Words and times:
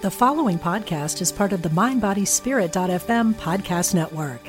The 0.00 0.10
following 0.12 0.60
podcast 0.60 1.20
is 1.20 1.32
part 1.32 1.52
of 1.52 1.62
the 1.62 1.70
MindBodySpirit.fm 1.70 3.34
podcast 3.34 3.96
network. 3.96 4.48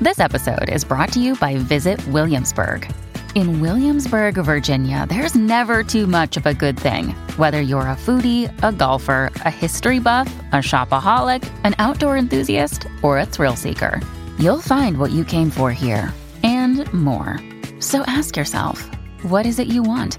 This 0.00 0.20
episode 0.20 0.68
is 0.68 0.84
brought 0.84 1.12
to 1.14 1.20
you 1.20 1.34
by 1.34 1.56
Visit 1.56 2.06
Williamsburg. 2.06 2.88
In 3.34 3.60
Williamsburg, 3.60 4.36
Virginia, 4.36 5.04
there's 5.08 5.34
never 5.34 5.82
too 5.82 6.06
much 6.06 6.36
of 6.36 6.46
a 6.46 6.54
good 6.54 6.78
thing. 6.78 7.08
Whether 7.38 7.60
you're 7.60 7.80
a 7.80 7.96
foodie, 7.96 8.54
a 8.62 8.70
golfer, 8.70 9.32
a 9.44 9.50
history 9.50 9.98
buff, 9.98 10.32
a 10.52 10.58
shopaholic, 10.58 11.42
an 11.64 11.74
outdoor 11.80 12.16
enthusiast, 12.16 12.86
or 13.02 13.18
a 13.18 13.26
thrill 13.26 13.56
seeker, 13.56 14.00
you'll 14.38 14.60
find 14.60 14.98
what 14.98 15.10
you 15.10 15.24
came 15.24 15.50
for 15.50 15.72
here 15.72 16.14
and 16.44 16.86
more. 16.92 17.40
So 17.80 18.02
ask 18.06 18.36
yourself, 18.36 18.88
what 19.22 19.44
is 19.44 19.58
it 19.58 19.66
you 19.66 19.82
want? 19.82 20.18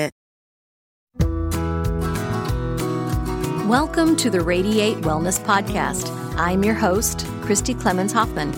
Welcome 3.71 4.17
to 4.17 4.29
the 4.29 4.41
Radiate 4.41 4.97
Wellness 4.97 5.41
Podcast. 5.41 6.13
I'm 6.35 6.61
your 6.61 6.73
host, 6.73 7.25
Christy 7.39 7.73
Clemens 7.73 8.11
Hoffman. 8.11 8.53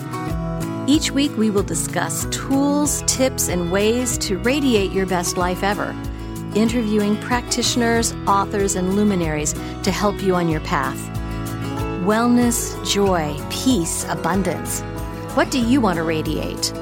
Each 0.88 1.12
week, 1.12 1.30
we 1.36 1.50
will 1.50 1.62
discuss 1.62 2.26
tools, 2.32 3.00
tips, 3.06 3.48
and 3.48 3.70
ways 3.70 4.18
to 4.18 4.38
radiate 4.38 4.90
your 4.90 5.06
best 5.06 5.36
life 5.36 5.62
ever, 5.62 5.94
interviewing 6.56 7.16
practitioners, 7.18 8.12
authors, 8.26 8.74
and 8.74 8.96
luminaries 8.96 9.52
to 9.84 9.92
help 9.92 10.20
you 10.20 10.34
on 10.34 10.48
your 10.48 10.62
path. 10.62 10.98
Wellness, 12.04 12.74
joy, 12.84 13.40
peace, 13.50 14.04
abundance. 14.08 14.80
What 15.36 15.48
do 15.52 15.60
you 15.60 15.80
want 15.80 15.98
to 15.98 16.02
radiate? 16.02 16.72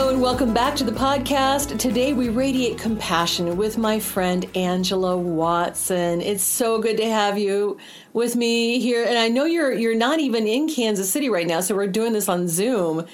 Hello 0.00 0.12
and 0.12 0.22
welcome 0.22 0.54
back 0.54 0.74
to 0.76 0.82
the 0.82 0.92
podcast. 0.92 1.78
Today 1.78 2.14
we 2.14 2.30
radiate 2.30 2.78
compassion 2.78 3.58
with 3.58 3.76
my 3.76 4.00
friend 4.00 4.46
Angela 4.56 5.14
Watson. 5.14 6.22
It's 6.22 6.42
so 6.42 6.80
good 6.80 6.96
to 6.96 7.04
have 7.04 7.38
you 7.38 7.76
with 8.14 8.34
me 8.34 8.80
here 8.80 9.04
and 9.04 9.18
I 9.18 9.28
know 9.28 9.44
you're 9.44 9.74
you're 9.74 9.94
not 9.94 10.18
even 10.18 10.46
in 10.46 10.70
Kansas 10.70 11.10
City 11.10 11.28
right 11.28 11.46
now 11.46 11.60
so 11.60 11.74
we're 11.74 11.86
doing 11.86 12.14
this 12.14 12.30
on 12.30 12.48
Zoom. 12.48 13.04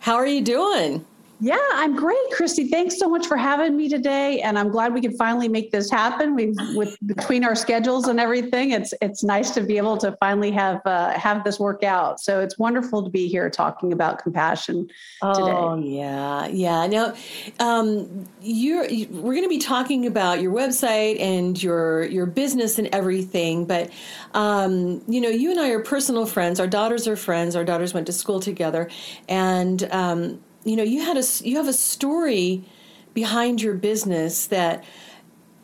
How 0.00 0.16
are 0.16 0.26
you 0.26 0.42
doing? 0.42 1.06
Yeah, 1.40 1.58
I'm 1.72 1.96
great, 1.96 2.16
Christy. 2.32 2.68
Thanks 2.68 2.98
so 2.98 3.08
much 3.08 3.26
for 3.26 3.36
having 3.36 3.76
me 3.76 3.88
today, 3.88 4.40
and 4.40 4.56
I'm 4.56 4.68
glad 4.68 4.94
we 4.94 5.00
could 5.00 5.16
finally 5.16 5.48
make 5.48 5.72
this 5.72 5.90
happen. 5.90 6.34
We, 6.36 6.54
with 6.74 6.96
between 7.06 7.44
our 7.44 7.56
schedules 7.56 8.06
and 8.06 8.20
everything, 8.20 8.70
it's 8.70 8.94
it's 9.02 9.24
nice 9.24 9.50
to 9.52 9.60
be 9.60 9.76
able 9.76 9.98
to 9.98 10.16
finally 10.20 10.52
have 10.52 10.80
uh, 10.84 11.10
have 11.18 11.42
this 11.42 11.58
work 11.58 11.82
out. 11.82 12.20
So 12.20 12.40
it's 12.40 12.56
wonderful 12.56 13.02
to 13.02 13.10
be 13.10 13.26
here 13.26 13.50
talking 13.50 13.92
about 13.92 14.22
compassion 14.22 14.86
today. 14.86 15.50
Oh 15.50 15.76
yeah, 15.76 16.46
yeah. 16.46 16.86
Now, 16.86 17.14
um, 17.58 18.26
you're 18.40 18.86
we're 19.10 19.34
going 19.34 19.42
to 19.42 19.48
be 19.48 19.58
talking 19.58 20.06
about 20.06 20.40
your 20.40 20.52
website 20.52 21.20
and 21.20 21.60
your 21.60 22.04
your 22.04 22.26
business 22.26 22.78
and 22.78 22.88
everything. 22.92 23.66
But 23.66 23.90
um, 24.34 25.02
you 25.08 25.20
know, 25.20 25.30
you 25.30 25.50
and 25.50 25.58
I 25.58 25.70
are 25.70 25.80
personal 25.80 26.26
friends. 26.26 26.60
Our 26.60 26.68
daughters 26.68 27.08
are 27.08 27.16
friends. 27.16 27.56
Our 27.56 27.64
daughters 27.64 27.92
went 27.92 28.06
to 28.06 28.12
school 28.12 28.38
together, 28.38 28.88
and 29.28 29.82
um, 29.90 30.40
you 30.64 30.76
know 30.76 30.82
you 30.82 31.02
had 31.02 31.16
a 31.16 31.24
you 31.42 31.56
have 31.56 31.68
a 31.68 31.72
story 31.72 32.64
behind 33.12 33.62
your 33.62 33.74
business 33.74 34.46
that 34.46 34.84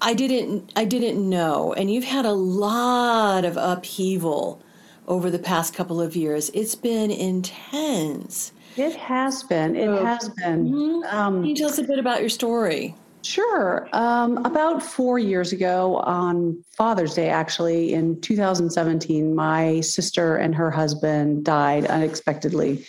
I 0.01 0.15
didn't 0.15 0.73
I 0.77 0.85
didn't 0.85 1.29
know 1.29 1.73
and 1.73 1.91
you've 1.91 2.05
had 2.05 2.25
a 2.25 2.33
lot 2.33 3.45
of 3.45 3.57
upheaval 3.57 4.63
over 5.09 5.31
the 5.31 5.39
past 5.39 5.75
couple 5.75 6.01
of 6.01 6.15
years 6.15 6.51
it's 6.55 6.75
been 6.75 7.11
intense 7.11 8.53
it 8.77 8.95
has 8.97 9.43
been 9.43 9.75
it 9.75 9.87
so, 9.87 10.05
has 10.05 10.29
been 10.31 10.71
mm-hmm. 10.71 11.17
um, 11.17 11.41
can 11.41 11.45
you 11.45 11.57
tell 11.57 11.69
us 11.69 11.79
a 11.79 11.85
bit 11.85 11.99
about 11.99 12.21
your 12.21 12.31
story 12.31 12.95
Sure. 13.23 13.87
Um, 13.93 14.39
about 14.47 14.83
four 14.83 15.19
years 15.19 15.53
ago, 15.53 15.97
on 15.97 16.65
Father's 16.71 17.15
Day, 17.15 17.29
actually, 17.29 17.93
in 17.93 18.21
2017, 18.21 19.35
my 19.35 19.81
sister 19.81 20.37
and 20.37 20.55
her 20.55 20.71
husband 20.71 21.45
died 21.45 21.85
unexpectedly. 21.87 22.85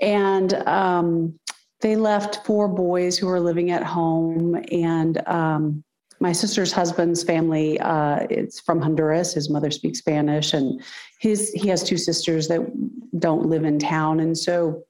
And 0.00 0.54
um, 0.66 1.38
they 1.80 1.96
left 1.96 2.44
four 2.46 2.68
boys 2.68 3.18
who 3.18 3.26
were 3.26 3.40
living 3.40 3.70
at 3.70 3.82
home. 3.82 4.62
And 4.70 5.26
um, 5.26 5.84
my 6.20 6.32
sister's 6.32 6.72
husband's 6.72 7.22
family 7.22 7.78
uh, 7.80 8.26
it's 8.30 8.60
from 8.60 8.80
Honduras. 8.80 9.34
His 9.34 9.48
mother 9.48 9.70
speaks 9.70 9.98
Spanish, 9.98 10.52
and 10.52 10.82
his 11.20 11.52
he 11.52 11.68
has 11.68 11.82
two 11.82 11.96
sisters 11.96 12.48
that 12.48 12.60
don't 13.20 13.46
live 13.46 13.64
in 13.64 13.78
town. 13.78 14.20
And 14.20 14.36
so 14.36 14.82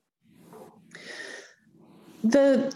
the 2.24 2.74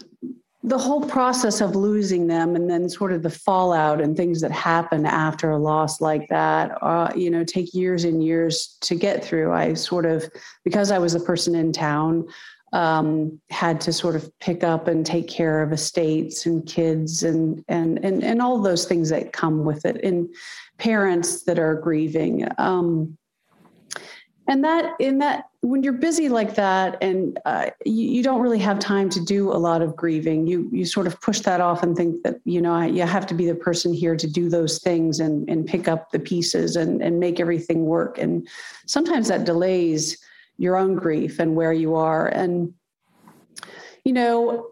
the 0.65 0.77
whole 0.77 1.01
process 1.01 1.59
of 1.59 1.75
losing 1.75 2.25
them 2.25 2.55
and 2.55 2.69
then 2.69 2.87
sort 2.87 3.11
of 3.11 3.21
the 3.21 3.29
fallout 3.29 3.99
and 3.99 4.15
things 4.15 4.39
that 4.39 4.51
happen 4.51 5.05
after 5.05 5.51
a 5.51 5.57
loss 5.57 5.99
like 5.99 6.27
that 6.29 6.77
uh, 6.81 7.11
you 7.15 7.29
know 7.29 7.43
take 7.43 7.73
years 7.73 8.05
and 8.05 8.23
years 8.23 8.77
to 8.81 8.95
get 8.95 9.23
through. 9.23 9.51
I 9.51 9.73
sort 9.73 10.05
of 10.05 10.23
because 10.63 10.89
i 10.89 10.97
was 10.97 11.15
a 11.15 11.19
person 11.19 11.53
in 11.53 11.73
town 11.73 12.25
um, 12.71 13.39
had 13.51 13.79
to 13.81 13.93
sort 13.93 14.15
of 14.15 14.31
pick 14.39 14.63
up 14.63 14.87
and 14.87 15.05
take 15.05 15.27
care 15.27 15.61
of 15.61 15.71
estates 15.71 16.45
and 16.45 16.65
kids 16.65 17.23
and 17.23 17.63
and 17.67 18.03
and, 18.03 18.23
and 18.23 18.41
all 18.41 18.59
those 18.59 18.85
things 18.85 19.09
that 19.09 19.33
come 19.33 19.65
with 19.65 19.85
it 19.85 20.03
and 20.03 20.33
parents 20.77 21.43
that 21.43 21.59
are 21.59 21.75
grieving. 21.75 22.47
Um, 22.57 23.17
and 24.47 24.63
that 24.63 24.93
in 24.99 25.19
that 25.19 25.45
when 25.63 25.81
you're 25.81 25.93
busy 25.93 26.27
like 26.27 26.55
that 26.55 26.97
and 27.01 27.39
uh, 27.45 27.69
you, 27.85 28.09
you, 28.15 28.23
don't 28.23 28.41
really 28.41 28.59
have 28.59 28.79
time 28.79 29.09
to 29.09 29.23
do 29.23 29.49
a 29.49 29.55
lot 29.55 29.81
of 29.81 29.95
grieving 29.95 30.45
you 30.45 30.69
you 30.73 30.85
sort 30.85 31.07
of 31.07 31.19
push 31.21 31.39
that 31.39 31.61
off 31.61 31.83
and 31.83 31.95
think 31.95 32.21
that 32.23 32.35
you 32.43 32.61
know 32.61 32.81
you 32.81 33.03
have 33.03 33.25
to 33.25 33.33
be 33.33 33.47
the 33.47 33.55
person 33.55 33.93
here 33.93 34.17
to 34.17 34.27
do 34.27 34.49
those 34.49 34.79
things 34.79 35.21
and 35.21 35.49
and 35.49 35.65
pick 35.65 35.87
up 35.87 36.11
the 36.11 36.19
pieces 36.19 36.75
and 36.75 37.01
and 37.01 37.17
make 37.17 37.39
everything 37.39 37.85
work. 37.85 38.17
And 38.17 38.45
sometimes 38.87 39.29
that 39.29 39.45
delays 39.45 40.17
your 40.57 40.75
own 40.75 40.95
grief 40.95 41.39
and 41.39 41.55
where 41.55 41.73
you 41.73 41.95
are. 41.95 42.27
And 42.27 42.73
you 44.03 44.11
know 44.11 44.67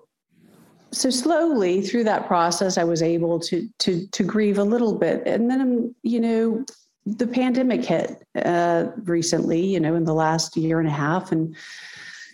so 0.91 1.09
slowly 1.09 1.81
through 1.81 2.03
that 2.03 2.27
process 2.27 2.77
i 2.77 2.83
was 2.83 3.01
able 3.01 3.39
to 3.39 3.65
to 3.79 4.05
to 4.07 4.23
grieve 4.25 4.57
a 4.57 4.63
little 4.63 4.97
bit. 4.97 5.25
And 5.25 5.49
then 5.49 5.95
you 6.03 6.19
know 6.19 6.65
the 7.05 7.27
pandemic 7.27 7.83
hit 7.83 8.23
uh, 8.43 8.87
recently, 9.03 9.65
you 9.65 9.79
know, 9.79 9.95
in 9.95 10.05
the 10.05 10.13
last 10.13 10.55
year 10.55 10.79
and 10.79 10.87
a 10.87 10.91
half. 10.91 11.31
And 11.31 11.55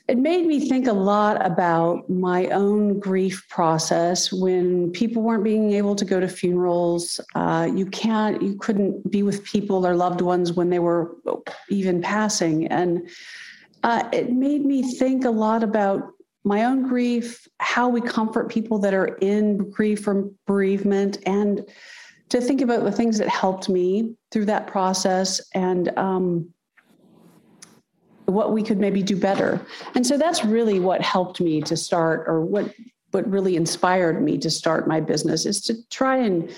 it 0.08 0.18
made 0.18 0.46
me 0.46 0.68
think 0.70 0.88
a 0.88 0.94
lot 0.94 1.46
about 1.46 2.10
my 2.10 2.48
own 2.48 3.00
grief 3.00 3.46
process 3.50 4.32
when 4.32 4.92
people 4.92 5.22
weren't 5.22 5.44
being 5.44 5.74
able 5.74 5.96
to 5.96 6.06
go 6.06 6.20
to 6.20 6.28
funerals. 6.28 7.20
Uh, 7.36 7.70
you 7.74 7.86
can't, 7.86 8.42
you 8.42 8.56
couldn't 8.58 9.12
be 9.12 9.22
with 9.22 9.44
people, 9.44 9.86
or 9.86 9.96
loved 9.96 10.22
ones, 10.22 10.54
when 10.54 10.70
they 10.70 10.80
were 10.80 11.16
even 11.70 12.02
passing. 12.02 12.68
And 12.68 13.10
uh, 13.84 14.08
it 14.14 14.32
made 14.32 14.66
me 14.66 14.82
think 14.82 15.26
a 15.26 15.30
lot 15.30 15.62
about 15.62 16.04
my 16.46 16.64
own 16.64 16.88
grief, 16.88 17.46
how 17.60 17.90
we 17.90 18.00
comfort 18.00 18.50
people 18.50 18.80
that 18.80 18.94
are 18.94 19.18
in 19.18 19.70
grief 19.70 20.02
from 20.02 20.34
bereavement, 20.46 21.18
and 21.26 21.68
to 22.30 22.42
think 22.42 22.62
about 22.62 22.84
the 22.84 22.92
things 22.92 23.18
that 23.18 23.30
helped 23.30 23.70
me 23.70 24.16
through 24.32 24.46
that 24.46 24.68
process 24.68 25.42
and 25.54 25.98
um, 25.98 26.54
what 28.26 28.52
we 28.52 28.62
could 28.62 28.78
maybe 28.78 29.02
do 29.02 29.16
better. 29.16 29.66
And 29.96 30.06
so 30.06 30.18
that's 30.18 30.44
really 30.44 30.80
what 30.80 31.02
helped 31.02 31.40
me 31.40 31.62
to 31.62 31.78
start, 31.78 32.26
or 32.28 32.42
what 32.42 32.74
what 33.12 33.30
really 33.32 33.56
inspired 33.56 34.22
me 34.22 34.38
to 34.38 34.50
start 34.50 34.86
my 34.86 35.00
business 35.00 35.46
is 35.46 35.62
to 35.62 35.74
try 35.90 36.18
and 36.18 36.52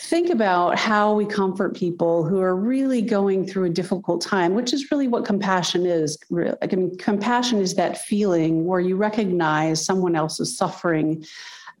think 0.00 0.30
about 0.30 0.76
how 0.76 1.14
we 1.14 1.24
comfort 1.24 1.76
people 1.76 2.24
who 2.24 2.40
are 2.40 2.56
really 2.56 3.00
going 3.00 3.46
through 3.46 3.64
a 3.64 3.70
difficult 3.70 4.20
time, 4.20 4.54
which 4.54 4.72
is 4.72 4.90
really 4.90 5.06
what 5.08 5.24
compassion 5.24 5.86
is. 5.86 6.18
I 6.60 6.66
mean, 6.74 6.98
compassion 6.98 7.60
is 7.60 7.76
that 7.76 7.98
feeling 7.98 8.66
where 8.66 8.80
you 8.80 8.96
recognize 8.96 9.82
someone 9.82 10.16
else's 10.16 10.58
suffering 10.58 11.24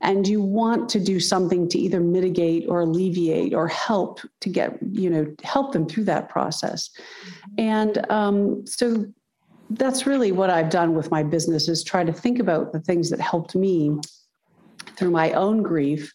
and 0.02 0.26
you 0.26 0.42
want 0.42 0.88
to 0.90 1.00
do 1.00 1.18
something 1.18 1.68
to 1.68 1.78
either 1.78 2.00
mitigate 2.00 2.66
or 2.68 2.80
alleviate 2.80 3.54
or 3.54 3.66
help 3.68 4.20
to 4.40 4.48
get 4.48 4.78
you 4.92 5.10
know 5.10 5.26
help 5.42 5.72
them 5.72 5.88
through 5.88 6.04
that 6.04 6.28
process. 6.28 6.90
And 7.58 8.10
um, 8.10 8.66
so 8.66 9.06
that's 9.70 10.06
really 10.06 10.30
what 10.30 10.48
i've 10.48 10.70
done 10.70 10.94
with 10.94 11.10
my 11.10 11.22
business 11.22 11.68
is 11.68 11.82
try 11.82 12.04
to 12.04 12.12
think 12.12 12.38
about 12.38 12.72
the 12.72 12.80
things 12.80 13.10
that 13.10 13.20
helped 13.20 13.56
me 13.56 13.98
through 14.96 15.10
my 15.10 15.32
own 15.32 15.62
grief 15.62 16.14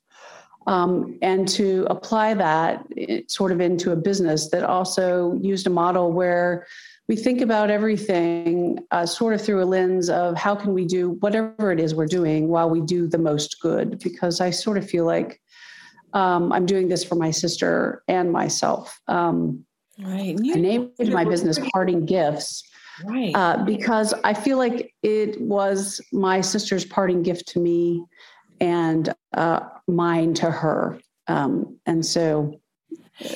um, 0.68 1.18
and 1.22 1.48
to 1.48 1.88
apply 1.89 2.34
that 2.36 2.86
eh, 2.98 3.22
sort 3.27 3.51
of 3.51 3.60
into 3.60 3.92
a 3.92 3.95
business 3.95 4.50
that 4.50 4.63
also 4.63 5.34
used 5.42 5.68
a 5.68 5.69
model 5.69 6.12
where 6.12 6.66
we 7.12 7.18
think 7.18 7.42
about 7.42 7.69
everything 7.69 8.80
uh, 8.92 9.06
sort 9.06 9.34
of 9.34 9.42
through 9.42 9.62
a 9.62 9.66
lens 9.66 10.10
of 10.10 10.38
how 10.38 10.56
can 10.56 10.74
we 10.74 10.86
do 10.86 11.10
whatever 11.19 11.69
it 11.69 11.78
is 11.78 11.94
we're 11.94 12.06
doing 12.06 12.48
while 12.48 12.69
we 12.69 12.80
do 12.80 13.06
the 13.06 13.18
most 13.18 13.60
good 13.60 14.00
because 14.00 14.40
i 14.40 14.50
sort 14.50 14.78
of 14.78 14.90
feel 14.90 15.04
like 15.04 15.42
um, 16.13 16.54
i'm 16.54 16.66
doing 16.66 16.88
this 16.88 17.04
for 17.04 17.16
my 17.16 17.30
sister 17.30 18.02
and 18.08 18.31
myself. 18.31 18.98
Um, 19.10 19.66
right 20.00 20.38
i 20.40 20.58
named 20.58 20.92
my 21.00 21.25
business 21.25 21.60
parting 21.74 22.06
gifts 22.06 22.63
right. 23.04 23.36
uh, 23.36 23.58
because 23.66 24.13
i 24.24 24.34
feel 24.34 24.58
like 24.58 24.94
it 25.04 25.42
was 25.42 26.00
my 26.13 26.40
sister's 26.40 26.86
parting 26.86 27.24
gift 27.24 27.46
to 27.50 27.60
me 27.60 28.06
and 28.62 29.13
uh, 29.34 29.60
mine 29.88 30.34
to 30.36 30.50
her. 30.50 30.98
Um, 31.28 31.78
and 31.86 32.06
so 32.06 32.62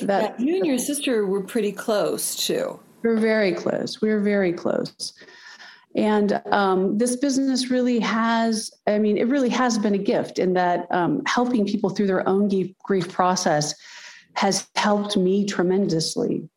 that 0.02 0.40
you 0.40 0.56
and 0.56 0.66
your 0.66 0.78
sister 0.78 1.26
were 1.26 1.42
pretty 1.42 1.72
close 1.72 2.36
too 2.36 2.80
we're 3.06 3.16
very 3.16 3.52
close. 3.52 4.02
We're 4.02 4.20
very 4.20 4.52
close. 4.52 5.12
And 5.94 6.42
um, 6.50 6.98
this 6.98 7.16
business 7.16 7.70
really 7.70 8.00
has, 8.00 8.70
I 8.86 8.98
mean, 8.98 9.16
it 9.16 9.28
really 9.28 9.48
has 9.48 9.78
been 9.78 9.94
a 9.94 9.98
gift 9.98 10.38
in 10.38 10.54
that 10.54 10.86
um, 10.90 11.22
helping 11.24 11.64
people 11.66 11.88
through 11.88 12.08
their 12.08 12.28
own 12.28 12.50
grief 12.82 13.10
process 13.10 13.74
has 14.34 14.68
helped 14.74 15.16
me 15.16 15.46
tremendously. 15.46 16.48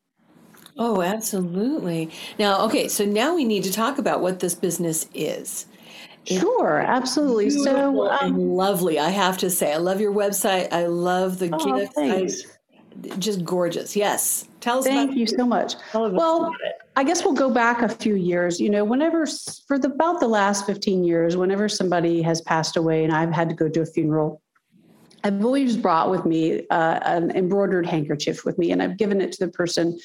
Oh, 0.78 1.02
absolutely. 1.02 2.10
Now, 2.40 2.66
okay, 2.66 2.88
so 2.88 3.06
now 3.06 3.36
we 3.36 3.46
need 3.46 3.64
to 3.66 3.72
talk 3.72 4.00
about 4.00 4.22
what 4.22 4.40
this 4.40 4.56
business 4.56 5.06
is. 5.14 5.68
Sure, 6.26 6.82
absolutely. 6.82 7.50
So 7.50 8.10
um, 8.10 8.38
lovely, 8.38 9.00
I 9.00 9.10
have 9.10 9.38
to 9.40 9.50
say. 9.50 9.74
I 9.74 9.78
love 9.78 10.02
your 10.02 10.14
website. 10.14 10.72
I 10.74 10.88
love 10.88 11.40
the 11.40 11.50
oh, 11.54 11.88
gifts. 11.96 12.59
Just 13.20 13.44
gorgeous. 13.44 13.96
Yes. 13.96 14.48
Tell 14.60 14.80
us 14.80 14.86
Thank 14.86 15.16
you 15.16 15.26
so 15.26 15.46
much. 15.46 15.76
Well, 15.94 16.54
I 16.96 17.04
guess 17.04 17.24
we'll 17.24 17.34
go 17.34 17.50
back 17.50 17.82
a 17.82 17.90
few 17.90 18.16
years. 18.16 18.60
You 18.60 18.70
know, 18.70 18.84
whenever 18.84 19.26
for 19.68 19.80
the, 19.80 19.88
about 19.90 20.20
the 20.20 20.28
last 20.28 20.66
15 20.66 21.04
years, 21.04 21.38
whenever 21.38 21.70
somebody 21.70 22.22
has 22.22 22.42
passed 22.42 22.76
away 22.76 23.04
and 23.04 23.14
I've 23.14 23.32
had 23.32 23.50
to 23.50 23.56
go 23.56 23.70
to 23.70 23.82
a 23.82 23.86
funeral, 23.86 24.42
I've 25.24 25.44
always 25.44 25.78
brought 25.78 26.10
with 26.10 26.26
me 26.26 26.68
uh, 26.70 27.00
an 27.04 27.32
embroidered 27.32 27.86
handkerchief 27.86 28.46
with 28.46 28.58
me 28.58 28.72
and 28.72 28.82
I've 28.82 28.98
given 28.98 29.22
it 29.22 29.32
to 29.34 29.46
the 29.46 29.52
person 29.52 29.98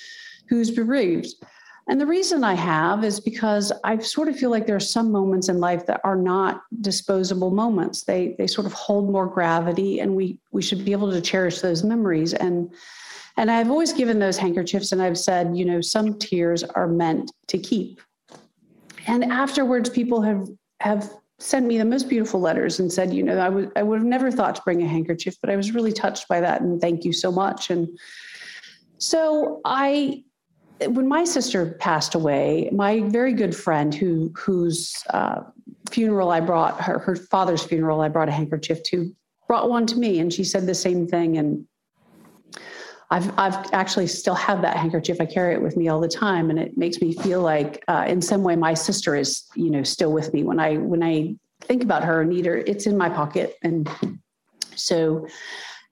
who's 0.48 0.70
bereaved. 0.70 1.34
And 1.86 2.00
the 2.00 2.06
reason 2.06 2.44
I 2.44 2.54
have 2.54 3.04
is 3.04 3.20
because 3.20 3.70
I 3.84 3.98
sort 3.98 4.28
of 4.28 4.38
feel 4.38 4.50
like 4.50 4.66
there 4.66 4.76
are 4.76 4.80
some 4.80 5.12
moments 5.12 5.48
in 5.48 5.60
life 5.60 5.84
that 5.86 6.00
are 6.02 6.16
not 6.16 6.62
disposable 6.80 7.50
moments. 7.50 8.04
They 8.04 8.34
they 8.38 8.46
sort 8.46 8.66
of 8.66 8.72
hold 8.72 9.10
more 9.10 9.26
gravity, 9.26 10.00
and 10.00 10.16
we 10.16 10.38
we 10.50 10.62
should 10.62 10.84
be 10.84 10.92
able 10.92 11.10
to 11.10 11.20
cherish 11.20 11.60
those 11.60 11.84
memories. 11.84 12.32
And 12.32 12.72
and 13.36 13.50
I've 13.50 13.70
always 13.70 13.92
given 13.92 14.18
those 14.18 14.38
handkerchiefs, 14.38 14.92
and 14.92 15.02
I've 15.02 15.18
said, 15.18 15.56
you 15.56 15.64
know, 15.64 15.80
some 15.80 16.18
tears 16.18 16.64
are 16.64 16.88
meant 16.88 17.32
to 17.48 17.58
keep. 17.58 18.00
And 19.06 19.24
afterwards, 19.24 19.90
people 19.90 20.22
have 20.22 20.48
have 20.80 21.12
sent 21.38 21.66
me 21.66 21.76
the 21.76 21.84
most 21.84 22.08
beautiful 22.08 22.40
letters 22.40 22.80
and 22.80 22.90
said, 22.90 23.12
you 23.12 23.22
know, 23.22 23.38
I 23.38 23.50
would 23.50 23.70
I 23.76 23.82
would 23.82 23.98
have 23.98 24.06
never 24.06 24.30
thought 24.30 24.54
to 24.56 24.62
bring 24.62 24.82
a 24.82 24.88
handkerchief, 24.88 25.36
but 25.42 25.50
I 25.50 25.56
was 25.56 25.72
really 25.74 25.92
touched 25.92 26.28
by 26.28 26.40
that, 26.40 26.62
and 26.62 26.80
thank 26.80 27.04
you 27.04 27.12
so 27.12 27.30
much. 27.30 27.68
And 27.68 27.88
so 28.96 29.60
I 29.66 30.24
when 30.88 31.08
my 31.08 31.24
sister 31.24 31.76
passed 31.80 32.14
away, 32.14 32.68
my 32.72 33.00
very 33.00 33.32
good 33.32 33.54
friend 33.54 33.94
who 33.94 34.32
whose 34.36 34.94
uh, 35.10 35.40
funeral 35.90 36.30
I 36.30 36.40
brought 36.40 36.80
her 36.80 36.98
her 36.98 37.16
father's 37.16 37.62
funeral 37.62 38.00
I 38.00 38.08
brought 38.08 38.28
a 38.28 38.32
handkerchief 38.32 38.82
to 38.84 39.14
brought 39.46 39.68
one 39.68 39.86
to 39.86 39.96
me, 39.96 40.18
and 40.20 40.32
she 40.32 40.44
said 40.44 40.66
the 40.66 40.74
same 40.74 41.06
thing. 41.06 41.38
And 41.38 41.66
I've 43.10 43.30
I've 43.38 43.72
actually 43.72 44.06
still 44.06 44.34
have 44.34 44.62
that 44.62 44.76
handkerchief. 44.76 45.20
I 45.20 45.26
carry 45.26 45.54
it 45.54 45.62
with 45.62 45.76
me 45.76 45.88
all 45.88 46.00
the 46.00 46.08
time, 46.08 46.50
and 46.50 46.58
it 46.58 46.76
makes 46.76 47.00
me 47.00 47.12
feel 47.12 47.40
like 47.40 47.82
uh, 47.88 48.04
in 48.08 48.20
some 48.20 48.42
way 48.42 48.56
my 48.56 48.74
sister 48.74 49.14
is 49.14 49.44
you 49.54 49.70
know 49.70 49.82
still 49.82 50.12
with 50.12 50.32
me 50.32 50.42
when 50.44 50.60
I 50.60 50.76
when 50.76 51.02
I 51.02 51.34
think 51.60 51.82
about 51.82 52.04
her 52.04 52.20
and 52.20 52.30
need 52.30 52.46
her. 52.46 52.56
It's 52.56 52.86
in 52.86 52.96
my 52.96 53.08
pocket, 53.08 53.54
and 53.62 53.88
so 54.76 55.26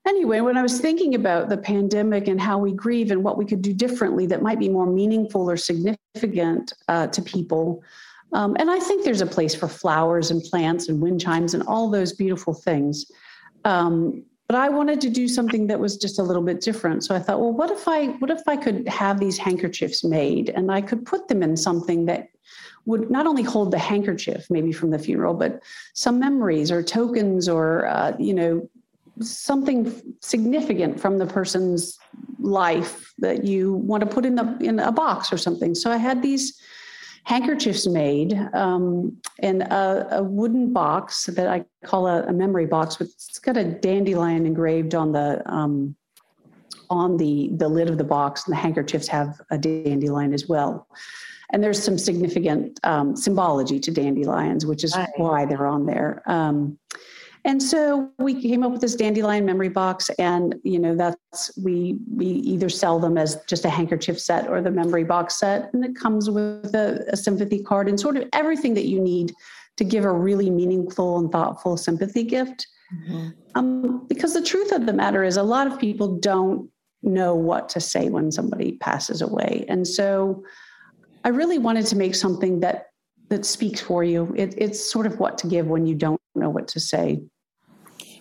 Anyway, 0.06 0.40
when 0.40 0.56
I 0.56 0.62
was 0.62 0.81
thinking 0.81 1.14
about 1.14 1.49
the 1.49 1.56
pandemic 1.56 2.26
and 2.26 2.40
how 2.40 2.58
we 2.58 2.72
grieve 2.72 3.10
and 3.12 3.22
what 3.22 3.38
we 3.38 3.44
could 3.44 3.62
do 3.62 3.72
differently 3.72 4.26
that 4.26 4.43
might 4.43 4.58
be 4.58 4.69
more 4.69 4.87
meaningful 4.87 5.49
or 5.49 5.56
significant 5.56 6.72
uh, 6.88 7.06
to 7.08 7.22
people, 7.22 7.82
um, 8.32 8.56
and 8.58 8.70
I 8.70 8.81
think 8.81 9.04
there's 9.04 9.20
a 9.20 9.26
place 9.26 9.54
for 9.54 9.69
flowers 9.69 10.31
and 10.31 10.43
plants 10.43 10.88
and 10.88 11.00
wind 11.00 11.20
chimes 11.20 11.54
and 11.54 11.62
all 11.64 11.88
those 11.90 12.12
beautiful 12.12 12.54
things. 12.54 13.10
Um, 13.64 14.25
but 14.49 14.56
I 14.56 14.69
wanted 14.69 15.00
to 15.02 15.08
do 15.08 15.28
something 15.28 15.66
that 15.69 15.78
was 15.78 15.96
just 15.96 16.19
a 16.19 16.22
little 16.22 16.43
bit 16.43 16.60
different. 16.60 17.04
So 17.04 17.14
I 17.14 17.19
thought, 17.19 17.40
well, 17.40 17.52
what 17.52 17.70
if 17.70 17.87
I 17.87 18.06
what 18.19 18.31
if 18.31 18.43
I 18.46 18.56
could 18.56 18.87
have 18.88 19.20
these 19.20 19.38
handkerchiefs 19.38 20.04
made 20.04 20.50
and 20.50 20.70
I 20.70 20.81
could 20.81 21.06
put 21.06 21.28
them 21.28 21.43
in 21.43 21.56
something 21.56 22.06
that 22.06 22.28
would 22.84 23.10
not 23.10 23.26
only 23.26 23.43
hold 23.43 23.70
the 23.70 23.78
handkerchief 23.78 24.46
maybe 24.50 24.72
from 24.72 24.90
the 24.90 24.99
funeral 24.99 25.34
but 25.34 25.62
some 25.94 26.19
memories 26.19 26.70
or 26.70 26.82
tokens 26.82 27.49
or 27.49 27.87
uh, 27.87 28.14
you 28.19 28.34
know 28.34 28.69
something 29.31 30.03
significant 30.21 31.01
from 31.01 31.19
the 31.19 31.27
person's 31.27 31.99
life 32.39 33.13
that 33.19 33.45
you 33.45 33.75
want 33.75 34.03
to 34.03 34.07
put 34.07 34.25
in 34.25 34.35
the 34.35 34.57
in 34.61 34.79
a 34.79 34.93
box 34.93 35.33
or 35.33 35.39
something. 35.39 35.75
So 35.75 35.91
I 35.91 35.97
had 35.97 36.23
these 36.23 36.61
handkerchiefs 37.25 37.87
made 37.87 38.35
um, 38.53 39.17
in 39.39 39.63
a, 39.63 40.09
a, 40.11 40.23
wooden 40.23 40.73
box 40.73 41.27
that 41.27 41.47
I 41.47 41.65
call 41.85 42.09
a, 42.09 42.25
a, 42.25 42.33
memory 42.33 42.67
box. 42.67 42.99
With 42.99 43.09
it's 43.09 43.39
got 43.39 43.57
a 43.57 43.65
dandelion 43.65 44.45
engraved 44.45 44.95
on 44.95 45.13
the 45.13 45.43
um, 45.47 45.95
on 46.91 47.17
the 47.17 47.51
the 47.55 47.69
lid 47.69 47.89
of 47.89 47.99
the 47.99 48.05
box, 48.05 48.47
and 48.47 48.53
the 48.53 48.61
handkerchiefs 48.61 49.09
have 49.09 49.41
a 49.51 49.59
dandelion 49.59 50.35
as 50.35 50.49
well. 50.49 50.89
And 51.53 51.63
there's 51.63 51.83
some 51.83 51.99
significant 51.99 52.81
um, 52.83 53.15
symbology 53.15 53.79
to 53.81 53.91
dandelions, 53.91 54.65
which 54.65 54.85
is 54.85 54.97
why 55.17 55.45
they're 55.45 55.67
on 55.67 55.85
there. 55.85 56.23
Um, 56.27 56.79
and 57.44 57.61
so 57.61 58.09
we 58.19 58.41
came 58.41 58.62
up 58.62 58.71
with 58.71 58.81
this 58.81 58.94
dandelion 58.94 59.44
memory 59.44 59.69
box, 59.69 60.11
and 60.19 60.55
you 60.62 60.79
know 60.79 60.94
that's 60.94 61.56
we 61.59 61.99
we 62.15 62.27
either 62.27 62.69
sell 62.69 63.00
them 63.00 63.19
as 63.19 63.43
just 63.47 63.65
a 63.65 63.71
handkerchief 63.71 64.21
set 64.21 64.49
or 64.49 64.61
the 64.61 64.71
memory 64.71 65.02
box 65.02 65.40
set, 65.40 65.73
and 65.73 65.85
it 65.85 65.97
comes 65.97 66.31
with 66.31 66.75
a, 66.75 67.05
a 67.09 67.16
sympathy 67.16 67.61
card 67.61 67.88
and 67.88 67.99
sort 67.99 68.16
of 68.16 68.28
everything 68.33 68.75
that 68.75 68.87
you 68.87 69.00
need 69.00 69.33
to 69.76 69.85
give 69.85 70.05
a 70.05 70.12
really 70.12 70.50
meaningful 70.50 71.19
and 71.19 71.33
thoughtful 71.33 71.76
sympathy 71.76 72.23
gift. 72.23 72.66
Mm-hmm. 72.95 73.28
Um, 73.55 74.07
because 74.07 74.35
the 74.35 74.43
truth 74.43 74.71
of 74.71 74.87
the 74.87 74.93
matter 74.93 75.25
is, 75.25 75.37
a 75.37 75.43
lot 75.43 75.66
of 75.66 75.78
people 75.81 76.19
don't 76.19 76.71
know 77.02 77.35
what 77.35 77.69
to 77.71 77.81
say 77.81 78.09
when 78.09 78.31
somebody 78.31 78.73
passes 78.73 79.21
away, 79.21 79.64
and 79.69 79.88
so 79.88 80.45
I 81.25 81.31
really 81.31 81.59
wanted 81.59 81.87
to 81.87 81.97
make 81.97 82.14
something 82.14 82.61
that 82.61 82.87
that 83.31 83.47
speaks 83.47 83.81
for 83.81 84.05
you. 84.05 84.33
It, 84.37 84.55
it's 84.59 84.78
sort 84.78 85.07
of 85.07 85.19
what 85.19 85.38
to 85.38 85.49
give 85.49 85.66
when 85.66 85.87
you 85.87 85.97
don't 85.97 86.21
know 86.35 86.50
what 86.50 86.69
to 86.69 86.78
say. 86.81 87.21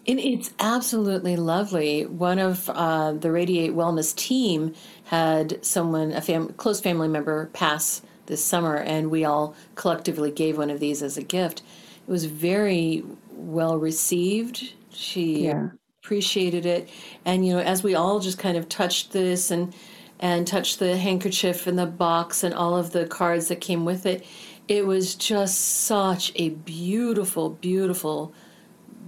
And 0.08 0.20
it's 0.20 0.52
absolutely 0.60 1.36
lovely. 1.36 2.06
One 2.06 2.40
of 2.40 2.70
uh, 2.70 3.14
the 3.14 3.32
Radiate 3.32 3.74
Wellness 3.74 4.16
team 4.16 4.74
had 5.06 5.64
someone, 5.64 6.12
a 6.12 6.22
fam- 6.22 6.54
close 6.54 6.82
family 6.82 7.08
member, 7.08 7.48
pass 7.54 8.02
this 8.26 8.44
summer, 8.44 8.78
and 8.78 9.12
we 9.12 9.26
all 9.26 9.56
collectively 9.76 10.32
gave 10.32 10.58
one 10.58 10.72
of 10.72 10.80
these 10.80 11.04
as 11.04 11.18
a 11.18 11.24
gift. 11.24 11.62
It 12.08 12.12
was 12.12 12.26
very 12.26 13.04
well 13.30 13.78
received. 13.78 14.74
She 14.90 15.46
yeah. 15.46 15.70
appreciated 16.04 16.66
it, 16.66 16.90
and 17.24 17.46
you 17.46 17.54
know, 17.54 17.60
as 17.60 17.84
we 17.84 17.94
all 17.94 18.20
just 18.20 18.40
kind 18.40 18.58
of 18.58 18.68
touched 18.70 19.12
this 19.12 19.52
and 19.52 19.74
and 20.20 20.48
touched 20.48 20.80
the 20.80 20.98
handkerchief 20.98 21.68
and 21.68 21.78
the 21.78 21.86
box 21.86 22.44
and 22.44 22.54
all 22.54 22.78
of 22.78 22.92
the 22.92 23.06
cards 23.06 23.48
that 23.50 23.60
came 23.60 23.86
with 23.86 24.06
it, 24.06 24.26
it 24.68 24.86
was 24.86 25.16
just 25.16 25.60
such 25.60 26.32
a 26.36 26.50
beautiful, 26.50 27.50
beautiful 27.50 28.34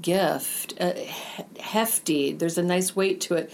gift, 0.04 0.76
uh, 0.80 0.94
hefty. 1.60 2.34
There's 2.34 2.60
a 2.60 2.64
nice 2.64 2.96
weight 2.96 3.20
to 3.22 3.34
it. 3.36 3.52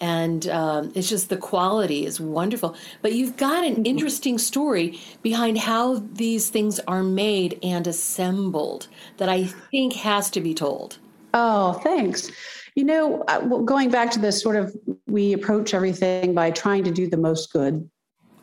And 0.00 0.48
um, 0.48 0.92
it's 0.94 1.10
just 1.10 1.28
the 1.28 1.36
quality 1.36 2.06
is 2.06 2.18
wonderful. 2.18 2.74
But 3.02 3.12
you've 3.12 3.36
got 3.36 3.64
an 3.64 3.84
interesting 3.84 4.38
story 4.38 4.98
behind 5.22 5.58
how 5.58 6.02
these 6.14 6.48
things 6.48 6.80
are 6.88 7.02
made 7.02 7.58
and 7.62 7.86
assembled 7.86 8.88
that 9.18 9.28
I 9.28 9.44
think 9.70 9.92
has 9.92 10.30
to 10.30 10.40
be 10.40 10.54
told. 10.54 10.98
Oh, 11.34 11.74
thanks. 11.74 12.30
You 12.74 12.84
know, 12.84 13.22
uh, 13.28 13.40
going 13.40 13.90
back 13.90 14.10
to 14.12 14.18
this 14.18 14.40
sort 14.40 14.56
of, 14.56 14.74
we 15.06 15.34
approach 15.34 15.74
everything 15.74 16.34
by 16.34 16.50
trying 16.50 16.82
to 16.84 16.90
do 16.90 17.06
the 17.06 17.18
most 17.18 17.52
good. 17.52 17.88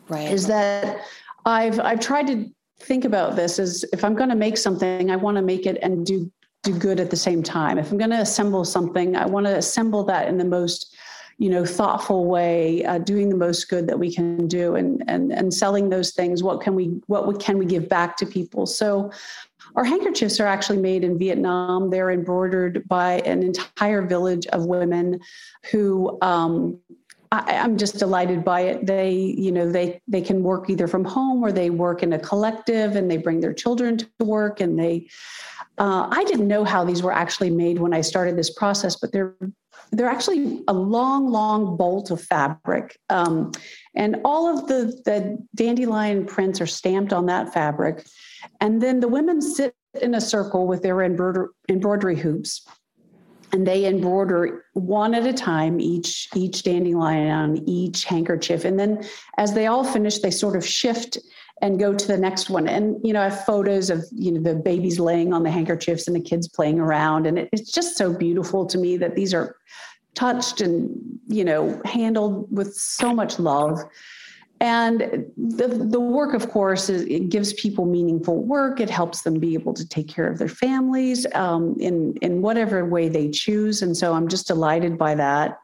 Right. 0.08 0.30
Is 0.30 0.46
that 0.46 1.00
I've 1.44 1.80
I've 1.80 2.00
tried 2.00 2.28
to 2.28 2.46
think 2.80 3.04
about 3.04 3.36
this 3.36 3.58
as 3.58 3.84
if 3.92 4.04
I'm 4.04 4.14
going 4.14 4.30
to 4.30 4.36
make 4.36 4.56
something, 4.56 5.10
I 5.10 5.16
want 5.16 5.36
to 5.36 5.42
make 5.42 5.66
it 5.66 5.78
and 5.82 6.06
do 6.06 6.30
do 6.62 6.76
good 6.76 7.00
at 7.00 7.10
the 7.10 7.16
same 7.16 7.42
time. 7.42 7.78
If 7.78 7.90
I'm 7.90 7.98
going 7.98 8.10
to 8.10 8.20
assemble 8.20 8.64
something, 8.64 9.16
I 9.16 9.26
want 9.26 9.46
to 9.46 9.56
assemble 9.56 10.04
that 10.04 10.28
in 10.28 10.38
the 10.38 10.44
most 10.44 10.94
you 11.40 11.48
know 11.48 11.64
thoughtful 11.64 12.24
way 12.24 12.84
uh, 12.84 12.98
doing 12.98 13.28
the 13.28 13.36
most 13.36 13.68
good 13.68 13.86
that 13.86 13.96
we 13.96 14.12
can 14.12 14.48
do 14.48 14.74
and 14.74 15.04
and 15.06 15.32
and 15.32 15.54
selling 15.54 15.88
those 15.88 16.10
things 16.10 16.42
what 16.42 16.60
can 16.60 16.74
we 16.74 16.86
what 17.06 17.38
can 17.38 17.58
we 17.58 17.64
give 17.64 17.88
back 17.88 18.16
to 18.16 18.26
people 18.26 18.66
so 18.66 19.08
our 19.76 19.84
handkerchiefs 19.84 20.40
are 20.40 20.46
actually 20.46 20.78
made 20.78 21.04
in 21.04 21.18
Vietnam. 21.18 21.90
They're 21.90 22.10
embroidered 22.10 22.86
by 22.88 23.20
an 23.20 23.42
entire 23.42 24.02
village 24.02 24.46
of 24.48 24.66
women 24.66 25.20
who 25.70 26.18
um, 26.22 26.78
I, 27.30 27.52
am 27.52 27.76
just 27.76 27.98
delighted 27.98 28.44
by 28.44 28.62
it. 28.62 28.86
They, 28.86 29.12
you 29.12 29.52
know, 29.52 29.70
they 29.70 30.00
they 30.08 30.22
can 30.22 30.42
work 30.42 30.70
either 30.70 30.88
from 30.88 31.04
home 31.04 31.44
or 31.44 31.52
they 31.52 31.70
work 31.70 32.02
in 32.02 32.12
a 32.12 32.18
collective, 32.18 32.96
and 32.96 33.10
they 33.10 33.18
bring 33.18 33.40
their 33.40 33.52
children 33.52 33.98
to 33.98 34.08
work. 34.20 34.60
And 34.60 34.78
they, 34.78 35.08
uh, 35.78 36.08
I 36.10 36.24
didn't 36.24 36.48
know 36.48 36.64
how 36.64 36.84
these 36.84 37.02
were 37.02 37.12
actually 37.12 37.50
made 37.50 37.78
when 37.78 37.94
I 37.94 38.00
started 38.00 38.36
this 38.36 38.50
process, 38.50 38.96
but 38.96 39.12
they're 39.12 39.36
they're 39.90 40.08
actually 40.08 40.62
a 40.68 40.72
long, 40.72 41.30
long 41.30 41.76
bolt 41.76 42.10
of 42.10 42.20
fabric, 42.20 42.98
um, 43.08 43.52
and 43.94 44.16
all 44.24 44.46
of 44.46 44.66
the 44.66 45.00
the 45.04 45.38
dandelion 45.54 46.26
prints 46.26 46.60
are 46.60 46.66
stamped 46.66 47.12
on 47.12 47.26
that 47.26 47.52
fabric. 47.52 48.06
And 48.60 48.82
then 48.82 49.00
the 49.00 49.08
women 49.08 49.40
sit 49.40 49.74
in 50.00 50.14
a 50.14 50.20
circle 50.20 50.66
with 50.66 50.82
their 50.82 51.02
embroider, 51.02 51.50
embroidery 51.68 52.16
hoops 52.16 52.66
and 53.52 53.66
they 53.66 53.86
embroider 53.86 54.64
one 54.74 55.14
at 55.14 55.26
a 55.26 55.32
time 55.32 55.80
each 55.80 56.28
each 56.34 56.62
dandelion 56.62 57.30
on 57.30 57.68
each 57.68 58.04
handkerchief 58.04 58.64
and 58.64 58.78
then 58.78 59.02
as 59.38 59.54
they 59.54 59.66
all 59.66 59.84
finish 59.84 60.18
they 60.18 60.30
sort 60.30 60.56
of 60.56 60.66
shift 60.66 61.18
and 61.60 61.78
go 61.78 61.94
to 61.94 62.06
the 62.06 62.16
next 62.16 62.50
one 62.50 62.68
and 62.68 62.96
you 63.04 63.12
know 63.12 63.20
i 63.20 63.24
have 63.24 63.44
photos 63.44 63.90
of 63.90 64.04
you 64.12 64.32
know 64.32 64.40
the 64.40 64.54
babies 64.54 64.98
laying 64.98 65.32
on 65.32 65.42
the 65.42 65.50
handkerchiefs 65.50 66.06
and 66.06 66.16
the 66.16 66.20
kids 66.20 66.48
playing 66.48 66.78
around 66.78 67.26
and 67.26 67.38
it, 67.38 67.48
it's 67.52 67.72
just 67.72 67.96
so 67.96 68.12
beautiful 68.12 68.66
to 68.66 68.78
me 68.78 68.96
that 68.96 69.14
these 69.14 69.34
are 69.34 69.56
touched 70.14 70.60
and 70.60 70.90
you 71.28 71.44
know 71.44 71.80
handled 71.84 72.46
with 72.50 72.74
so 72.74 73.14
much 73.14 73.38
love 73.38 73.78
and 74.60 75.26
the, 75.36 75.68
the 75.68 76.00
work, 76.00 76.34
of 76.34 76.50
course, 76.50 76.90
is 76.90 77.02
it 77.02 77.28
gives 77.28 77.52
people 77.52 77.86
meaningful 77.86 78.42
work. 78.42 78.80
It 78.80 78.90
helps 78.90 79.22
them 79.22 79.38
be 79.38 79.54
able 79.54 79.72
to 79.74 79.86
take 79.86 80.08
care 80.08 80.26
of 80.26 80.38
their 80.38 80.48
families 80.48 81.26
um, 81.34 81.76
in, 81.78 82.14
in 82.22 82.42
whatever 82.42 82.84
way 82.84 83.08
they 83.08 83.30
choose. 83.30 83.82
And 83.82 83.96
so 83.96 84.14
I'm 84.14 84.26
just 84.26 84.48
delighted 84.48 84.98
by 84.98 85.14
that. 85.14 85.60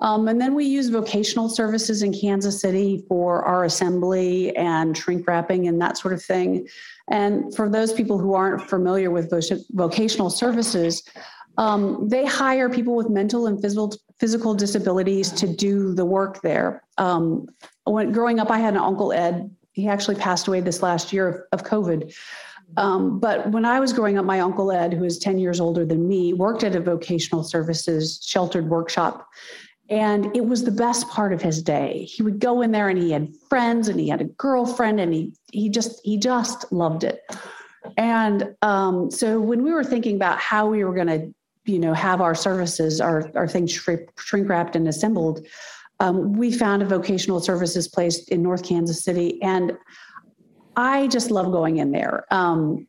Um, 0.00 0.28
and 0.28 0.40
then 0.40 0.54
we 0.54 0.64
use 0.64 0.88
vocational 0.88 1.48
services 1.48 2.02
in 2.02 2.12
Kansas 2.12 2.60
City 2.60 3.04
for 3.08 3.44
our 3.44 3.64
assembly 3.64 4.56
and 4.56 4.96
shrink 4.96 5.26
wrapping 5.26 5.68
and 5.68 5.80
that 5.80 5.98
sort 5.98 6.14
of 6.14 6.22
thing. 6.22 6.66
And 7.10 7.54
for 7.54 7.68
those 7.68 7.92
people 7.92 8.18
who 8.18 8.34
aren't 8.34 8.68
familiar 8.68 9.10
with 9.10 9.30
vocational 9.72 10.30
services, 10.30 11.02
um, 11.58 12.08
they 12.08 12.24
hire 12.24 12.70
people 12.70 12.94
with 12.94 13.10
mental 13.10 13.46
and 13.46 13.60
physical 13.60 13.94
physical 14.18 14.54
disabilities 14.54 15.32
to 15.32 15.46
do 15.46 15.94
the 15.94 16.04
work 16.04 16.42
there. 16.42 16.82
Um, 16.98 17.46
when 17.84 18.12
growing 18.12 18.38
up, 18.38 18.50
I 18.50 18.58
had 18.58 18.74
an 18.74 18.80
uncle 18.80 19.14
Ed. 19.14 19.50
He 19.72 19.88
actually 19.88 20.16
passed 20.16 20.46
away 20.46 20.60
this 20.60 20.82
last 20.82 21.10
year 21.10 21.28
of, 21.28 21.60
of 21.60 21.66
COVID. 21.66 22.14
Um, 22.76 23.18
but 23.18 23.50
when 23.50 23.64
I 23.64 23.80
was 23.80 23.92
growing 23.92 24.18
up, 24.18 24.24
my 24.24 24.40
uncle 24.40 24.70
Ed, 24.70 24.92
who 24.92 25.04
is 25.04 25.18
10 25.18 25.38
years 25.38 25.58
older 25.58 25.84
than 25.84 26.06
me, 26.06 26.32
worked 26.34 26.62
at 26.64 26.76
a 26.76 26.80
vocational 26.80 27.42
services 27.42 28.20
sheltered 28.22 28.68
workshop. 28.68 29.26
And 29.90 30.34
it 30.36 30.46
was 30.46 30.64
the 30.64 30.70
best 30.70 31.08
part 31.08 31.32
of 31.32 31.42
his 31.42 31.62
day. 31.62 32.04
He 32.04 32.22
would 32.22 32.38
go 32.38 32.62
in 32.62 32.70
there 32.70 32.88
and 32.88 32.98
he 32.98 33.10
had 33.10 33.34
friends 33.48 33.88
and 33.88 33.98
he 33.98 34.08
had 34.08 34.20
a 34.20 34.24
girlfriend 34.24 35.00
and 35.00 35.12
he 35.12 35.32
he 35.52 35.68
just 35.68 36.00
he 36.04 36.16
just 36.16 36.70
loved 36.72 37.02
it. 37.02 37.22
And 37.96 38.54
um, 38.62 39.10
so 39.10 39.40
when 39.40 39.64
we 39.64 39.72
were 39.72 39.82
thinking 39.82 40.14
about 40.14 40.38
how 40.38 40.68
we 40.68 40.84
were 40.84 40.94
going 40.94 41.08
to, 41.08 41.34
you 41.64 41.78
know, 41.78 41.92
have 41.92 42.20
our 42.20 42.36
services, 42.36 43.00
our 43.00 43.30
our 43.34 43.48
things 43.48 43.72
shrink 43.72 44.48
wrapped 44.48 44.76
and 44.76 44.86
assembled, 44.86 45.44
um, 45.98 46.34
we 46.34 46.52
found 46.52 46.82
a 46.82 46.86
vocational 46.86 47.40
services 47.40 47.88
place 47.88 48.22
in 48.28 48.42
North 48.42 48.62
Kansas 48.62 49.02
City, 49.02 49.42
and 49.42 49.76
I 50.76 51.08
just 51.08 51.30
love 51.30 51.50
going 51.52 51.78
in 51.78 51.90
there. 51.90 52.26
Um, 52.30 52.86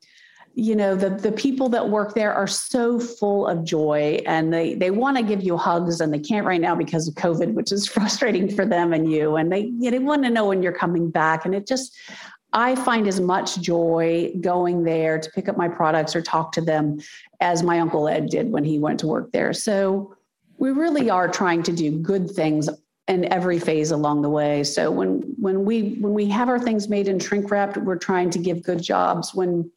you 0.54 0.76
know 0.76 0.96
the 0.96 1.10
the 1.10 1.32
people 1.32 1.70
that 1.70 1.90
work 1.90 2.14
there 2.14 2.34
are 2.34 2.48
so 2.48 3.00
full 3.00 3.48
of 3.48 3.64
joy 3.64 4.20
and 4.26 4.54
they 4.54 4.74
they 4.74 4.92
want 4.92 5.16
to 5.16 5.24
give 5.24 5.42
you 5.42 5.56
hugs 5.56 6.02
and 6.02 6.14
they 6.14 6.20
can't 6.20 6.46
right 6.46 6.60
now 6.60 6.76
because 6.76 7.08
of 7.08 7.14
covid 7.16 7.54
which 7.54 7.72
is 7.72 7.88
frustrating 7.96 8.54
for 8.54 8.66
them 8.66 8.94
and 8.94 9.12
you 9.12 9.36
and 9.38 9.52
they 9.52 9.62
you 9.62 9.72
know, 9.84 9.92
they 9.92 10.00
want 10.00 10.24
to 10.24 10.30
know 10.30 10.46
when 10.46 10.62
you're 10.62 10.74
coming 10.74 11.10
back 11.10 11.46
and 11.46 11.56
it 11.56 11.66
just 11.66 11.98
i 12.54 12.76
find 12.76 13.08
as 13.08 13.22
much 13.22 13.62
joy 13.62 14.32
going 14.42 14.84
there 14.84 15.20
to 15.20 15.30
pick 15.32 15.48
up 15.48 15.58
my 15.58 15.70
products 15.70 16.16
or 16.16 16.22
talk 16.22 16.52
to 16.52 16.62
them 16.62 17.00
as 17.40 17.64
my 17.64 17.80
uncle 17.80 18.10
ed 18.10 18.30
did 18.30 18.52
when 18.52 18.64
he 18.64 18.78
went 18.78 19.00
to 19.00 19.08
work 19.08 19.32
there 19.32 19.54
so 19.54 20.16
we 20.58 20.72
really 20.72 21.10
are 21.10 21.28
trying 21.28 21.64
to 21.64 21.72
do 21.72 21.92
good 21.92 22.30
things 22.30 22.70
in 23.08 23.26
every 23.34 23.58
phase 23.58 23.92
along 23.92 24.22
the 24.22 24.30
way. 24.30 24.64
So 24.64 24.92
when 24.92 25.22
when 25.38 25.66
we 25.66 25.96
when 25.96 26.14
we 26.14 26.30
have 26.30 26.50
our 26.50 26.60
things 26.60 26.88
made 26.88 27.08
and 27.08 27.22
shrink 27.22 27.50
wrapped, 27.50 27.78
we're 27.78 27.98
trying 27.98 28.30
to 28.30 28.40
give 28.40 28.62
good 28.62 28.82
jobs. 28.82 29.34
When 29.34 29.72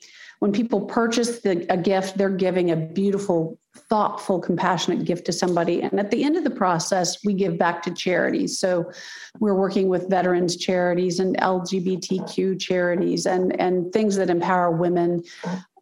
when 0.44 0.52
people 0.52 0.82
purchase 0.82 1.40
the, 1.40 1.64
a 1.72 1.76
gift, 1.78 2.18
they're 2.18 2.28
giving 2.28 2.70
a 2.70 2.76
beautiful, 2.76 3.58
thoughtful, 3.88 4.38
compassionate 4.38 5.06
gift 5.06 5.24
to 5.24 5.32
somebody. 5.32 5.80
And 5.80 5.98
at 5.98 6.10
the 6.10 6.22
end 6.22 6.36
of 6.36 6.44
the 6.44 6.50
process, 6.50 7.24
we 7.24 7.32
give 7.32 7.56
back 7.56 7.82
to 7.84 7.94
charities. 7.94 8.58
So 8.58 8.92
we're 9.40 9.54
working 9.54 9.88
with 9.88 10.10
veterans 10.10 10.58
charities 10.58 11.18
and 11.18 11.34
LGBTQ 11.38 12.60
charities 12.60 13.24
and, 13.24 13.58
and 13.58 13.90
things 13.90 14.16
that 14.16 14.28
empower 14.28 14.70
women 14.70 15.22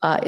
uh, 0.03 0.21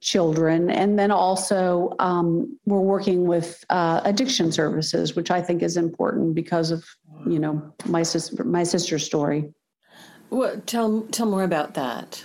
children. 0.00 0.70
And 0.70 0.98
then 0.98 1.10
also, 1.10 1.94
um, 1.98 2.58
we're 2.64 2.80
working 2.80 3.26
with 3.26 3.62
uh, 3.68 4.00
addiction 4.04 4.52
services, 4.52 5.14
which 5.14 5.30
I 5.30 5.42
think 5.42 5.62
is 5.62 5.76
important 5.76 6.34
because 6.34 6.70
of 6.70 6.82
you 7.26 7.38
know 7.38 7.74
my 7.84 8.04
sister 8.04 8.42
my 8.42 8.62
sister's 8.62 9.04
story. 9.04 9.52
Well, 10.30 10.62
tell 10.64 11.02
tell 11.12 11.26
more 11.26 11.44
about 11.44 11.74
that. 11.74 12.24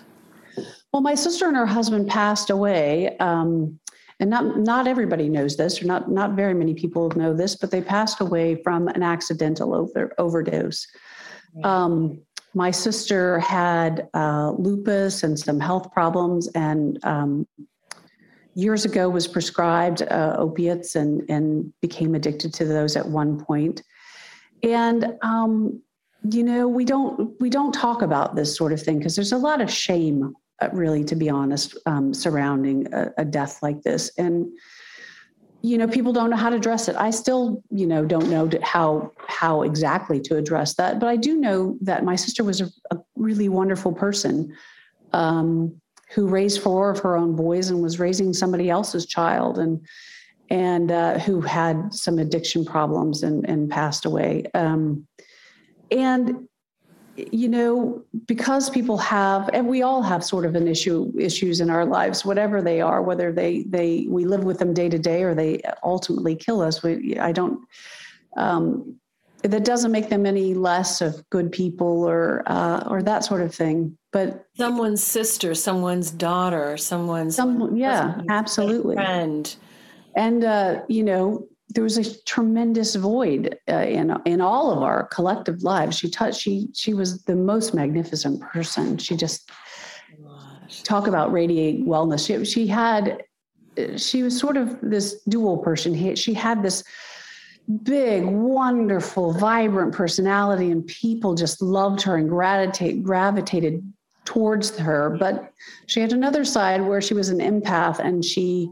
Well, 0.94 1.01
my 1.01 1.15
sister 1.15 1.48
and 1.48 1.58
her 1.58 1.65
husband 1.65 2.08
passed 2.08 2.50
away. 2.50 3.17
Um, 3.17 3.79
and 4.20 4.29
not 4.29 4.58
not 4.58 4.88
everybody 4.88 5.29
knows 5.29 5.58
this, 5.58 5.82
or 5.82 5.86
not 5.86 6.10
not 6.10 6.32
very 6.32 6.53
many 6.53 6.74
people 6.74 7.12
know 7.12 7.34
this, 7.36 7.56
but 7.56 7.70
they 7.70 7.82
passed 7.82 8.20
away 8.20 8.56
from 8.63 8.88
an 8.88 9.03
accidental 9.03 9.75
over, 9.75 10.12
overdose. 10.17 10.88
Um, 11.63 12.22
my 12.53 12.72
sister 12.72 13.39
had 13.39 14.10
uh, 14.13 14.51
lupus 14.58 15.24
and 15.24 15.38
some 15.38 15.60
health 15.60 15.91
problems, 15.91 16.48
and 16.56 17.00
um, 17.03 17.48
years 18.56 18.86
ago 18.86 19.08
was 19.08 19.27
prescribed 19.27 20.01
uh, 20.01 20.36
opiates 20.38 20.96
and 20.96 21.24
and 21.29 21.72
became 21.82 22.15
addicted 22.15 22.53
to 22.56 22.65
those 22.65 22.96
at 22.96 23.08
one 23.08 23.39
point. 23.39 23.84
And 24.63 25.13
um, 25.22 25.79
you 26.32 26.44
know, 26.44 26.67
we 26.67 26.86
don't 26.86 27.39
we 27.39 27.51
don't 27.51 27.72
talk 27.72 28.01
about 28.01 28.36
this 28.36 28.58
sort 28.58 28.74
of 28.74 28.82
thing 28.82 28.98
because 28.98 29.15
there's 29.15 29.32
a 29.32 29.38
lot 29.38 29.62
of 29.62 29.70
shame, 29.70 30.34
really, 30.71 31.03
to 31.05 31.15
be 31.15 31.29
honest, 31.29 31.77
um, 31.85 32.13
surrounding 32.13 32.91
a, 32.93 33.11
a 33.17 33.25
death 33.25 33.59
like 33.61 33.81
this, 33.83 34.11
and 34.17 34.47
you 35.61 35.77
know 35.77 35.87
people 35.87 36.13
don't 36.13 36.29
know 36.29 36.37
how 36.37 36.49
to 36.49 36.55
address 36.55 36.87
it. 36.87 36.95
I 36.95 37.09
still 37.11 37.63
you 37.69 37.87
know 37.87 38.05
don't 38.05 38.29
know 38.29 38.49
how 38.63 39.11
how 39.27 39.63
exactly 39.63 40.19
to 40.21 40.37
address 40.37 40.75
that. 40.75 40.99
But 40.99 41.09
i 41.09 41.15
do 41.15 41.35
know 41.35 41.77
that 41.81 42.03
my 42.03 42.15
sister 42.15 42.43
was 42.43 42.61
a, 42.61 42.69
a 42.91 42.97
really 43.15 43.49
wonderful 43.49 43.93
person 43.93 44.55
um, 45.13 45.79
who 46.13 46.27
raised 46.27 46.61
four 46.61 46.89
of 46.89 46.99
her 46.99 47.17
own 47.17 47.35
boys 47.35 47.69
and 47.69 47.81
was 47.81 47.99
raising 47.99 48.33
somebody 48.33 48.69
else's 48.69 49.05
child 49.05 49.59
and 49.59 49.85
and 50.49 50.91
uh, 50.91 51.19
who 51.19 51.41
had 51.41 51.93
some 51.93 52.19
addiction 52.19 52.63
problems 52.65 53.23
and 53.23 53.47
and 53.49 53.69
passed 53.69 54.05
away. 54.05 54.45
Um, 54.53 55.07
and 55.91 56.47
you 57.31 57.47
know 57.47 58.03
because 58.25 58.69
people 58.69 58.97
have 58.97 59.50
and 59.51 59.67
we 59.67 59.81
all 59.81 60.01
have 60.01 60.24
sort 60.24 60.45
of 60.45 60.55
an 60.55 60.67
issue 60.67 61.12
issues 61.17 61.59
in 61.59 61.69
our 61.69 61.86
lives 61.86 62.24
whatever 62.24 62.62
they 62.62 62.79
are 62.79 63.01
whether 63.01 63.31
they 63.31 63.63
they 63.63 64.05
we 64.07 64.25
live 64.25 64.43
with 64.43 64.59
them 64.59 64.74
day 64.74 64.88
to 64.88 65.00
day 65.00 65.24
or 65.24 65.33
they 65.33 65.59
ultimately 65.83 66.36
kill 66.36 66.62
us 66.62 66.83
we, 66.83 67.17
i 67.19 67.31
don't 67.31 67.59
um, 68.36 68.95
that 69.41 69.65
doesn't 69.65 69.91
make 69.91 70.09
them 70.09 70.25
any 70.25 70.53
less 70.53 71.01
of 71.01 71.27
good 71.29 71.51
people 71.51 72.03
or 72.03 72.43
uh, 72.45 72.83
or 72.88 73.01
that 73.01 73.24
sort 73.24 73.41
of 73.41 73.53
thing 73.53 73.97
but 74.12 74.45
someone's 74.55 75.03
sister 75.03 75.55
someone's 75.55 76.12
daughter 76.12 76.77
someone's 76.77 77.36
some 77.36 77.75
yeah 77.75 78.21
absolutely. 78.29 78.95
friend. 78.95 79.55
And 80.15 80.43
uh, 80.43 80.81
you 80.88 81.03
know 81.03 81.47
there 81.69 81.83
was 81.83 81.97
a 81.97 82.24
tremendous 82.24 82.95
void 82.95 83.57
uh, 83.69 83.75
in 83.75 84.15
in 84.25 84.41
all 84.41 84.71
of 84.71 84.83
our 84.83 85.07
collective 85.07 85.63
lives. 85.63 85.97
She 85.97 86.09
touched. 86.09 86.39
She 86.39 86.69
she 86.74 86.93
was 86.93 87.24
the 87.24 87.36
most 87.36 87.74
magnificent 87.74 88.41
person. 88.41 88.97
She 88.97 89.15
just 89.15 89.51
talk 90.83 91.07
about 91.07 91.31
radiate 91.31 91.86
wellness. 91.86 92.25
She 92.25 92.45
she 92.45 92.67
had 92.67 93.24
she 93.97 94.24
was 94.24 94.38
sort 94.38 94.57
of 94.57 94.77
this 94.81 95.21
dual 95.24 95.57
person. 95.57 96.15
She 96.15 96.33
had 96.33 96.63
this 96.63 96.83
big, 97.83 98.25
wonderful, 98.25 99.33
vibrant 99.33 99.93
personality, 99.93 100.71
and 100.71 100.88
people 100.88 101.36
just 101.36 101.62
loved 101.62 102.01
her 102.03 102.15
and 102.15 102.29
gravitate, 102.29 103.03
gravitated 103.03 103.83
towards 104.25 104.77
her. 104.77 105.17
But 105.19 105.51
she 105.86 106.00
had 106.00 106.13
another 106.13 106.45
side 106.45 106.81
where 106.81 107.01
she 107.01 107.13
was 107.13 107.29
an 107.29 107.39
empath 107.39 108.00
and 108.00 108.24
she 108.24 108.71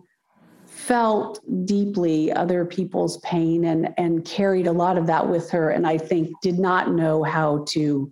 felt 0.85 1.39
deeply 1.65 2.31
other 2.33 2.63
people's 2.63 3.17
pain 3.17 3.65
and 3.65 3.91
and 3.97 4.23
carried 4.23 4.67
a 4.67 4.71
lot 4.71 4.97
of 4.99 5.07
that 5.07 5.27
with 5.27 5.49
her. 5.49 5.71
And 5.71 5.87
i 5.87 5.97
think 5.97 6.29
did 6.41 6.59
not 6.59 6.91
know 6.91 7.23
how 7.23 7.65
to 7.69 8.11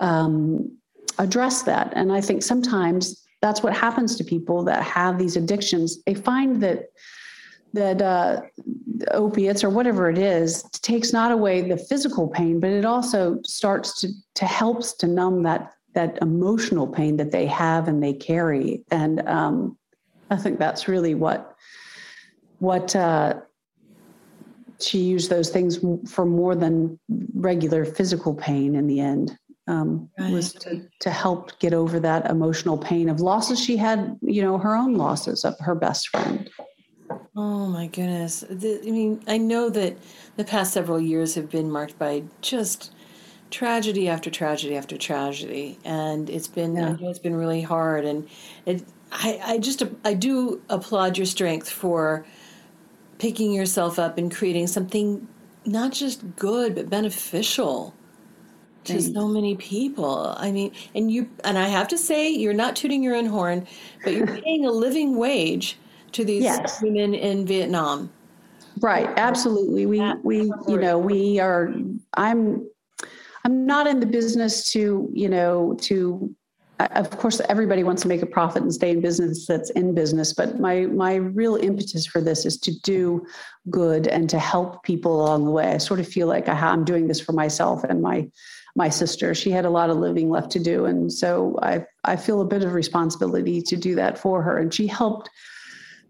um, 0.00 0.76
address 1.18 1.62
that. 1.62 1.92
And 1.94 2.10
i 2.12 2.20
think 2.20 2.42
sometimes 2.42 3.22
that's 3.42 3.62
what 3.62 3.76
happens 3.76 4.16
to 4.16 4.24
people 4.24 4.62
that 4.64 4.82
have 4.84 5.18
these 5.18 5.36
addictions. 5.36 6.02
They 6.04 6.14
find 6.14 6.62
that 6.62 6.86
that 7.74 8.00
uh, 8.00 8.40
opiates 9.10 9.64
or 9.64 9.70
whatever 9.70 10.08
it 10.08 10.18
is 10.18 10.62
takes 10.82 11.12
not 11.12 11.32
away 11.32 11.62
the 11.62 11.76
physical 11.76 12.28
pain 12.28 12.60
but 12.60 12.68
it 12.68 12.84
also 12.84 13.38
starts 13.44 13.98
to 14.00 14.08
to 14.34 14.44
helps 14.44 14.92
to 14.92 15.06
numb 15.06 15.42
that 15.42 15.72
that 15.94 16.18
emotional 16.22 16.86
pain 16.86 17.16
that 17.16 17.32
they 17.32 17.46
have 17.46 17.88
and 17.88 18.02
they 18.02 18.14
carry. 18.14 18.82
And 18.90 19.26
um, 19.28 19.76
i 20.30 20.36
think 20.36 20.58
that's 20.58 20.88
really 20.88 21.14
what 21.14 21.51
what 22.62 22.94
uh, 22.94 23.34
she 24.80 24.98
used 24.98 25.30
those 25.30 25.50
things 25.50 25.80
for 26.08 26.24
more 26.24 26.54
than 26.54 26.96
regular 27.34 27.84
physical 27.84 28.32
pain 28.34 28.76
in 28.76 28.86
the 28.86 29.00
end 29.00 29.36
um, 29.66 30.08
right. 30.16 30.32
was 30.32 30.52
to, 30.52 30.88
to 31.00 31.10
help 31.10 31.58
get 31.58 31.74
over 31.74 31.98
that 31.98 32.30
emotional 32.30 32.78
pain 32.78 33.08
of 33.08 33.20
losses 33.20 33.58
she 33.58 33.76
had 33.76 34.16
you 34.22 34.40
know 34.40 34.58
her 34.58 34.76
own 34.76 34.94
losses 34.94 35.44
of 35.44 35.58
her 35.58 35.74
best 35.74 36.08
friend 36.08 36.50
oh 37.36 37.66
my 37.66 37.88
goodness 37.88 38.44
the, 38.48 38.80
i 38.86 38.90
mean 38.90 39.20
i 39.26 39.36
know 39.36 39.68
that 39.68 39.96
the 40.36 40.44
past 40.44 40.72
several 40.72 41.00
years 41.00 41.34
have 41.34 41.50
been 41.50 41.68
marked 41.68 41.98
by 41.98 42.22
just 42.42 42.92
tragedy 43.50 44.08
after 44.08 44.30
tragedy 44.30 44.76
after 44.76 44.96
tragedy 44.96 45.78
and 45.84 46.30
it's 46.30 46.48
been 46.48 46.76
yeah. 46.76 46.96
it's 47.00 47.18
been 47.18 47.34
really 47.34 47.62
hard 47.62 48.04
and 48.04 48.28
it 48.66 48.84
I, 49.10 49.40
I 49.44 49.58
just 49.58 49.82
i 50.04 50.14
do 50.14 50.62
applaud 50.68 51.18
your 51.18 51.26
strength 51.26 51.68
for 51.68 52.24
picking 53.22 53.52
yourself 53.52 54.00
up 54.00 54.18
and 54.18 54.34
creating 54.34 54.66
something 54.66 55.28
not 55.64 55.92
just 55.92 56.24
good 56.34 56.74
but 56.74 56.90
beneficial 56.90 57.94
to 58.82 58.94
Thanks. 58.94 59.14
so 59.14 59.28
many 59.28 59.54
people. 59.54 60.34
I 60.36 60.50
mean, 60.50 60.72
and 60.96 61.08
you 61.08 61.30
and 61.44 61.56
I 61.56 61.68
have 61.68 61.86
to 61.88 61.98
say, 61.98 62.28
you're 62.28 62.52
not 62.52 62.74
tooting 62.74 63.00
your 63.00 63.14
own 63.14 63.26
horn, 63.26 63.64
but 64.02 64.14
you're 64.14 64.26
paying 64.26 64.66
a 64.66 64.72
living 64.72 65.14
wage 65.14 65.78
to 66.10 66.24
these 66.24 66.42
yes. 66.42 66.82
women 66.82 67.14
in 67.14 67.46
Vietnam. 67.46 68.12
Right, 68.80 69.08
absolutely. 69.16 69.86
We 69.86 70.00
we 70.24 70.50
you 70.66 70.78
know 70.78 70.98
we 70.98 71.38
are. 71.38 71.72
I'm 72.14 72.68
I'm 73.44 73.64
not 73.64 73.86
in 73.86 74.00
the 74.00 74.06
business 74.06 74.72
to 74.72 75.08
you 75.12 75.28
know 75.28 75.76
to 75.82 76.34
of 76.80 77.10
course 77.10 77.40
everybody 77.48 77.84
wants 77.84 78.02
to 78.02 78.08
make 78.08 78.22
a 78.22 78.26
profit 78.26 78.62
and 78.62 78.74
stay 78.74 78.90
in 78.90 79.00
business 79.00 79.46
that's 79.46 79.70
in 79.70 79.94
business 79.94 80.32
but 80.32 80.58
my 80.58 80.80
my 80.86 81.14
real 81.14 81.56
impetus 81.56 82.06
for 82.06 82.20
this 82.20 82.44
is 82.44 82.58
to 82.58 82.72
do 82.80 83.24
good 83.70 84.06
and 84.06 84.28
to 84.30 84.38
help 84.38 84.82
people 84.82 85.22
along 85.22 85.44
the 85.44 85.50
way. 85.50 85.72
I 85.72 85.78
sort 85.78 86.00
of 86.00 86.08
feel 86.08 86.26
like 86.26 86.48
i'm 86.48 86.84
doing 86.84 87.08
this 87.08 87.20
for 87.20 87.32
myself 87.32 87.84
and 87.84 88.02
my 88.02 88.28
my 88.74 88.88
sister. 88.88 89.34
She 89.34 89.50
had 89.50 89.66
a 89.66 89.70
lot 89.70 89.90
of 89.90 89.98
living 89.98 90.30
left 90.30 90.50
to 90.52 90.58
do 90.58 90.86
and 90.86 91.12
so 91.12 91.58
i 91.62 91.84
i 92.04 92.16
feel 92.16 92.40
a 92.40 92.46
bit 92.46 92.64
of 92.64 92.72
responsibility 92.74 93.62
to 93.62 93.76
do 93.76 93.94
that 93.96 94.18
for 94.18 94.42
her. 94.42 94.58
And 94.58 94.72
she 94.72 94.86
helped 94.86 95.30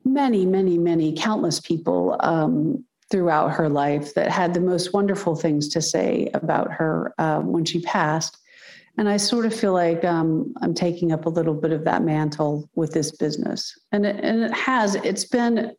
many 0.05 0.47
many 0.47 0.79
many 0.79 1.15
countless 1.15 1.61
people 1.61 2.17
um, 2.21 2.85
throughout 3.11 3.53
her 3.53 3.69
life 3.69 4.15
that 4.15 4.31
had 4.31 4.55
the 4.55 4.61
most 4.61 4.95
wonderful 4.95 5.37
things 5.37 5.69
to 5.69 5.83
say 5.83 6.31
about 6.33 6.73
her 6.73 7.13
uh, 7.19 7.41
when 7.41 7.65
she 7.65 7.81
passed 7.83 8.39
and 8.99 9.09
I 9.09 9.17
sort 9.17 9.47
of 9.47 9.55
feel 9.55 9.73
like 9.73 10.05
um, 10.05 10.53
I'm 10.61 10.75
taking 10.75 11.13
up 11.13 11.27
a 11.27 11.31
little 11.31 11.55
bit 11.55 11.73
of 11.73 11.85
that 11.85 12.03
mantle 12.03 12.69
with 12.75 12.93
this 12.93 13.11
business, 13.13 13.75
and 13.91 14.05
it, 14.05 14.23
and 14.23 14.43
it 14.43 14.53
has. 14.53 14.97
It's 14.97 15.25
been 15.25 15.75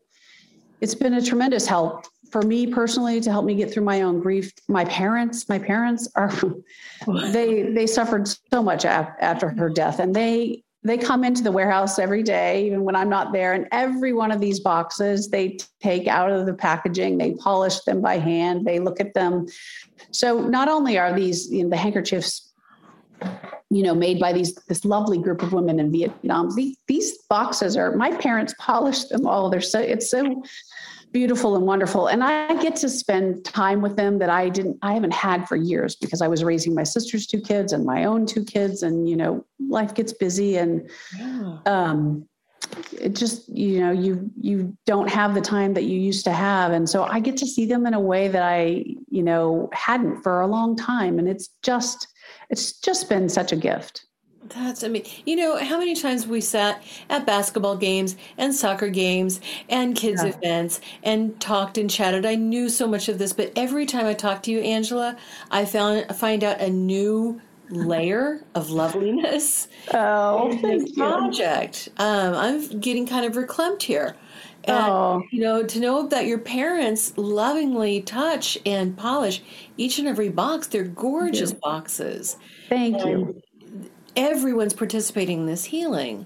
it's 0.82 0.96
been 0.96 1.14
a 1.14 1.22
tremendous 1.22 1.66
help 1.66 2.06
for 2.32 2.42
me 2.42 2.66
personally 2.66 3.22
to 3.22 3.32
help 3.32 3.46
me 3.46 3.54
get 3.56 3.72
through 3.72 3.84
my 3.84 4.02
own 4.02 4.20
grief. 4.20 4.52
My 4.68 4.86
parents, 4.86 5.48
my 5.48 5.60
parents 5.60 6.10
are 6.16 6.34
they 7.32 7.64
they 7.72 7.88
suffered 7.88 8.28
so 8.28 8.64
much 8.64 8.86
after 8.86 9.50
her 9.50 9.70
death, 9.70 10.00
and 10.00 10.16
they 10.16 10.64
they 10.86 10.98
come 10.98 11.24
into 11.24 11.44
the 11.44 11.52
warehouse 11.52 11.98
every 12.00 12.24
day, 12.24 12.66
even 12.66 12.84
when 12.84 12.96
I'm 12.96 13.10
not 13.10 13.32
there. 13.32 13.54
And 13.54 13.68
every 13.72 14.12
one 14.12 14.32
of 14.32 14.42
these 14.42 14.60
boxes 14.60 15.30
they 15.30 15.58
take 15.82 16.08
out 16.08 16.32
of 16.32 16.46
the 16.46 16.54
packaging, 16.54 17.18
they 17.18 17.34
polish 17.36 17.80
them 17.82 18.02
by 18.02 18.18
hand, 18.18 18.66
they 18.66 18.80
look 18.80 19.00
at 19.00 19.14
them. 19.14 19.46
So 20.12 20.42
not 20.42 20.68
only 20.68 20.98
are 20.98 21.14
these 21.14 21.50
you 21.52 21.64
know, 21.64 21.70
the 21.70 21.78
handkerchiefs 21.78 22.53
you 23.74 23.82
know, 23.82 23.96
made 23.96 24.20
by 24.20 24.32
these 24.32 24.54
this 24.68 24.86
lovely 24.86 25.18
group 25.18 25.42
of 25.42 25.52
women 25.52 25.80
in 25.80 25.92
Vietnam. 25.92 26.54
These, 26.56 26.78
these 26.88 27.18
boxes 27.30 27.76
are 27.76 27.96
my 27.96 28.16
parents 28.18 28.54
polished 28.60 29.10
them 29.10 29.26
all. 29.26 29.50
They're 29.50 29.62
so 29.62 29.80
it's 29.80 30.12
so 30.12 30.44
beautiful 31.12 31.56
and 31.56 31.66
wonderful, 31.66 32.08
and 32.08 32.24
I 32.24 32.62
get 32.62 32.76
to 32.78 32.90
spend 32.90 33.44
time 33.46 33.82
with 33.82 33.96
them 33.96 34.20
that 34.20 34.30
I 34.30 34.50
didn't 34.50 34.78
I 34.84 34.94
haven't 34.94 35.14
had 35.14 35.48
for 35.48 35.56
years 35.56 35.96
because 35.96 36.22
I 36.22 36.28
was 36.28 36.44
raising 36.44 36.76
my 36.76 36.84
sister's 36.84 37.26
two 37.26 37.42
kids 37.42 37.74
and 37.74 37.84
my 37.84 38.06
own 38.06 38.28
two 38.28 38.46
kids, 38.46 38.84
and 38.84 39.10
you 39.10 39.16
know, 39.16 39.46
life 39.60 39.94
gets 39.94 40.14
busy 40.14 40.58
and. 40.58 40.90
Yeah. 41.18 41.58
Um, 41.66 42.28
it 43.00 43.14
just 43.14 43.48
you 43.50 43.80
know 43.80 43.92
you 43.92 44.32
you 44.40 44.76
don't 44.86 45.10
have 45.10 45.36
the 45.36 45.42
time 45.42 45.74
that 45.74 45.84
you 45.84 46.00
used 46.00 46.24
to 46.24 46.32
have 46.32 46.72
and 46.72 46.90
so 46.90 47.04
i 47.04 47.20
get 47.20 47.38
to 47.38 47.46
see 47.46 47.66
them 47.66 47.86
in 47.86 47.94
a 47.94 48.00
way 48.00 48.28
that 48.28 48.42
i 48.42 48.84
you 49.10 49.22
know 49.22 49.70
hadn't 49.74 50.24
for 50.24 50.42
a 50.42 50.48
long 50.48 50.76
time 50.76 51.20
and 51.20 51.28
it's 51.28 51.50
just 51.62 52.08
it's 52.54 52.72
just 52.72 53.10
been 53.10 53.28
such 53.30 53.52
a 53.52 53.56
gift. 53.56 54.06
That's 54.50 54.84
I 54.84 54.88
mean, 54.88 55.04
you 55.26 55.36
know, 55.36 55.58
how 55.58 55.80
many 55.80 55.96
times 55.96 56.28
we 56.28 56.40
sat 56.40 56.84
at 57.10 57.26
basketball 57.26 57.78
games 57.78 58.16
and 58.38 58.54
soccer 58.54 58.90
games 58.90 59.42
and 59.70 59.96
kids 59.96 60.22
yeah. 60.24 60.30
events 60.30 60.80
and 61.02 61.40
talked 61.42 61.80
and 61.80 61.90
chatted. 61.90 62.28
I 62.28 62.36
knew 62.36 62.70
so 62.70 62.88
much 62.88 63.10
of 63.10 63.18
this, 63.18 63.34
but 63.34 63.52
every 63.56 63.88
time 63.88 64.06
I 64.06 64.14
talk 64.14 64.44
to 64.44 64.52
you, 64.52 64.60
Angela, 64.60 65.18
I 65.50 65.66
found 65.66 66.16
find 66.16 66.44
out 66.44 66.62
a 66.62 66.70
new 66.70 67.42
layer 67.72 68.46
of 68.54 68.70
loveliness. 68.70 69.68
Oh, 69.92 70.54
this 70.62 70.92
project. 70.92 71.90
Um, 71.98 72.36
I'm 72.36 72.80
getting 72.80 73.08
kind 73.08 73.26
of 73.26 73.34
reclamped 73.34 73.82
here. 73.82 74.16
And, 74.66 74.78
oh. 74.78 75.24
you 75.32 75.42
know, 75.42 75.64
to 75.64 75.80
know 75.80 76.08
that 76.08 76.26
your 76.26 76.38
parents 76.38 77.18
lovingly 77.18 78.02
touch 78.02 78.58
and 78.66 78.98
polish 78.98 79.42
each 79.78 80.00
and 80.00 80.08
every 80.08 80.30
box, 80.30 80.68
they're 80.68 80.84
gorgeous 80.84 81.52
yeah. 81.52 81.58
boxes. 81.62 82.38
Thank 82.70 83.02
and 83.02 83.10
you. 83.10 83.42
Everyone's 84.16 84.74
participating 84.74 85.40
in 85.40 85.46
this 85.48 85.66
healing. 85.66 86.26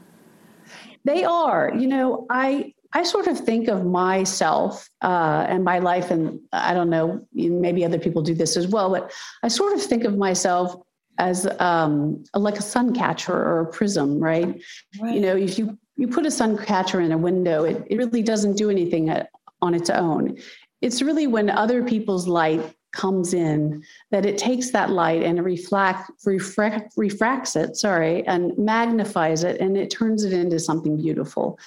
They 1.04 1.24
are. 1.24 1.74
You 1.74 1.88
know, 1.88 2.28
I 2.30 2.74
I 2.94 3.04
sort 3.04 3.28
of 3.28 3.40
think 3.40 3.68
of 3.68 3.86
myself 3.86 4.90
uh, 5.02 5.46
and 5.50 5.64
my 5.64 5.80
life, 5.80 6.12
and 6.12 6.40
I 6.54 6.74
don't 6.74 6.90
know, 6.90 7.26
maybe 7.34 7.84
other 7.86 8.00
people 8.00 8.22
do 8.22 8.34
this 8.34 8.56
as 8.58 8.68
well, 8.68 8.90
but 8.90 9.12
I 9.44 9.50
sort 9.50 9.74
of 9.74 9.82
think 9.82 10.04
of 10.04 10.18
myself 10.18 10.76
as 11.18 11.48
um, 11.60 12.24
like 12.34 12.58
a 12.58 12.62
sun 12.62 12.94
catcher 12.94 13.34
or 13.34 13.62
a 13.62 13.66
prism, 13.66 14.20
right? 14.20 14.62
right? 15.02 15.16
You 15.16 15.22
know, 15.22 15.36
if 15.36 15.58
you 15.58 15.78
you 15.98 16.08
put 16.08 16.26
a 16.26 16.32
sun 16.32 16.58
catcher 16.58 17.02
in 17.02 17.12
a 17.12 17.18
window, 17.18 17.64
it, 17.64 17.84
it 17.88 17.98
really 17.98 18.22
doesn't 18.22 18.56
do 18.56 18.70
anything 18.70 19.10
at, 19.10 19.30
on 19.62 19.74
its 19.74 19.90
own. 19.90 20.38
It's 20.82 21.02
really 21.02 21.28
when 21.28 21.50
other 21.50 21.84
people's 21.84 22.28
light 22.28 22.62
comes 22.94 23.34
in 23.34 23.84
that 24.12 24.26
it 24.26 24.38
takes 24.38 24.72
that 24.72 24.92
light 24.92 25.24
and 25.24 25.44
reflect, 25.44 26.10
refract, 26.26 26.94
refracts 26.96 27.56
it, 27.56 27.76
sorry, 27.76 28.26
and 28.28 28.58
magnifies 28.58 29.44
it 29.44 29.60
and 29.60 29.76
it 29.76 29.90
turns 29.90 30.24
it 30.24 30.34
into 30.34 30.60
something 30.60 30.98
beautiful. 30.98 31.60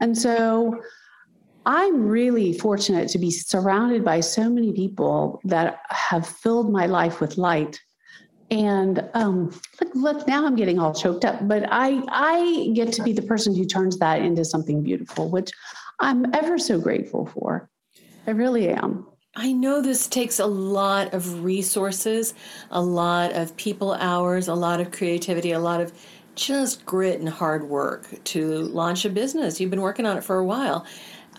And 0.00 0.16
so 0.16 0.80
I'm 1.66 2.06
really 2.06 2.52
fortunate 2.52 3.08
to 3.08 3.18
be 3.18 3.30
surrounded 3.30 4.04
by 4.04 4.20
so 4.20 4.50
many 4.50 4.72
people 4.72 5.40
that 5.44 5.80
have 5.90 6.26
filled 6.26 6.70
my 6.70 6.86
life 6.86 7.20
with 7.20 7.38
light 7.38 7.80
and 8.50 9.08
um, 9.14 9.58
look, 9.80 9.94
look, 9.94 10.28
now 10.28 10.46
I'm 10.46 10.56
getting 10.56 10.78
all 10.78 10.94
choked 10.94 11.24
up. 11.24 11.46
But 11.46 11.66
I 11.70 12.02
I 12.08 12.70
get 12.74 12.92
to 12.94 13.02
be 13.02 13.12
the 13.12 13.22
person 13.22 13.54
who 13.54 13.64
turns 13.64 13.98
that 13.98 14.22
into 14.22 14.44
something 14.44 14.82
beautiful, 14.82 15.30
which 15.30 15.50
I'm 16.00 16.34
ever 16.34 16.58
so 16.58 16.78
grateful 16.78 17.26
for. 17.26 17.68
I 18.26 18.30
really 18.30 18.68
am. 18.68 19.06
I 19.36 19.52
know 19.52 19.82
this 19.82 20.06
takes 20.06 20.38
a 20.38 20.46
lot 20.46 21.12
of 21.12 21.42
resources, 21.42 22.34
a 22.70 22.80
lot 22.80 23.32
of 23.32 23.56
people 23.56 23.92
hours, 23.94 24.46
a 24.46 24.54
lot 24.54 24.80
of 24.80 24.92
creativity, 24.92 25.50
a 25.50 25.58
lot 25.58 25.80
of 25.80 25.92
just 26.36 26.84
grit 26.86 27.18
and 27.18 27.28
hard 27.28 27.68
work 27.68 28.22
to 28.24 28.62
launch 28.62 29.04
a 29.04 29.10
business. 29.10 29.60
You've 29.60 29.70
been 29.70 29.80
working 29.80 30.06
on 30.06 30.16
it 30.16 30.24
for 30.24 30.38
a 30.38 30.44
while. 30.44 30.86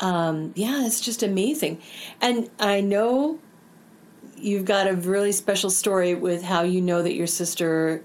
Um, 0.01 0.51
yeah, 0.55 0.85
it's 0.85 0.99
just 0.99 1.23
amazing. 1.23 1.81
And 2.21 2.49
I 2.59 2.81
know 2.81 3.39
you've 4.45 4.65
got 4.65 4.87
a 4.87 4.93
really 4.93 5.31
special 5.31 5.69
story 5.69 6.13
with 6.13 6.43
how 6.43 6.61
you 6.61 6.79
know 6.79 7.01
that 7.01 7.13
your 7.13 7.27
sister 7.27 8.03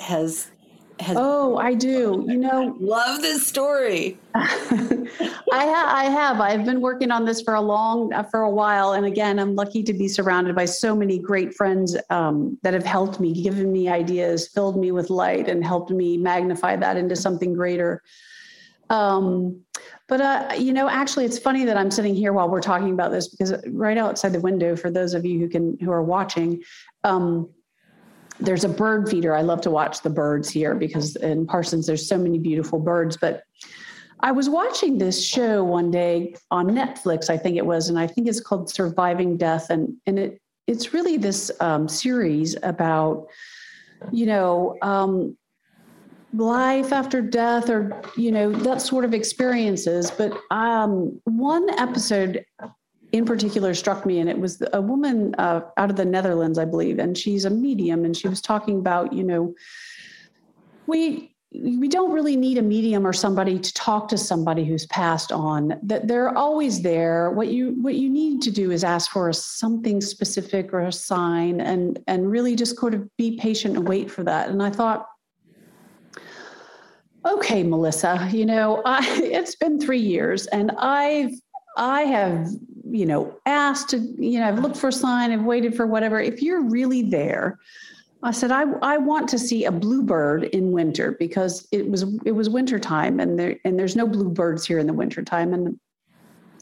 has 0.00 0.50
has 1.00 1.16
oh 1.18 1.56
i 1.56 1.74
do. 1.74 2.24
You 2.28 2.38
know 2.38 2.76
love 2.80 3.20
this 3.20 3.46
story. 3.46 4.18
I 4.34 5.06
ha- 5.52 5.92
i 5.94 6.04
have. 6.04 6.40
I've 6.40 6.64
been 6.64 6.80
working 6.80 7.10
on 7.10 7.24
this 7.24 7.40
for 7.40 7.54
a 7.54 7.60
long 7.60 8.12
uh, 8.12 8.24
for 8.24 8.42
a 8.42 8.50
while 8.50 8.92
and 8.92 9.06
again 9.06 9.38
i'm 9.38 9.54
lucky 9.54 9.82
to 9.84 9.92
be 9.92 10.08
surrounded 10.08 10.54
by 10.56 10.64
so 10.64 10.94
many 10.96 11.18
great 11.18 11.54
friends 11.54 11.96
um, 12.10 12.58
that 12.62 12.74
have 12.74 12.84
helped 12.84 13.20
me 13.20 13.42
given 13.42 13.72
me 13.72 13.88
ideas 13.88 14.48
filled 14.48 14.76
me 14.76 14.90
with 14.90 15.10
light 15.10 15.48
and 15.48 15.64
helped 15.64 15.90
me 15.90 16.16
magnify 16.16 16.74
that 16.76 16.96
into 16.96 17.14
something 17.14 17.54
greater 17.54 18.02
Um, 18.94 19.60
but 20.08 20.20
uh, 20.20 20.54
you 20.56 20.72
know, 20.72 20.88
actually, 20.88 21.24
it's 21.24 21.38
funny 21.38 21.64
that 21.64 21.76
I'm 21.76 21.90
sitting 21.90 22.14
here 22.14 22.32
while 22.32 22.48
we're 22.48 22.60
talking 22.60 22.90
about 22.90 23.10
this 23.10 23.28
because 23.28 23.54
right 23.68 23.98
outside 23.98 24.32
the 24.32 24.40
window, 24.40 24.76
for 24.76 24.90
those 24.90 25.14
of 25.14 25.24
you 25.24 25.38
who 25.38 25.48
can 25.48 25.78
who 25.80 25.90
are 25.90 26.02
watching, 26.02 26.62
um, 27.02 27.48
there's 28.38 28.64
a 28.64 28.68
bird 28.68 29.08
feeder. 29.08 29.34
I 29.34 29.42
love 29.42 29.60
to 29.62 29.70
watch 29.70 30.02
the 30.02 30.10
birds 30.10 30.50
here 30.50 30.74
because 30.74 31.16
in 31.16 31.46
Parsons 31.46 31.86
there's 31.86 32.06
so 32.06 32.18
many 32.18 32.38
beautiful 32.38 32.78
birds. 32.78 33.16
But 33.16 33.42
I 34.20 34.32
was 34.32 34.48
watching 34.48 34.98
this 34.98 35.24
show 35.24 35.64
one 35.64 35.90
day 35.90 36.34
on 36.50 36.68
Netflix, 36.68 37.30
I 37.30 37.36
think 37.36 37.56
it 37.56 37.66
was, 37.66 37.88
and 37.88 37.98
I 37.98 38.06
think 38.06 38.28
it's 38.28 38.40
called 38.40 38.70
Surviving 38.70 39.36
Death, 39.36 39.70
and 39.70 39.94
and 40.06 40.18
it 40.18 40.40
it's 40.66 40.94
really 40.94 41.16
this 41.16 41.50
um, 41.60 41.88
series 41.88 42.56
about 42.62 43.26
you 44.12 44.26
know 44.26 44.76
um, 44.82 45.36
life 46.36 46.92
after 46.92 47.20
death 47.20 47.70
or 47.70 48.00
you 48.16 48.32
know 48.32 48.50
that 48.50 48.80
sort 48.80 49.04
of 49.04 49.14
experiences. 49.14 50.10
But 50.10 50.32
um, 50.50 51.20
one 51.24 51.68
episode 51.78 52.44
in 53.12 53.24
particular 53.24 53.74
struck 53.74 54.04
me 54.04 54.18
and 54.18 54.28
it 54.28 54.38
was 54.38 54.60
a 54.72 54.80
woman 54.80 55.34
uh, 55.36 55.60
out 55.76 55.88
of 55.88 55.94
the 55.94 56.04
netherlands 56.04 56.58
i 56.58 56.64
believe 56.64 56.98
and 56.98 57.16
she's 57.16 57.44
a 57.44 57.50
medium 57.50 58.04
and 58.04 58.16
she 58.16 58.26
was 58.26 58.40
talking 58.40 58.76
about 58.80 59.12
you 59.12 59.22
know 59.22 59.54
we 60.88 61.34
we 61.62 61.86
don't 61.86 62.10
really 62.10 62.36
need 62.36 62.58
a 62.58 62.62
medium 62.62 63.06
or 63.06 63.12
somebody 63.12 63.58
to 63.58 63.72
talk 63.74 64.08
to 64.08 64.18
somebody 64.18 64.64
who's 64.64 64.86
passed 64.86 65.30
on 65.30 65.78
that 65.82 66.08
they're 66.08 66.36
always 66.36 66.82
there. 66.82 67.30
What 67.30 67.48
you 67.48 67.76
what 67.80 67.94
you 67.94 68.10
need 68.10 68.42
to 68.42 68.50
do 68.50 68.72
is 68.72 68.82
ask 68.82 69.10
for 69.12 69.32
something 69.32 70.00
specific 70.00 70.72
or 70.72 70.80
a 70.80 70.92
sign 70.92 71.60
and 71.60 72.00
and 72.08 72.28
really 72.28 72.56
just 72.56 72.76
sort 72.76 72.92
of 72.92 73.08
be 73.16 73.36
patient 73.36 73.76
and 73.76 73.86
wait 73.86 74.10
for 74.10 74.24
that. 74.24 74.48
And 74.48 74.62
i 74.62 74.70
thought 74.70 75.06
okay, 77.24 77.62
Melissa, 77.62 78.28
you 78.32 78.46
know, 78.46 78.82
I, 78.84 79.00
it's 79.22 79.54
been 79.54 79.80
three 79.80 80.00
years 80.00 80.46
and 80.48 80.70
I've, 80.72 81.32
I 81.76 82.02
have, 82.02 82.48
you 82.88 83.06
know, 83.06 83.36
asked 83.46 83.90
to, 83.90 83.98
you 83.98 84.38
know, 84.38 84.46
I've 84.46 84.60
looked 84.60 84.76
for 84.76 84.88
a 84.88 84.92
sign, 84.92 85.32
I've 85.32 85.42
waited 85.42 85.74
for 85.74 85.86
whatever. 85.86 86.20
If 86.20 86.42
you're 86.42 86.62
really 86.62 87.02
there, 87.02 87.58
I 88.22 88.30
said, 88.30 88.50
I, 88.50 88.64
I 88.80 88.96
want 88.96 89.28
to 89.30 89.38
see 89.38 89.64
a 89.64 89.72
bluebird 89.72 90.44
in 90.44 90.72
winter 90.72 91.12
because 91.18 91.68
it 91.72 91.90
was 91.90 92.04
it 92.24 92.32
was 92.32 92.48
winter 92.48 92.78
time 92.78 93.20
and 93.20 93.38
there 93.38 93.56
and 93.66 93.78
there's 93.78 93.96
no 93.96 94.06
bluebirds 94.06 94.64
here 94.64 94.78
in 94.78 94.86
the 94.86 94.94
winter 94.94 95.22
time. 95.22 95.52
And 95.52 95.78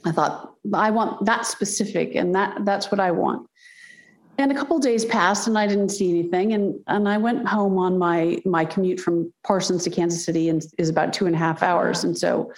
I 0.05 0.11
thought, 0.11 0.55
I 0.75 0.91
want 0.91 1.25
that 1.25 1.47
specific 1.47 2.17
and 2.17 2.35
that 2.35 2.65
that's 2.65 2.91
what 2.91 2.99
I 2.99 3.13
want 3.13 3.49
and 4.39 4.51
a 4.51 4.55
couple 4.55 4.79
days 4.79 5.05
passed 5.05 5.47
and 5.47 5.59
I 5.59 5.67
didn't 5.67 5.91
see 5.91 6.11
anything. 6.11 6.53
And 6.53 6.75
and 6.87 7.09
I 7.09 7.19
went 7.19 7.47
home 7.47 7.79
on 7.79 7.99
my 7.99 8.41
my 8.45 8.65
commute 8.65 9.01
from 9.01 9.33
Parsons 9.45 9.85
to 9.85 9.91
Kansas 9.91 10.25
City 10.25 10.49
and 10.49 10.63
is 10.79 10.89
about 10.89 11.13
two 11.13 11.27
and 11.27 11.35
a 11.35 11.39
half 11.39 11.63
hours. 11.63 12.05
And 12.05 12.17
so 12.17 12.53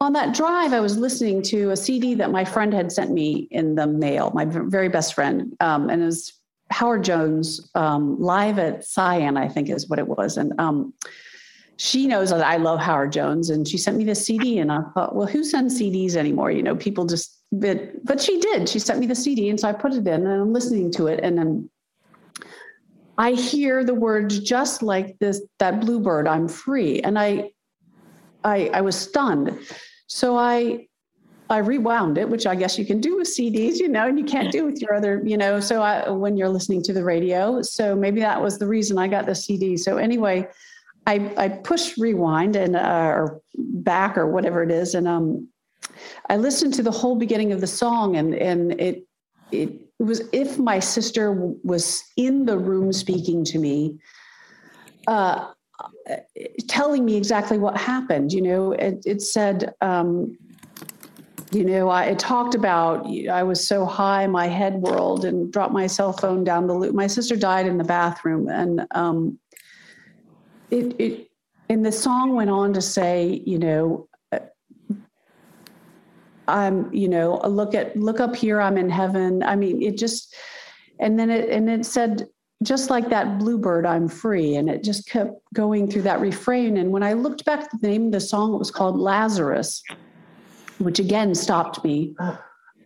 on 0.00 0.14
that 0.14 0.34
drive, 0.34 0.72
I 0.72 0.80
was 0.80 0.96
listening 0.96 1.42
to 1.42 1.70
a 1.70 1.76
CD 1.76 2.14
that 2.14 2.30
my 2.30 2.44
friend 2.44 2.72
had 2.72 2.90
sent 2.90 3.10
me 3.10 3.48
in 3.50 3.74
the 3.74 3.86
mail, 3.86 4.32
my 4.34 4.46
very 4.46 4.88
best 4.88 5.14
friend. 5.14 5.54
Um, 5.60 5.90
and 5.90 6.02
it 6.02 6.06
was 6.06 6.32
Howard 6.70 7.04
Jones 7.04 7.70
um, 7.74 8.18
live 8.18 8.58
at 8.58 8.84
Cyan, 8.84 9.36
I 9.36 9.48
think 9.48 9.68
is 9.68 9.88
what 9.88 9.98
it 9.98 10.08
was. 10.08 10.38
And 10.38 10.58
um, 10.58 10.94
she 11.76 12.06
knows 12.06 12.30
that 12.30 12.44
I 12.44 12.56
love 12.56 12.80
Howard 12.80 13.12
Jones, 13.12 13.50
and 13.50 13.68
she 13.68 13.76
sent 13.76 13.98
me 13.98 14.04
this 14.04 14.24
CD. 14.24 14.58
And 14.58 14.72
I 14.72 14.80
thought, 14.94 15.14
well, 15.14 15.26
who 15.26 15.44
sends 15.44 15.78
CDs 15.78 16.14
anymore? 16.14 16.50
You 16.50 16.62
know, 16.62 16.76
people 16.76 17.04
just 17.04 17.39
but 17.52 18.04
but 18.04 18.20
she 18.20 18.38
did. 18.38 18.68
She 18.68 18.78
sent 18.78 19.00
me 19.00 19.06
the 19.06 19.14
CD, 19.14 19.50
and 19.50 19.58
so 19.58 19.68
I 19.68 19.72
put 19.72 19.92
it 19.92 20.06
in, 20.06 20.26
and 20.26 20.28
I'm 20.28 20.52
listening 20.52 20.90
to 20.92 21.08
it, 21.08 21.20
and 21.22 21.36
then 21.36 21.70
I 23.18 23.32
hear 23.32 23.84
the 23.84 23.94
words 23.94 24.38
just 24.40 24.82
like 24.82 25.18
this 25.18 25.42
that 25.58 25.80
bluebird. 25.80 26.28
I'm 26.28 26.48
free, 26.48 27.00
and 27.00 27.18
I 27.18 27.50
I 28.44 28.70
I 28.72 28.80
was 28.80 28.96
stunned. 28.96 29.58
So 30.06 30.36
I 30.36 30.86
I 31.48 31.58
rewound 31.58 32.18
it, 32.18 32.28
which 32.28 32.46
I 32.46 32.54
guess 32.54 32.78
you 32.78 32.86
can 32.86 33.00
do 33.00 33.16
with 33.16 33.26
CDs, 33.26 33.78
you 33.78 33.88
know, 33.88 34.06
and 34.06 34.16
you 34.16 34.24
can't 34.24 34.52
do 34.52 34.64
with 34.64 34.80
your 34.80 34.94
other, 34.94 35.20
you 35.24 35.36
know. 35.36 35.58
So 35.58 35.82
I, 35.82 36.08
when 36.08 36.36
you're 36.36 36.48
listening 36.48 36.82
to 36.84 36.92
the 36.92 37.02
radio, 37.02 37.60
so 37.62 37.96
maybe 37.96 38.20
that 38.20 38.40
was 38.40 38.58
the 38.58 38.68
reason 38.68 38.96
I 38.98 39.08
got 39.08 39.26
the 39.26 39.34
CD. 39.34 39.76
So 39.76 39.96
anyway, 39.96 40.46
I 41.06 41.32
I 41.36 41.48
push 41.48 41.98
rewind 41.98 42.54
and 42.54 42.76
uh, 42.76 43.12
or 43.16 43.40
back 43.56 44.16
or 44.16 44.28
whatever 44.28 44.62
it 44.62 44.70
is, 44.70 44.94
and 44.94 45.08
um 45.08 45.48
I 46.28 46.36
listened 46.36 46.74
to 46.74 46.82
the 46.82 46.90
whole 46.90 47.16
beginning 47.16 47.52
of 47.52 47.60
the 47.60 47.66
song, 47.66 48.16
and 48.16 48.34
and 48.34 48.80
it 48.80 49.04
it, 49.50 49.72
was 49.98 50.22
if 50.32 50.58
my 50.58 50.78
sister 50.78 51.32
was 51.64 52.02
in 52.16 52.46
the 52.46 52.58
room 52.58 52.92
speaking 52.92 53.44
to 53.44 53.58
me, 53.58 53.98
uh, 55.06 55.52
telling 56.68 57.04
me 57.04 57.16
exactly 57.16 57.58
what 57.58 57.76
happened. 57.76 58.32
You 58.32 58.42
know, 58.42 58.72
it, 58.72 59.02
it 59.04 59.22
said. 59.22 59.74
Um, 59.80 60.36
you 61.52 61.64
know, 61.64 61.88
I 61.88 62.04
it 62.04 62.18
talked 62.20 62.54
about 62.54 63.08
I 63.28 63.42
was 63.42 63.66
so 63.66 63.84
high, 63.84 64.28
my 64.28 64.46
head 64.46 64.74
whirled, 64.74 65.24
and 65.24 65.52
dropped 65.52 65.72
my 65.72 65.88
cell 65.88 66.12
phone 66.12 66.44
down 66.44 66.68
the 66.68 66.74
loop. 66.74 66.94
My 66.94 67.08
sister 67.08 67.34
died 67.34 67.66
in 67.66 67.76
the 67.76 67.82
bathroom, 67.82 68.48
and 68.48 68.86
um, 68.92 69.36
it 70.70 70.94
it 71.00 71.30
and 71.68 71.84
the 71.84 71.92
song 71.92 72.34
went 72.34 72.50
on 72.50 72.72
to 72.74 72.80
say, 72.80 73.42
you 73.44 73.58
know, 73.58 74.08
I'm, 76.50 76.92
you 76.92 77.08
know, 77.08 77.40
look 77.46 77.74
at 77.74 77.96
look 77.96 78.20
up 78.20 78.36
here, 78.36 78.60
I'm 78.60 78.76
in 78.76 78.90
heaven. 78.90 79.42
I 79.42 79.56
mean, 79.56 79.82
it 79.82 79.96
just 79.96 80.34
and 80.98 81.18
then 81.18 81.30
it 81.30 81.48
and 81.50 81.68
it 81.68 81.86
said 81.86 82.26
just 82.62 82.90
like 82.90 83.08
that 83.08 83.38
bluebird, 83.38 83.86
I'm 83.86 84.06
free. 84.06 84.56
And 84.56 84.68
it 84.68 84.84
just 84.84 85.08
kept 85.08 85.40
going 85.54 85.90
through 85.90 86.02
that 86.02 86.20
refrain. 86.20 86.76
And 86.76 86.90
when 86.90 87.02
I 87.02 87.14
looked 87.14 87.44
back 87.44 87.60
at 87.64 87.80
the 87.80 87.88
name 87.88 88.06
of 88.06 88.12
the 88.12 88.20
song, 88.20 88.52
it 88.54 88.58
was 88.58 88.70
called 88.70 88.98
Lazarus, 88.98 89.82
which 90.78 90.98
again 90.98 91.34
stopped 91.34 91.82
me. 91.82 92.14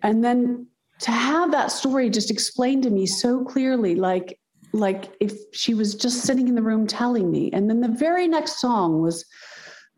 And 0.02 0.22
then 0.22 0.68
to 1.00 1.10
have 1.10 1.50
that 1.50 1.72
story 1.72 2.08
just 2.08 2.30
explained 2.30 2.84
to 2.84 2.90
me 2.90 3.06
so 3.06 3.44
clearly, 3.44 3.96
like 3.96 4.38
like 4.72 5.12
if 5.20 5.32
she 5.52 5.72
was 5.74 5.94
just 5.94 6.22
sitting 6.22 6.48
in 6.48 6.54
the 6.54 6.62
room 6.62 6.86
telling 6.86 7.30
me. 7.30 7.50
And 7.52 7.68
then 7.68 7.80
the 7.80 7.88
very 7.88 8.26
next 8.26 8.60
song 8.60 9.00
was 9.00 9.24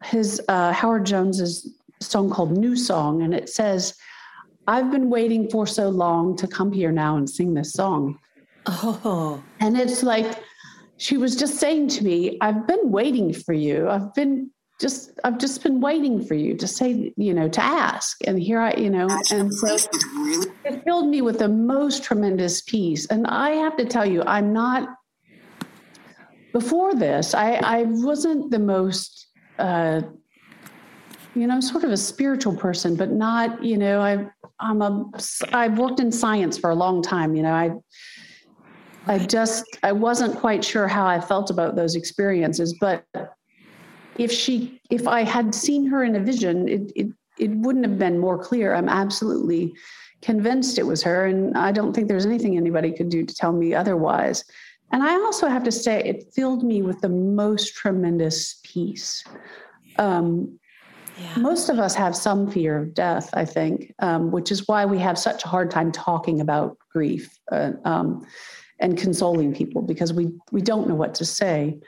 his 0.04 0.40
uh, 0.48 0.72
Howard 0.72 1.06
Jones's 1.06 1.75
song 2.00 2.30
called 2.30 2.56
New 2.56 2.76
Song, 2.76 3.22
and 3.22 3.34
it 3.34 3.48
says, 3.48 3.94
I've 4.66 4.90
been 4.90 5.10
waiting 5.10 5.48
for 5.50 5.66
so 5.66 5.88
long 5.88 6.36
to 6.38 6.48
come 6.48 6.72
here 6.72 6.92
now 6.92 7.16
and 7.16 7.28
sing 7.28 7.54
this 7.54 7.72
song. 7.72 8.18
Oh. 8.66 9.42
And 9.60 9.78
it's 9.78 10.02
like 10.02 10.42
she 10.96 11.16
was 11.16 11.36
just 11.36 11.56
saying 11.56 11.88
to 11.88 12.04
me, 12.04 12.36
I've 12.40 12.66
been 12.66 12.90
waiting 12.90 13.32
for 13.32 13.52
you. 13.52 13.88
I've 13.88 14.12
been 14.14 14.50
just 14.80 15.18
I've 15.24 15.38
just 15.38 15.62
been 15.62 15.80
waiting 15.80 16.22
for 16.22 16.34
you 16.34 16.54
to 16.56 16.66
say, 16.66 17.12
you 17.16 17.32
know, 17.32 17.48
to 17.48 17.62
ask. 17.62 18.18
And 18.26 18.38
here 18.38 18.60
I, 18.60 18.74
you 18.74 18.90
know, 18.90 19.08
and 19.30 19.54
so 19.54 19.76
it 20.64 20.84
filled 20.84 21.08
me 21.08 21.22
with 21.22 21.38
the 21.38 21.48
most 21.48 22.02
tremendous 22.02 22.60
peace. 22.60 23.06
And 23.06 23.26
I 23.26 23.50
have 23.50 23.76
to 23.76 23.86
tell 23.86 24.04
you, 24.04 24.22
I'm 24.26 24.52
not 24.52 24.88
before 26.52 26.94
this, 26.94 27.34
I, 27.34 27.56
I 27.56 27.82
wasn't 27.82 28.50
the 28.50 28.58
most 28.58 29.26
uh, 29.58 30.00
you 31.36 31.46
know, 31.46 31.54
I'm 31.54 31.62
sort 31.62 31.84
of 31.84 31.92
a 31.92 31.96
spiritual 31.96 32.56
person, 32.56 32.96
but 32.96 33.12
not, 33.12 33.62
you 33.62 33.76
know, 33.76 34.00
I, 34.00 34.26
I'm 34.58 34.80
a, 34.80 35.10
I've 35.52 35.78
worked 35.78 36.00
in 36.00 36.10
science 36.10 36.56
for 36.56 36.70
a 36.70 36.74
long 36.74 37.02
time. 37.02 37.36
You 37.36 37.42
know, 37.42 37.52
I, 37.52 37.72
I 39.06 39.18
just, 39.18 39.64
I 39.82 39.92
wasn't 39.92 40.36
quite 40.36 40.64
sure 40.64 40.88
how 40.88 41.06
I 41.06 41.20
felt 41.20 41.50
about 41.50 41.76
those 41.76 41.94
experiences, 41.94 42.74
but 42.80 43.04
if 44.16 44.32
she, 44.32 44.80
if 44.90 45.06
I 45.06 45.24
had 45.24 45.54
seen 45.54 45.86
her 45.86 46.04
in 46.04 46.16
a 46.16 46.20
vision, 46.20 46.68
it, 46.68 46.90
it, 46.96 47.08
it 47.38 47.50
wouldn't 47.50 47.84
have 47.84 47.98
been 47.98 48.18
more 48.18 48.38
clear. 48.38 48.74
I'm 48.74 48.88
absolutely 48.88 49.74
convinced 50.22 50.78
it 50.78 50.86
was 50.86 51.02
her. 51.02 51.26
And 51.26 51.54
I 51.56 51.70
don't 51.70 51.92
think 51.92 52.08
there's 52.08 52.24
anything 52.24 52.56
anybody 52.56 52.92
could 52.92 53.10
do 53.10 53.26
to 53.26 53.34
tell 53.34 53.52
me 53.52 53.74
otherwise. 53.74 54.42
And 54.90 55.02
I 55.02 55.12
also 55.16 55.48
have 55.48 55.64
to 55.64 55.72
say, 55.72 56.02
it 56.02 56.32
filled 56.34 56.64
me 56.64 56.80
with 56.80 57.00
the 57.02 57.10
most 57.10 57.74
tremendous 57.74 58.58
peace. 58.62 59.22
Um, 59.98 60.58
yeah. 61.18 61.38
Most 61.38 61.68
of 61.68 61.78
us 61.78 61.94
have 61.94 62.14
some 62.14 62.50
fear 62.50 62.78
of 62.78 62.94
death, 62.94 63.30
I 63.32 63.44
think, 63.44 63.94
um, 64.00 64.30
which 64.30 64.50
is 64.50 64.68
why 64.68 64.84
we 64.84 64.98
have 64.98 65.18
such 65.18 65.44
a 65.44 65.48
hard 65.48 65.70
time 65.70 65.90
talking 65.90 66.40
about 66.40 66.76
grief 66.92 67.38
uh, 67.52 67.72
um, 67.84 68.26
and 68.80 68.98
consoling 68.98 69.54
people 69.54 69.82
because 69.82 70.12
we 70.12 70.32
we 70.52 70.60
don't 70.60 70.88
know 70.88 70.94
what 70.94 71.14
to 71.16 71.24
say. 71.24 71.78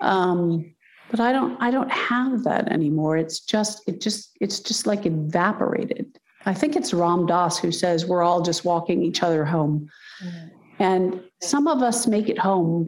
Um, 0.00 0.72
but 1.10 1.18
I 1.18 1.32
don't 1.32 1.60
I 1.60 1.70
don't 1.72 1.90
have 1.90 2.44
that 2.44 2.70
anymore. 2.70 3.16
It's 3.16 3.40
just 3.40 3.82
it 3.88 4.00
just 4.00 4.36
it's 4.40 4.60
just 4.60 4.86
like 4.86 5.04
evaporated. 5.04 6.18
I 6.46 6.54
think 6.54 6.76
it's 6.76 6.94
Ram 6.94 7.26
Dass 7.26 7.58
who 7.58 7.72
says 7.72 8.06
we're 8.06 8.22
all 8.22 8.40
just 8.40 8.64
walking 8.64 9.02
each 9.02 9.22
other 9.22 9.44
home, 9.44 9.88
mm-hmm. 10.24 10.48
and 10.78 11.20
some 11.40 11.66
of 11.66 11.82
us 11.82 12.06
make 12.06 12.28
it 12.28 12.38
home 12.38 12.86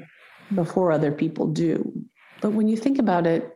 before 0.54 0.92
other 0.92 1.10
people 1.10 1.48
do. 1.48 1.92
But 2.40 2.52
when 2.52 2.68
you 2.68 2.76
think 2.76 2.98
about 2.98 3.26
it, 3.26 3.51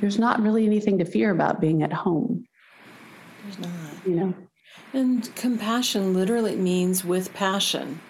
there's 0.00 0.18
not 0.18 0.40
really 0.40 0.66
anything 0.66 0.98
to 0.98 1.04
fear 1.04 1.30
about 1.30 1.60
being 1.60 1.82
at 1.82 1.92
home. 1.92 2.46
There's 3.44 3.58
not. 3.58 4.06
You 4.06 4.14
know? 4.14 4.34
And 4.92 5.34
compassion 5.36 6.14
literally 6.14 6.56
means 6.56 7.04
with 7.04 7.32
passion. 7.34 8.00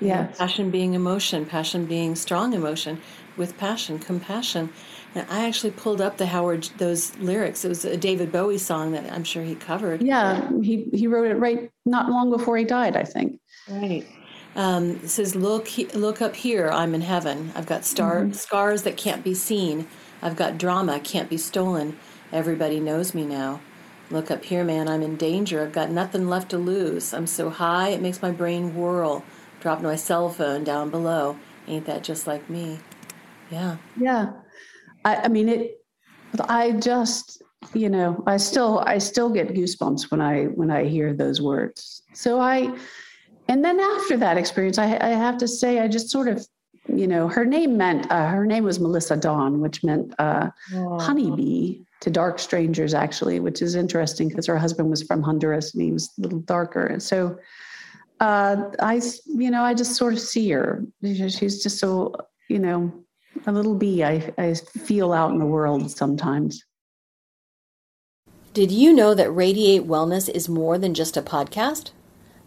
Yeah. 0.00 0.26
Passion 0.38 0.70
being 0.70 0.94
emotion, 0.94 1.46
passion 1.46 1.86
being 1.86 2.16
strong 2.16 2.54
emotion, 2.54 3.00
with 3.36 3.56
passion, 3.56 3.98
compassion. 3.98 4.70
And 5.14 5.26
I 5.30 5.46
actually 5.46 5.72
pulled 5.72 6.00
up 6.00 6.16
the 6.16 6.26
Howard 6.26 6.64
those 6.78 7.16
lyrics. 7.18 7.64
It 7.64 7.68
was 7.68 7.84
a 7.84 7.96
David 7.96 8.32
Bowie 8.32 8.58
song 8.58 8.92
that 8.92 9.10
I'm 9.12 9.24
sure 9.24 9.42
he 9.42 9.54
covered. 9.54 10.02
Yeah, 10.02 10.50
he 10.62 10.88
he 10.92 11.06
wrote 11.06 11.30
it 11.30 11.34
right 11.34 11.70
not 11.84 12.08
long 12.08 12.30
before 12.30 12.56
he 12.56 12.64
died, 12.64 12.96
I 12.96 13.04
think. 13.04 13.38
Right. 13.68 14.06
Um, 14.56 15.00
it 15.02 15.08
says, 15.08 15.36
"Look, 15.36 15.68
look 15.94 16.20
up 16.22 16.34
here. 16.34 16.70
I'm 16.70 16.94
in 16.94 17.02
heaven. 17.02 17.52
I've 17.54 17.66
got 17.66 17.84
star 17.84 18.22
mm-hmm. 18.22 18.32
scars 18.32 18.82
that 18.82 18.96
can't 18.96 19.22
be 19.22 19.34
seen. 19.34 19.86
I've 20.22 20.36
got 20.36 20.56
drama 20.56 21.00
can't 21.00 21.28
be 21.28 21.36
stolen. 21.36 21.98
Everybody 22.32 22.78
knows 22.78 23.12
me 23.12 23.26
now. 23.26 23.60
Look 24.10 24.30
up 24.30 24.44
here, 24.44 24.62
man. 24.62 24.88
I'm 24.88 25.02
in 25.02 25.16
danger. 25.16 25.62
I've 25.62 25.72
got 25.72 25.90
nothing 25.90 26.28
left 26.28 26.50
to 26.50 26.58
lose. 26.58 27.12
I'm 27.12 27.26
so 27.26 27.50
high 27.50 27.88
it 27.88 28.00
makes 28.00 28.22
my 28.22 28.30
brain 28.30 28.74
whirl. 28.76 29.24
Dropped 29.60 29.82
my 29.82 29.96
cell 29.96 30.28
phone 30.28 30.64
down 30.64 30.90
below. 30.90 31.36
Ain't 31.66 31.86
that 31.86 32.02
just 32.04 32.26
like 32.26 32.48
me? 32.48 32.78
Yeah. 33.50 33.76
Yeah. 33.96 34.32
I, 35.04 35.16
I 35.16 35.28
mean 35.28 35.48
it. 35.48 35.84
I 36.48 36.72
just, 36.72 37.42
you 37.74 37.88
know, 37.88 38.22
I 38.26 38.36
still, 38.36 38.80
I 38.86 38.98
still 38.98 39.30
get 39.30 39.48
goosebumps 39.48 40.10
when 40.10 40.20
I 40.20 40.44
when 40.44 40.70
I 40.70 40.84
hear 40.84 41.12
those 41.12 41.40
words. 41.40 42.02
So 42.14 42.40
I, 42.40 42.76
and 43.48 43.64
then 43.64 43.80
after 43.80 44.16
that 44.18 44.38
experience, 44.38 44.78
I, 44.78 44.98
I 45.00 45.08
have 45.08 45.36
to 45.38 45.48
say, 45.48 45.80
I 45.80 45.88
just 45.88 46.10
sort 46.10 46.28
of 46.28 46.46
you 46.88 47.06
know, 47.06 47.28
her 47.28 47.44
name 47.44 47.76
meant, 47.76 48.10
uh, 48.10 48.28
her 48.28 48.44
name 48.44 48.64
was 48.64 48.80
Melissa 48.80 49.16
Dawn, 49.16 49.60
which 49.60 49.84
meant 49.84 50.14
uh, 50.18 50.50
honeybee 50.72 51.84
to 52.00 52.10
dark 52.10 52.38
strangers, 52.38 52.94
actually, 52.94 53.38
which 53.40 53.62
is 53.62 53.74
interesting 53.74 54.28
because 54.28 54.46
her 54.46 54.58
husband 54.58 54.90
was 54.90 55.02
from 55.02 55.22
Honduras 55.22 55.74
and 55.74 55.82
he 55.82 55.92
was 55.92 56.10
a 56.18 56.22
little 56.22 56.40
darker. 56.40 56.84
And 56.86 57.02
so 57.02 57.38
uh, 58.20 58.70
I, 58.80 59.00
you 59.26 59.50
know, 59.50 59.62
I 59.62 59.74
just 59.74 59.94
sort 59.94 60.12
of 60.12 60.20
see 60.20 60.50
her. 60.50 60.84
She's 61.02 61.62
just 61.62 61.78
so, 61.78 62.14
you 62.48 62.58
know, 62.58 62.92
a 63.46 63.52
little 63.52 63.74
bee 63.74 64.04
I, 64.04 64.32
I 64.36 64.54
feel 64.54 65.12
out 65.12 65.30
in 65.30 65.38
the 65.38 65.46
world 65.46 65.90
sometimes. 65.90 66.64
Did 68.52 68.70
you 68.70 68.92
know 68.92 69.14
that 69.14 69.30
Radiate 69.30 69.86
Wellness 69.86 70.28
is 70.28 70.48
more 70.48 70.76
than 70.76 70.92
just 70.92 71.16
a 71.16 71.22
podcast? 71.22 71.92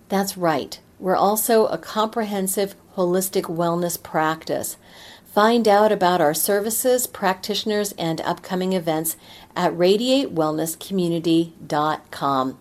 That's 0.10 0.38
right. 0.38 0.80
We're 1.00 1.16
also 1.16 1.68
a 1.68 1.78
comprehensive 1.78 2.76
holistic 2.96 3.44
wellness 3.44 4.02
practice. 4.02 4.78
Find 5.26 5.68
out 5.68 5.92
about 5.92 6.22
our 6.22 6.34
services, 6.34 7.06
practitioners, 7.08 7.92
and 7.98 8.22
upcoming 8.22 8.72
events 8.72 9.18
at 9.56 9.74
radiatewellnesscommunity.com. 9.74 12.58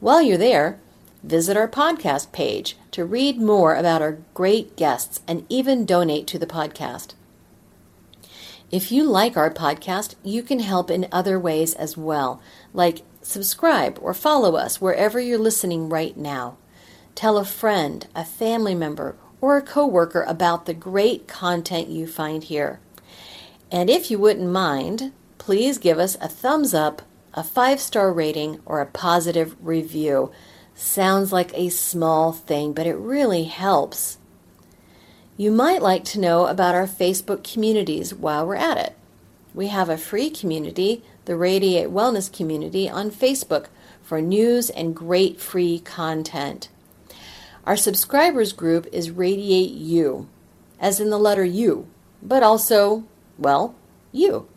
While 0.00 0.22
you're 0.22 0.38
there, 0.38 0.80
visit 1.22 1.54
our 1.56 1.68
podcast 1.68 2.32
page 2.32 2.78
to 2.92 3.04
read 3.04 3.38
more 3.38 3.74
about 3.74 4.00
our 4.00 4.18
great 4.32 4.74
guests 4.74 5.20
and 5.28 5.44
even 5.50 5.84
donate 5.84 6.26
to 6.28 6.38
the 6.38 6.46
podcast. 6.46 7.12
If 8.70 8.90
you 8.90 9.04
like 9.04 9.36
our 9.36 9.52
podcast, 9.52 10.14
you 10.24 10.42
can 10.42 10.60
help 10.60 10.90
in 10.90 11.06
other 11.12 11.38
ways 11.38 11.74
as 11.74 11.94
well, 11.94 12.40
like 12.72 13.02
subscribe 13.20 13.98
or 14.00 14.14
follow 14.14 14.56
us 14.56 14.80
wherever 14.80 15.20
you're 15.20 15.38
listening 15.38 15.90
right 15.90 16.16
now. 16.16 16.56
Tell 17.14 17.38
a 17.38 17.44
friend, 17.44 18.06
a 18.14 18.24
family 18.24 18.74
member, 18.74 19.16
or 19.40 19.56
a 19.56 19.62
coworker 19.62 20.22
about 20.22 20.66
the 20.66 20.74
great 20.74 21.28
content 21.28 21.88
you 21.88 22.06
find 22.06 22.44
here. 22.44 22.80
And 23.70 23.90
if 23.90 24.10
you 24.10 24.18
wouldn't 24.18 24.50
mind, 24.50 25.12
please 25.38 25.78
give 25.78 25.98
us 25.98 26.16
a 26.20 26.28
thumbs 26.28 26.72
up, 26.74 27.02
a 27.34 27.42
five 27.42 27.80
star 27.80 28.12
rating, 28.12 28.60
or 28.64 28.80
a 28.80 28.86
positive 28.86 29.56
review. 29.60 30.30
Sounds 30.74 31.32
like 31.32 31.52
a 31.54 31.68
small 31.68 32.32
thing, 32.32 32.72
but 32.72 32.86
it 32.86 32.96
really 32.96 33.44
helps. 33.44 34.18
You 35.36 35.50
might 35.50 35.82
like 35.82 36.04
to 36.06 36.20
know 36.20 36.46
about 36.46 36.74
our 36.74 36.86
Facebook 36.86 37.50
communities 37.50 38.14
while 38.14 38.46
we're 38.46 38.56
at 38.56 38.78
it. 38.78 38.94
We 39.54 39.68
have 39.68 39.88
a 39.88 39.98
free 39.98 40.30
community, 40.30 41.02
the 41.24 41.36
Radiate 41.36 41.88
Wellness 41.88 42.32
Community, 42.32 42.88
on 42.88 43.10
Facebook 43.10 43.66
for 44.02 44.20
news 44.20 44.70
and 44.70 44.94
great 44.94 45.40
free 45.40 45.78
content. 45.78 46.68
Our 47.64 47.76
subscribers 47.76 48.52
group 48.52 48.88
is 48.90 49.10
Radiate 49.10 49.70
You, 49.70 50.28
as 50.80 50.98
in 50.98 51.10
the 51.10 51.18
letter 51.18 51.44
U, 51.44 51.86
but 52.20 52.42
also, 52.42 53.04
well, 53.38 53.76
you. 54.10 54.48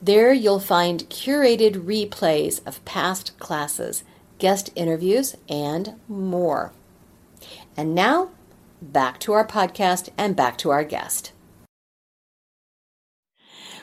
There 0.00 0.32
you'll 0.32 0.60
find 0.60 1.08
curated 1.10 1.84
replays 1.84 2.66
of 2.66 2.84
past 2.86 3.38
classes, 3.38 4.04
guest 4.38 4.70
interviews, 4.74 5.36
and 5.48 5.94
more. 6.08 6.72
And 7.76 7.94
now, 7.94 8.30
back 8.80 9.18
to 9.20 9.32
our 9.32 9.46
podcast 9.46 10.08
and 10.16 10.34
back 10.34 10.56
to 10.58 10.70
our 10.70 10.84
guest. 10.84 11.32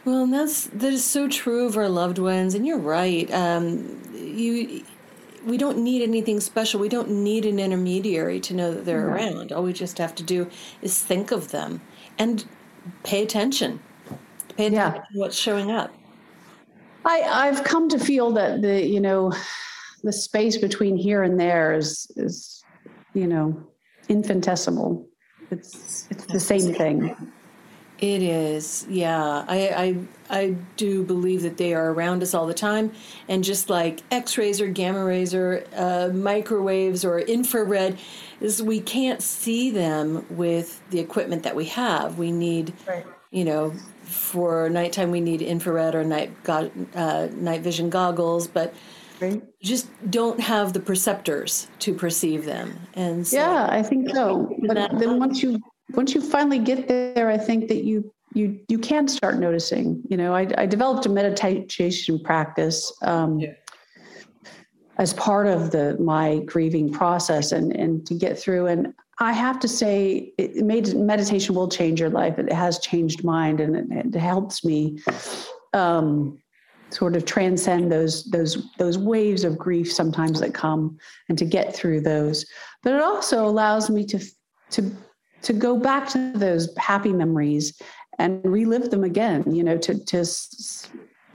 Well, 0.04 0.24
and 0.24 0.34
that's 0.34 0.66
that 0.68 0.94
is 0.94 1.04
so 1.04 1.28
true 1.28 1.66
of 1.66 1.78
our 1.78 1.90
loved 1.90 2.20
ones, 2.20 2.54
and 2.54 2.66
you're 2.66 2.78
right. 2.78 3.32
Um, 3.32 4.02
you 4.14 4.84
we 5.46 5.58
don't 5.58 5.78
need 5.78 6.02
anything 6.02 6.40
special. 6.40 6.80
We 6.80 6.90
don't 6.90 7.10
need 7.10 7.46
an 7.46 7.60
intermediary 7.60 8.40
to 8.42 8.54
know 8.54 8.74
that 8.74 8.86
they're 8.86 9.08
right. 9.08 9.34
around. 9.34 9.52
All 9.52 9.64
we 9.64 9.74
just 9.74 9.98
have 9.98 10.16
to 10.16 10.24
do 10.24 10.50
is 10.82 11.02
think 11.02 11.32
of 11.32 11.52
them 11.52 11.82
and 12.18 12.46
pay 13.04 13.24
attention. 13.24 13.80
Pay 14.58 14.68
attention 14.68 14.74
yeah. 14.74 14.92
to 14.92 15.04
what's 15.14 15.38
showing 15.38 15.72
up. 15.72 15.94
I, 17.06 17.22
I've 17.22 17.64
come 17.64 17.88
to 17.90 18.00
feel 18.00 18.32
that 18.32 18.62
the 18.62 18.84
you 18.84 19.00
know 19.00 19.32
the 20.04 20.12
space 20.12 20.58
between 20.58 20.98
here 20.98 21.22
and 21.22 21.40
there 21.40 21.74
is 21.74 22.12
is 22.16 22.64
you 23.14 23.28
know 23.28 23.68
infinitesimal. 24.10 25.08
It's 25.52 26.08
it's 26.10 26.26
the 26.26 26.40
same 26.40 26.74
thing. 26.74 27.16
It 28.00 28.22
is, 28.22 28.86
yeah. 28.90 29.46
I, 29.48 29.98
I 30.30 30.36
I 30.40 30.56
do 30.78 31.04
believe 31.04 31.42
that 31.44 31.58
they 31.58 31.74
are 31.74 31.92
around 31.92 32.22
us 32.22 32.34
all 32.34 32.46
the 32.46 32.54
time, 32.54 32.92
and 33.28 33.44
just 33.44 33.70
like 33.70 34.02
X-rays 34.12 34.62
or 34.62 34.68
gamma 34.68 35.04
rays 35.04 35.34
or 35.34 35.64
uh, 35.76 36.10
microwaves 36.14 37.06
or 37.06 37.20
infrared, 37.20 37.98
is 38.42 38.62
we 38.62 38.80
can't 38.80 39.22
see 39.22 39.72
them 39.72 40.26
with 40.30 40.82
the 40.90 41.00
equipment 41.00 41.44
that 41.44 41.56
we 41.56 41.66
have. 41.66 42.18
We 42.18 42.32
need, 42.32 42.74
right. 42.88 43.06
you 43.32 43.46
know, 43.46 43.74
for 44.04 44.70
nighttime 44.70 45.12
we 45.12 45.22
need 45.22 45.42
infrared 45.42 45.96
or 45.96 46.04
night 46.04 46.32
go- 46.44 46.72
uh, 46.94 47.28
night 47.34 47.62
vision 47.62 47.90
goggles, 47.90 48.48
but 48.48 48.74
right. 49.20 49.42
just 49.62 49.88
don't 50.12 50.40
have 50.40 50.74
the 50.74 50.80
perceptors 50.80 51.68
to 51.80 51.94
perceive 51.94 52.46
them. 52.46 52.78
And 52.94 53.26
so, 53.26 53.38
yeah, 53.38 53.68
I 53.70 53.82
think 53.82 54.10
so. 54.14 54.54
But 54.68 55.00
then 55.00 55.20
once 55.20 55.42
you 55.42 55.60
once 55.92 56.14
you 56.14 56.22
finally 56.22 56.60
get 56.60 56.88
there, 56.88 57.30
I 57.30 57.38
think 57.38 57.68
that 57.70 57.84
you 57.84 58.12
you 58.36 58.60
you 58.68 58.78
can 58.78 59.08
start 59.08 59.40
noticing. 59.40 60.04
You 60.10 60.18
know, 60.18 60.36
I, 60.36 60.48
I 60.58 60.66
developed 60.66 61.06
a 61.06 61.10
meditation 61.10 62.20
practice 62.20 62.94
um, 63.02 63.40
yeah. 63.40 63.54
as 64.98 65.14
part 65.14 65.48
of 65.48 65.72
the 65.72 65.98
my 66.00 66.40
grieving 66.46 66.92
process, 66.92 67.52
and 67.52 67.76
and 67.76 68.06
to 68.06 68.14
get 68.14 68.38
through. 68.38 68.68
And 68.68 68.94
I 69.20 69.32
have 69.32 69.60
to 69.62 69.68
say, 69.68 70.34
it 70.38 70.58
made 70.58 70.94
meditation 70.96 71.56
will 71.56 71.70
change 71.70 72.00
your 72.00 72.10
life. 72.10 72.38
It 72.38 72.52
has 72.52 72.78
changed 72.80 73.24
mine, 73.24 73.60
and 73.60 73.92
it, 73.92 74.14
it 74.14 74.20
helps 74.20 74.64
me. 74.64 75.00
Um, 75.74 76.40
sort 76.92 77.16
of 77.16 77.26
transcend 77.26 77.92
those 77.92 78.24
those 78.26 78.70
those 78.78 78.98
waves 78.98 79.44
of 79.44 79.58
grief 79.58 79.92
sometimes 79.92 80.40
that 80.40 80.54
come 80.54 80.98
and 81.28 81.38
to 81.38 81.44
get 81.44 81.76
through 81.76 82.00
those 82.00 82.46
but 82.84 82.94
it 82.94 83.02
also 83.02 83.46
allows 83.46 83.90
me 83.90 84.06
to 84.06 84.20
to 84.70 84.96
to 85.42 85.52
go 85.52 85.78
back 85.78 86.08
to 86.08 86.32
those 86.36 86.74
happy 86.78 87.12
memories 87.12 87.82
and 88.20 88.44
relive 88.46 88.90
them 88.92 89.04
again 89.04 89.44
you 89.54 89.64
know 89.64 89.78
to 89.78 89.98
to 90.06 90.24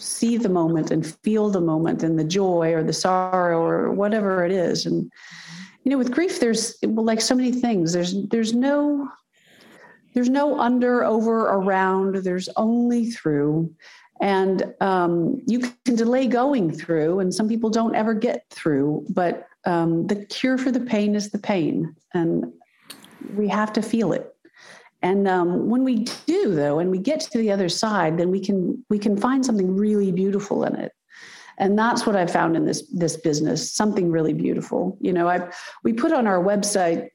see 0.01 0.37
the 0.37 0.49
moment 0.49 0.91
and 0.91 1.07
feel 1.23 1.51
the 1.51 1.61
moment 1.61 2.03
and 2.03 2.19
the 2.19 2.25
joy 2.25 2.73
or 2.73 2.83
the 2.83 2.93
sorrow 2.93 3.61
or 3.61 3.91
whatever 3.93 4.45
it 4.45 4.53
is. 4.53 4.87
And 4.87 5.11
you 5.85 5.91
know 5.91 5.99
with 5.99 6.13
grief 6.13 6.41
there's 6.41 6.77
well 6.83 7.05
like 7.05 7.21
so 7.21 7.35
many 7.35 7.53
things 7.53 7.93
there's 7.93 8.15
there's 8.29 8.53
no 8.53 9.09
there's 10.15 10.29
no 10.29 10.59
under 10.59 11.05
over 11.05 11.47
around 11.47 12.17
there's 12.17 12.49
only 12.57 13.11
through. 13.11 13.73
And 14.23 14.75
um, 14.83 15.41
you 15.47 15.61
can 15.87 15.95
delay 15.97 16.27
going 16.27 16.71
through 16.71 17.21
and 17.21 17.35
some 17.35 17.49
people 17.49 17.71
don't 17.71 17.95
ever 17.95 18.13
get 18.13 18.45
through 18.51 19.07
but 19.11 19.47
um, 19.65 20.07
the 20.07 20.25
cure 20.27 20.59
for 20.59 20.71
the 20.71 20.81
pain 20.81 21.15
is 21.15 21.31
the 21.31 21.39
pain 21.39 21.95
and 22.13 22.53
we 23.35 23.49
have 23.49 23.73
to 23.75 23.83
feel 23.83 24.13
it 24.13 24.35
and 25.03 25.27
um, 25.27 25.69
when 25.69 25.85
we 25.85 26.05
do 26.27 26.55
though 26.55 26.79
and 26.79 26.91
we 26.91 26.99
get 26.99 27.21
to 27.21 27.39
the 27.39 27.51
other 27.51 27.69
side 27.69 28.19
then 28.19 28.31
we 28.31 28.41
can 28.41 28.85
we 28.91 28.99
can 28.99 29.17
find 29.17 29.45
something 29.45 29.75
really 29.75 30.13
beautiful 30.13 30.65
in 30.65 30.75
it. 30.77 30.93
And 31.59 31.79
that's 31.79 32.07
what 32.07 32.17
i 32.17 32.27
found 32.27 32.57
in 32.57 32.65
this 32.65 32.83
this 32.93 33.17
business 33.17 33.73
something 33.73 34.11
really 34.11 34.35
beautiful. 34.35 34.97
You 35.01 35.13
know 35.13 35.29
i 35.29 35.49
we 35.85 35.93
put 35.93 36.13
on 36.13 36.27
our 36.27 36.43
website 36.43 37.09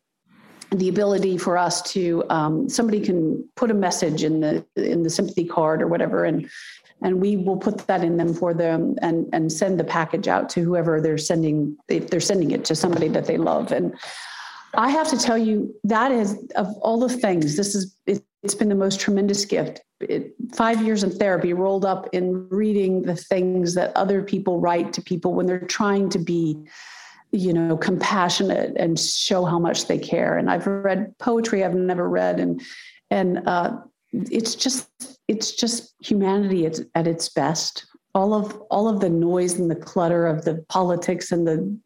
the 0.71 0.89
ability 0.89 1.37
for 1.37 1.57
us 1.57 1.81
to 1.93 2.23
um, 2.29 2.67
somebody 2.67 2.99
can 2.99 3.47
put 3.55 3.69
a 3.71 3.73
message 3.73 4.23
in 4.23 4.39
the 4.39 4.65
in 4.75 5.03
the 5.03 5.09
sympathy 5.09 5.45
card 5.45 5.81
or 5.81 5.87
whatever 5.87 6.25
and 6.25 6.49
and 7.01 7.21
we 7.21 7.37
will 7.37 7.57
put 7.57 7.85
that 7.87 8.03
in 8.03 8.17
them 8.17 8.33
for 8.33 8.53
them 8.53 8.95
and 9.01 9.27
and 9.33 9.51
send 9.51 9.79
the 9.79 9.83
package 9.83 10.27
out 10.27 10.49
to 10.49 10.61
whoever 10.61 11.01
they're 11.01 11.17
sending 11.17 11.77
if 11.87 12.09
they're 12.09 12.19
sending 12.19 12.51
it 12.51 12.65
to 12.65 12.75
somebody 12.75 13.07
that 13.09 13.25
they 13.25 13.37
love. 13.37 13.71
And 13.71 13.93
I 14.77 14.89
have 14.89 15.09
to 15.09 15.17
tell 15.17 15.37
you 15.37 15.73
that 15.83 16.11
is 16.11 16.37
of 16.55 16.67
all 16.81 16.99
the 16.99 17.09
things. 17.09 17.55
This 17.55 17.75
is 17.75 17.95
it's 18.05 18.21
it's 18.45 18.53
been 18.53 18.69
the 18.69 18.75
most 18.75 18.99
tremendous 18.99 19.43
gift. 19.43 19.81
It, 20.01 20.35
five 20.53 20.79
years 20.83 21.03
in 21.03 21.09
therapy 21.09 21.53
rolled 21.53 21.83
up 21.83 22.07
in 22.13 22.47
reading 22.49 23.01
the 23.01 23.15
things 23.15 23.73
that 23.73 23.91
other 23.97 24.21
people 24.21 24.59
write 24.59 24.93
to 24.93 25.01
people 25.01 25.33
when 25.33 25.47
they're 25.47 25.59
trying 25.65 26.09
to 26.09 26.19
be 26.19 26.63
you 27.31 27.51
know 27.51 27.75
compassionate 27.75 28.77
and 28.77 28.99
show 28.99 29.45
how 29.45 29.57
much 29.57 29.87
they 29.87 29.97
care 29.97 30.37
and 30.37 30.49
i've 30.49 30.67
read 30.67 31.13
poetry 31.17 31.63
i've 31.63 31.73
never 31.73 32.07
read 32.07 32.39
and 32.39 32.61
and 33.09 33.41
uh, 33.47 33.77
it's 34.13 34.55
just 34.55 34.87
it's 35.27 35.51
just 35.51 35.95
humanity 35.99 36.65
at, 36.65 36.79
at 36.93 37.07
its 37.07 37.27
best 37.27 37.87
all 38.15 38.33
of 38.33 38.55
all 38.71 38.87
of 38.87 39.01
the 39.01 39.09
noise 39.09 39.59
and 39.59 39.69
the 39.69 39.75
clutter 39.75 40.25
of 40.25 40.45
the 40.45 40.55
politics 40.69 41.31
and 41.31 41.45
the 41.45 41.77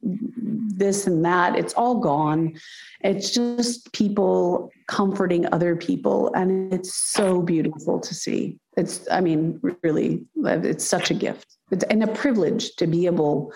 this 0.80 1.08
and 1.08 1.26
that 1.26 1.58
it's 1.58 1.74
all 1.74 2.00
gone. 2.00 2.54
It's 3.02 3.32
just 3.32 3.92
people 3.92 4.72
comforting 4.88 5.52
other 5.52 5.76
people 5.76 6.32
and 6.36 6.72
it's 6.72 6.94
so 6.94 7.42
beautiful 7.42 8.00
to 8.00 8.13
see. 8.13 8.58
It's 8.78 9.06
i 9.12 9.20
mean 9.20 9.60
really 9.84 10.24
it's 10.46 10.86
such 10.86 11.10
a 11.12 11.15
gift. 11.15 11.58
It's, 11.72 11.84
and 11.86 12.04
a 12.04 12.08
privilege 12.08 12.76
to 12.76 12.88
be 12.88 13.08
able 13.08 13.52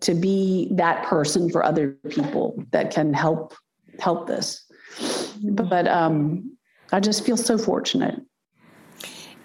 to 0.00 0.14
be 0.14 0.68
that 0.72 1.04
person 1.04 1.48
for 1.48 1.64
other 1.64 1.96
people 2.10 2.62
that 2.72 2.92
can 2.92 3.14
help 3.14 3.54
help 4.00 4.26
this. 4.26 4.66
But 5.44 5.86
um 5.86 6.56
i 6.92 6.98
just 6.98 7.24
feel 7.24 7.36
so 7.36 7.56
fortunate. 7.56 8.20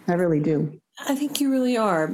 I 0.07 0.13
really 0.13 0.39
do. 0.39 0.81
I 1.07 1.15
think 1.15 1.39
you 1.39 1.51
really 1.51 1.77
are 1.77 2.07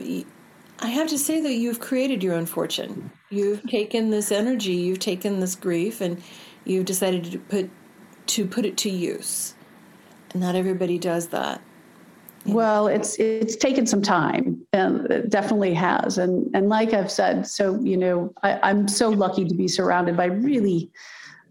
I 0.80 0.88
have 0.88 1.08
to 1.10 1.18
say 1.18 1.42
that 1.42 1.54
you've 1.54 1.80
created 1.80 2.24
your 2.24 2.36
own 2.36 2.46
fortune. 2.46 3.10
You've 3.30 3.64
taken 3.64 4.10
this 4.10 4.32
energy, 4.32 4.74
you've 4.74 5.00
taken 5.00 5.40
this 5.40 5.56
grief, 5.56 6.02
and 6.02 6.22
you've 6.66 6.86
decided 6.86 7.26
to 7.32 7.40
put 7.40 7.70
to 8.28 8.46
put 8.46 8.66
it 8.66 8.78
to 8.78 8.90
use. 8.90 9.56
And 10.32 10.42
not 10.42 10.56
everybody 10.56 10.98
does 10.98 11.28
that. 11.30 11.62
Well, 12.46 12.88
it's 12.88 13.20
it's 13.20 13.56
taken 13.56 13.88
some 13.88 14.02
time, 14.02 14.62
and 14.72 15.10
it 15.12 15.30
definitely 15.30 15.74
has. 15.74 16.18
And 16.18 16.50
and 16.56 16.70
like 16.70 16.94
I've 16.94 17.12
said, 17.12 17.48
so 17.48 17.80
you 17.82 17.98
know, 17.98 18.34
I, 18.44 18.60
I'm 18.62 18.88
so 18.88 19.10
lucky 19.10 19.46
to 19.46 19.56
be 19.56 19.68
surrounded 19.68 20.16
by 20.16 20.26
really 20.26 20.92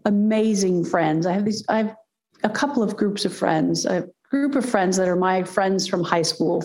amazing 0.05 0.85
friends. 0.85 1.25
I 1.27 1.33
have 1.33 1.45
these. 1.45 1.65
I 1.67 1.77
have 1.77 1.95
a 2.43 2.49
couple 2.49 2.81
of 2.81 2.95
groups 2.95 3.25
of 3.25 3.35
friends. 3.35 3.85
A 3.85 4.07
group 4.29 4.55
of 4.55 4.65
friends 4.65 4.97
that 4.97 5.07
are 5.07 5.15
my 5.15 5.43
friends 5.43 5.87
from 5.87 6.03
high 6.03 6.21
school 6.21 6.63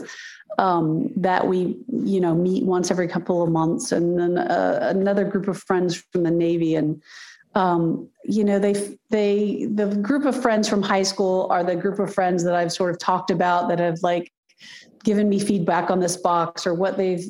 um, 0.58 1.10
that 1.16 1.46
we 1.46 1.76
you 1.88 2.20
know 2.20 2.34
meet 2.34 2.64
once 2.64 2.90
every 2.90 3.08
couple 3.08 3.42
of 3.42 3.50
months. 3.50 3.92
And 3.92 4.18
then 4.18 4.38
uh, 4.38 4.92
another 4.94 5.24
group 5.24 5.48
of 5.48 5.58
friends 5.58 5.96
from 5.96 6.22
the 6.22 6.30
navy. 6.30 6.74
And 6.74 7.02
um, 7.54 8.08
you 8.24 8.44
know 8.44 8.58
they 8.58 8.74
they 9.10 9.66
the 9.70 9.86
group 9.96 10.24
of 10.24 10.40
friends 10.40 10.68
from 10.68 10.82
high 10.82 11.02
school 11.02 11.46
are 11.50 11.64
the 11.64 11.76
group 11.76 11.98
of 11.98 12.14
friends 12.14 12.44
that 12.44 12.54
i've 12.54 12.72
sort 12.72 12.90
of 12.90 12.98
talked 12.98 13.30
about 13.30 13.68
that 13.68 13.78
have 13.78 13.98
like 14.02 14.32
given 15.04 15.28
me 15.28 15.38
feedback 15.38 15.90
on 15.90 16.00
this 16.00 16.16
box 16.16 16.66
or 16.66 16.74
what 16.74 16.96
they've 16.96 17.24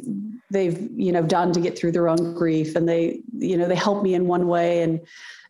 they've 0.50 0.88
you 0.94 1.12
know 1.12 1.22
done 1.22 1.52
to 1.52 1.60
get 1.60 1.76
through 1.76 1.92
their 1.92 2.08
own 2.08 2.34
grief. 2.34 2.76
And 2.76 2.88
they 2.88 3.20
you 3.36 3.56
know 3.56 3.66
they 3.66 3.74
help 3.76 4.02
me 4.02 4.14
in 4.14 4.26
one 4.26 4.46
way. 4.46 4.82
And 4.82 5.00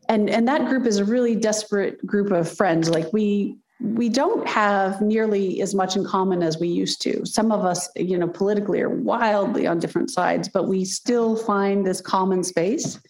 and 0.09 0.31
and 0.31 0.47
that 0.49 0.69
group 0.69 0.87
is 0.87 0.99
a 0.99 1.05
really 1.05 1.35
desperate 1.35 2.05
group 2.07 2.31
of 2.31 2.51
friends. 2.51 2.89
Like 2.89 3.13
we 3.13 3.59
we 3.83 4.09
don't 4.09 4.47
have 4.47 5.01
nearly 5.03 5.61
as 5.61 5.75
much 5.75 5.97
in 5.97 6.05
common 6.05 6.42
as 6.42 6.59
we 6.59 6.68
used 6.68 7.03
to. 7.03 7.27
Some 7.27 7.51
of 7.51 7.64
us, 7.64 7.88
you 7.97 8.16
know, 8.16 8.29
politically 8.29 8.81
are 8.81 8.88
wildly 8.88 9.66
on 9.66 9.81
different 9.81 10.11
sides, 10.11 10.49
but 10.49 10.68
we 10.68 10.85
still 10.85 11.37
find 11.37 11.85
this 11.85 12.01
common 12.01 12.45
space. 12.45 13.01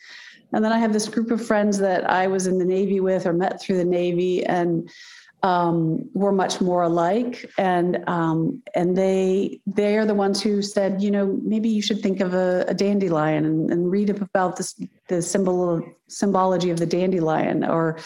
And 0.54 0.64
then 0.64 0.72
I 0.72 0.78
have 0.78 0.94
this 0.94 1.08
group 1.08 1.30
of 1.30 1.44
friends 1.44 1.78
that 1.78 2.08
I 2.08 2.26
was 2.26 2.46
in 2.46 2.58
the 2.58 2.64
Navy 2.64 3.00
with 3.00 3.26
or 3.26 3.34
met 3.34 3.60
through 3.60 3.78
the 3.78 3.84
Navy, 3.84 4.44
and 4.46 4.90
um, 5.42 6.08
we're 6.14 6.32
much 6.32 6.60
more 6.60 6.82
alike. 6.82 7.50
And 7.58 8.02
um, 8.06 8.62
and 8.74 8.96
they 8.96 9.60
they 9.66 9.96
are 9.98 10.06
the 10.06 10.14
ones 10.14 10.42
who 10.42 10.62
said, 10.62 11.02
you 11.02 11.10
know, 11.10 11.38
maybe 11.42 11.68
you 11.68 11.82
should 11.82 12.00
think 12.00 12.20
of 12.20 12.32
a, 12.34 12.64
a 12.68 12.74
dandelion 12.74 13.44
and, 13.44 13.70
and 13.70 13.90
read 13.90 14.10
about 14.10 14.56
this 14.56 14.80
the 15.08 15.20
symbol 15.20 15.82
symbology 16.08 16.70
of 16.70 16.78
the 16.78 16.86
dandelion 16.86 17.64
or 17.64 17.98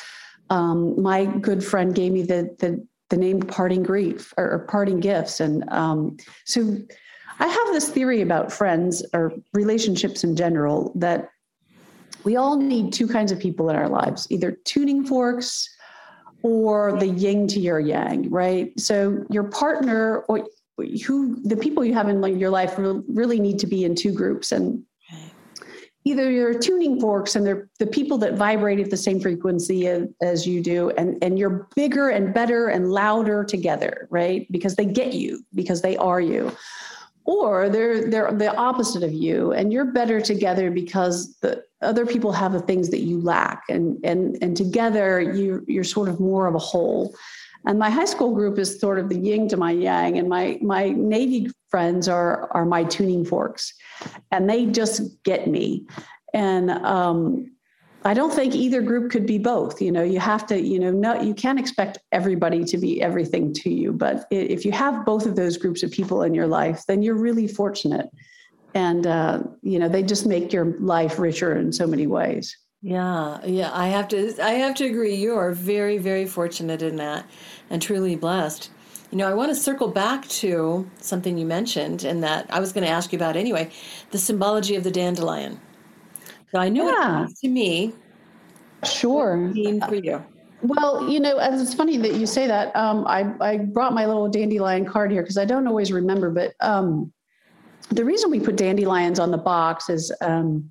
um, 0.51 1.01
my 1.01 1.25
good 1.25 1.65
friend 1.65 1.95
gave 1.95 2.13
me 2.13 2.23
the 2.23 2.55
the, 2.59 2.87
the 3.11 3.17
name 3.17 3.41
parting 3.41 3.83
grief 3.83 4.33
or, 4.37 4.51
or 4.51 4.59
parting 4.61 5.01
gifts. 5.01 5.41
And 5.41 5.69
um, 5.71 6.17
so 6.45 6.77
i 7.39 7.47
have 7.47 7.67
this 7.75 7.91
theory 7.91 8.23
about 8.23 8.51
friends 8.51 9.05
or 9.13 9.31
relationships 9.53 10.25
in 10.25 10.35
general 10.35 10.91
that 10.95 11.29
we 12.25 12.37
all 12.37 12.57
need 12.57 12.95
two 12.95 13.07
kinds 13.07 13.31
of 13.31 13.39
people 13.39 13.69
in 13.69 13.77
our 13.77 13.91
lives 13.91 14.27
either 14.31 14.53
tuning 14.65 15.05
forks 15.05 15.69
or 16.43 16.97
the 16.99 17.09
yin 17.09 17.47
to 17.49 17.61
your 17.61 17.81
yang 17.81 18.31
right? 18.31 18.79
So 18.79 19.25
your 19.31 19.45
partner 19.45 20.21
or 20.29 20.47
who 21.07 21.41
the 21.43 21.57
people 21.57 21.85
you 21.85 21.95
have 21.95 22.09
in 22.09 22.39
your 22.39 22.51
life 22.51 22.75
really 22.77 23.41
need 23.41 23.59
to 23.61 23.67
be 23.67 23.85
in 23.85 23.95
two 23.95 24.13
groups. 24.13 24.53
And 24.53 24.85
either 26.07 26.31
your 26.31 26.57
tuning 26.57 27.01
forks 27.01 27.35
and 27.35 27.45
they're 27.45 27.69
the 27.81 27.87
people 27.87 28.17
that 28.17 28.35
vibrate 28.35 28.79
at 28.79 28.91
the 28.91 28.97
same 28.97 29.19
frequency 29.21 29.89
as 30.23 30.47
you 30.47 30.63
do 30.63 30.91
and 30.91 31.19
and 31.21 31.37
you're 31.37 31.69
bigger 31.75 32.11
and 32.11 32.33
better 32.33 32.69
and 32.69 32.93
louder 32.93 33.43
together 33.45 34.07
right? 34.11 34.47
Because 34.51 34.77
they 34.77 34.85
get 34.85 35.15
you 35.15 35.45
because 35.55 35.83
they 35.83 35.97
are 35.97 36.21
you. 36.21 36.53
Or 37.25 37.69
they're 37.69 38.09
they're 38.09 38.31
the 38.31 38.55
opposite 38.57 39.03
of 39.03 39.13
you 39.13 39.53
and 39.53 39.73
you're 39.73 39.85
better 39.87 40.21
together 40.21 40.71
because 40.71 41.37
the 41.41 41.65
other 41.83 42.07
people 42.07 42.31
have 42.31 42.53
the 42.53 42.61
things 42.61 42.89
that 42.91 43.01
you 43.01 43.21
lack 43.21 43.65
and 43.69 43.99
and 44.05 44.39
and 44.41 44.57
together 44.57 45.21
you 45.21 45.65
you're 45.67 45.85
sort 45.85 46.09
of 46.09 46.21
more 46.21 46.47
of 46.47 46.55
a 46.55 46.61
whole 46.61 47.17
and 47.67 47.79
my 47.79 47.91
high 47.91 48.05
school 48.05 48.35
group 48.35 48.59
is 48.59 48.81
sort 48.81 48.99
of 48.99 49.09
the 49.09 49.19
yin 49.19 49.49
to 49.49 49.57
my 49.57 49.73
yang 49.73 50.19
and 50.19 50.29
my 50.29 50.59
my 50.63 50.91
navy 50.91 51.51
friends 51.69 52.09
are 52.09 52.49
are 52.53 52.65
my 52.65 52.85
tuning 52.85 53.25
forks 53.25 53.75
and 54.31 54.49
they 54.49 54.67
just 54.67 55.23
get 55.25 55.49
me 55.49 55.87
and 56.35 56.71
um, 56.71 57.51
I 58.05 58.15
don't 58.15 58.33
think 58.33 58.55
either 58.55 58.83
group 58.83 59.11
could 59.11 59.27
be 59.27 59.39
both. 59.39 59.83
You 59.83 59.91
know, 59.91 60.05
you 60.05 60.21
have 60.21 60.47
to, 60.47 60.61
you 60.61 60.79
know, 60.79 60.93
no, 60.93 61.21
you 61.21 61.35
can't 61.35 61.59
expect 61.59 61.99
everybody 62.13 62.65
to 62.65 62.79
be 62.79 63.03
everything 63.03 63.53
to 63.55 63.71
you. 63.71 63.93
But 63.93 64.27
if 64.31 64.65
you 64.65 64.71
have 64.71 65.05
both 65.05 65.27
of 65.27 65.35
those 65.35 65.57
groups 65.57 65.83
of 65.83 65.91
people 65.91 66.23
in 66.23 66.33
your 66.33 66.47
life, 66.47 66.85
then 66.87 67.03
you're 67.03 67.17
really 67.17 67.49
fortunate. 67.49 68.09
And, 68.75 69.09
uh, 69.09 69.43
you 69.63 69.81
know, 69.81 69.89
they 69.89 70.05
just 70.05 70.25
make 70.25 70.53
your 70.53 70.79
life 70.79 71.19
richer 71.19 71.57
in 71.57 71.73
so 71.73 71.85
many 71.85 72.07
ways. 72.07 72.57
Yeah, 72.83 73.45
yeah, 73.45 73.71
I 73.73 73.89
have 73.89 74.09
to 74.09 74.35
I 74.43 74.53
have 74.53 74.75
to 74.77 74.87
agree. 74.87 75.15
You 75.15 75.35
are 75.37 75.53
very 75.53 75.99
very 75.99 76.27
fortunate 76.27 76.83
in 76.83 76.97
that 76.97 77.29
and 77.71 77.81
truly 77.81 78.17
blessed. 78.17 78.71
You 79.11 79.19
know, 79.19 79.29
I 79.29 79.35
want 79.35 79.51
to 79.51 79.55
circle 79.55 79.89
back 79.89 80.27
to 80.29 80.89
something 80.99 81.39
you 81.39 81.47
mentioned 81.47 82.05
and 82.05 82.23
that 82.23 82.47
I 82.51 82.61
was 82.61 82.73
going 82.73 82.85
to 82.85 82.91
ask 82.91 83.13
you 83.13 83.17
about 83.17 83.37
anyway, 83.37 83.71
the 84.11 84.19
symbology 84.19 84.75
of 84.75 84.85
the 84.85 84.91
dandelion. 84.91 85.61
So 86.53 86.59
I 86.59 86.69
know 86.69 86.91
yeah. 86.91 87.25
it 87.25 87.37
to 87.43 87.49
me. 87.49 87.95
Sure. 88.85 89.37
Mean 89.37 89.81
for 89.81 89.95
you. 89.95 90.25
Well, 90.63 91.09
you 91.09 91.21
know, 91.21 91.39
it's 91.39 91.75
funny 91.75 91.97
that 91.99 92.15
you 92.15 92.27
say 92.27 92.47
that. 92.47 92.75
Um, 92.75 93.07
I, 93.07 93.33
I 93.41 93.59
brought 93.59 93.93
my 93.93 94.07
little 94.07 94.29
dandelion 94.29 94.85
card 94.85 95.13
here 95.13 95.23
because 95.23 95.39
I 95.39 95.45
don't 95.45 95.67
always 95.67 95.93
remember, 95.93 96.31
but 96.31 96.55
um, 96.61 97.13
the 97.91 98.05
reason 98.05 98.31
we 98.31 98.41
put 98.41 98.57
dandelions 98.57 99.19
on 99.21 99.31
the 99.31 99.39
box 99.39 99.89
is 99.89 100.13
um, 100.21 100.69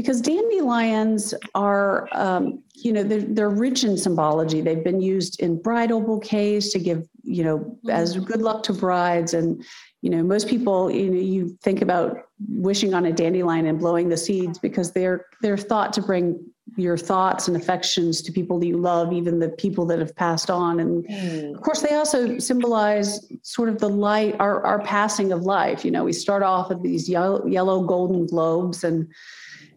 because 0.00 0.22
dandelions 0.22 1.34
are, 1.54 2.08
um, 2.12 2.62
you 2.72 2.90
know, 2.90 3.02
they're, 3.02 3.20
they're 3.20 3.50
rich 3.50 3.84
in 3.84 3.98
symbology. 3.98 4.62
They've 4.62 4.82
been 4.82 5.02
used 5.02 5.38
in 5.40 5.60
bridal 5.60 6.00
bouquets 6.00 6.72
to 6.72 6.78
give, 6.78 7.06
you 7.22 7.44
know, 7.44 7.58
mm-hmm. 7.58 7.90
as 7.90 8.16
good 8.16 8.40
luck 8.40 8.62
to 8.62 8.72
brides. 8.72 9.34
And, 9.34 9.62
you 10.00 10.08
know, 10.08 10.22
most 10.22 10.48
people, 10.48 10.90
you 10.90 11.10
know, 11.10 11.20
you 11.20 11.58
think 11.62 11.82
about 11.82 12.16
wishing 12.48 12.94
on 12.94 13.04
a 13.04 13.12
dandelion 13.12 13.66
and 13.66 13.78
blowing 13.78 14.08
the 14.08 14.16
seeds 14.16 14.58
because 14.58 14.92
they're 14.92 15.26
they're 15.42 15.58
thought 15.58 15.92
to 15.92 16.00
bring 16.00 16.42
your 16.76 16.96
thoughts 16.96 17.46
and 17.46 17.54
affections 17.54 18.22
to 18.22 18.32
people 18.32 18.58
that 18.58 18.66
you 18.66 18.78
love, 18.78 19.12
even 19.12 19.38
the 19.38 19.50
people 19.50 19.84
that 19.84 19.98
have 19.98 20.16
passed 20.16 20.48
on. 20.48 20.80
And 20.80 21.04
mm. 21.04 21.54
of 21.54 21.60
course, 21.60 21.82
they 21.82 21.94
also 21.94 22.38
symbolize 22.38 23.26
sort 23.42 23.68
of 23.68 23.78
the 23.78 23.88
light, 23.88 24.36
our, 24.40 24.64
our 24.64 24.80
passing 24.82 25.30
of 25.32 25.42
life. 25.42 25.84
You 25.84 25.90
know, 25.90 26.04
we 26.04 26.14
start 26.14 26.42
off 26.42 26.70
with 26.70 26.82
these 26.82 27.06
yellow, 27.06 27.44
yellow 27.44 27.82
golden 27.82 28.24
globes 28.26 28.84
and 28.84 29.12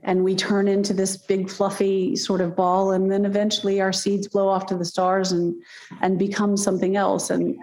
and 0.03 0.23
we 0.23 0.35
turn 0.35 0.67
into 0.67 0.93
this 0.93 1.17
big 1.17 1.49
fluffy 1.49 2.15
sort 2.15 2.41
of 2.41 2.55
ball 2.55 2.91
and 2.91 3.09
then 3.11 3.25
eventually 3.25 3.79
our 3.81 3.93
seeds 3.93 4.27
blow 4.27 4.47
off 4.47 4.65
to 4.67 4.77
the 4.77 4.85
stars 4.85 5.31
and 5.31 5.55
and 6.01 6.19
become 6.19 6.57
something 6.57 6.95
else. 6.95 7.29
And 7.29 7.57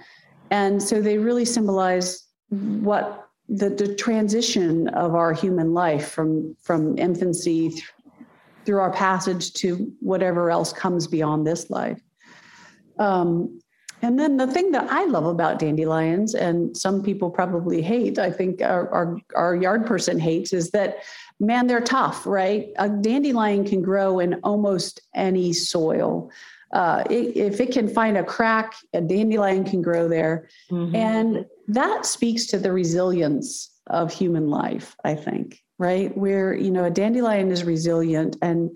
and 0.51 0.83
so 0.83 1.01
they 1.01 1.19
really 1.19 1.45
symbolize 1.45 2.27
what 2.49 3.29
the, 3.49 3.69
the 3.69 3.95
transition 3.95 4.89
of 4.89 5.15
our 5.15 5.33
human 5.33 5.75
life 5.75 6.11
from 6.11 6.57
from 6.63 6.97
infancy 6.99 7.71
th- 7.71 7.85
through 8.65 8.81
our 8.81 8.93
passage 8.93 9.53
to 9.55 9.93
whatever 10.01 10.51
else 10.51 10.73
comes 10.73 11.07
beyond 11.07 11.47
this 11.47 11.71
life. 11.71 12.01
Um, 12.99 13.61
and 14.03 14.19
then 14.19 14.37
the 14.37 14.47
thing 14.47 14.73
that 14.73 14.91
I 14.91 15.05
love 15.05 15.27
about 15.27 15.59
dandelions, 15.59 16.35
and 16.35 16.77
some 16.77 17.03
people 17.03 17.31
probably 17.31 17.83
hate, 17.83 18.19
I 18.19 18.31
think 18.31 18.63
our, 18.63 18.89
our, 18.91 19.19
our, 19.35 19.57
yard 19.57 19.87
person 19.87 20.19
hates, 20.19 20.53
is 20.53 20.71
that 20.71 20.99
man, 21.39 21.67
they're 21.67 21.81
tough, 21.81 22.27
right? 22.27 22.69
A 22.77 22.89
dandelion 22.89 23.65
can 23.65 23.83
grow 23.83 24.19
in 24.19 24.35
almost 24.43 25.01
any 25.15 25.53
soil. 25.53 26.31
uh, 26.73 27.03
it, 27.11 27.37
if 27.37 27.61
it 27.61 27.73
can 27.73 27.89
find 27.89 28.17
a 28.17 28.25
crack, 28.25 28.75
a 28.95 29.01
dandelion 29.01 29.65
can 29.65 29.83
grow 29.83 30.09
there. 30.09 30.49
Mm-hmm. 30.71 30.95
And 30.95 31.47
that 31.69 32.07
speaks 32.07 32.47
to 32.47 32.59
the 32.59 32.73
resilience 32.73 33.71
of 33.89 34.13
human 34.13 34.49
life, 34.49 34.95
I 35.05 35.15
think, 35.15 35.63
right? 35.79 36.17
Where, 36.17 36.55
you 36.55 36.71
know, 36.71 36.85
a 36.85 36.91
dandelion 36.91 37.51
is 37.51 37.65
resilient 37.65 38.37
and 38.43 38.71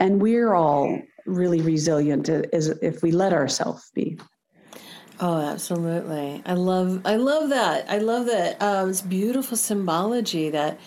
and 0.00 0.20
we're 0.20 0.54
all 0.54 1.00
really 1.24 1.62
resilient 1.62 2.28
as 2.28 2.68
if 2.82 3.02
we 3.02 3.10
let 3.12 3.32
ourselves 3.32 3.90
be. 3.94 4.18
Oh, 5.20 5.40
absolutely! 5.40 6.42
I 6.44 6.54
love, 6.54 7.00
I 7.04 7.16
love 7.16 7.50
that. 7.50 7.88
I 7.88 7.98
love 7.98 8.26
that. 8.26 8.60
Um, 8.60 8.90
it's 8.90 9.00
beautiful 9.00 9.56
symbology 9.56 10.50
that, 10.50 10.78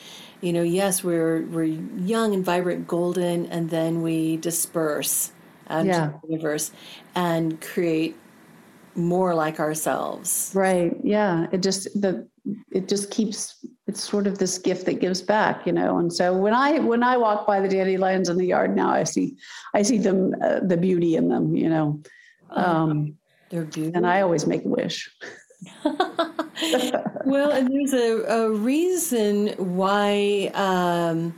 you 0.41 0.51
know, 0.51 0.63
yes, 0.63 1.03
we're 1.03 1.45
we're 1.47 1.63
young 1.63 2.33
and 2.33 2.43
vibrant, 2.43 2.87
golden, 2.87 3.45
and 3.47 3.69
then 3.69 4.01
we 4.01 4.37
disperse 4.37 5.31
out 5.69 5.85
yeah. 5.85 6.05
into 6.05 6.19
the 6.21 6.27
universe 6.29 6.71
and 7.15 7.59
create 7.61 8.15
more 8.95 9.33
like 9.35 9.59
ourselves. 9.59 10.51
Right. 10.53 10.95
Yeah. 11.03 11.47
It 11.51 11.61
just 11.61 11.85
the 11.99 12.27
it 12.71 12.87
just 12.87 13.11
keeps 13.11 13.65
it's 13.87 14.03
sort 14.03 14.27
of 14.27 14.39
this 14.39 14.57
gift 14.57 14.85
that 14.87 14.99
gives 14.99 15.21
back, 15.21 15.65
you 15.65 15.71
know. 15.71 15.97
And 15.97 16.11
so 16.11 16.35
when 16.35 16.53
I 16.53 16.79
when 16.79 17.03
I 17.03 17.15
walk 17.17 17.47
by 17.47 17.61
the 17.61 17.69
dandelions 17.69 18.27
in 18.27 18.37
the 18.37 18.45
yard 18.45 18.75
now, 18.75 18.89
I 18.89 19.03
see 19.03 19.37
I 19.73 19.83
see 19.83 19.97
them 19.97 20.35
uh, 20.43 20.59
the 20.61 20.77
beauty 20.77 21.15
in 21.15 21.29
them, 21.29 21.55
you 21.55 21.69
know. 21.69 22.01
Oh, 22.49 22.61
um, 22.61 23.17
they're 23.49 23.63
beautiful. 23.63 23.97
And 23.97 24.07
I 24.07 24.21
always 24.21 24.45
make 24.45 24.65
a 24.65 24.67
wish. 24.67 25.09
well, 27.25 27.51
and 27.51 27.71
there's 27.71 27.93
a, 27.93 28.23
a 28.23 28.51
reason 28.51 29.49
why, 29.57 30.51
um, 30.53 31.37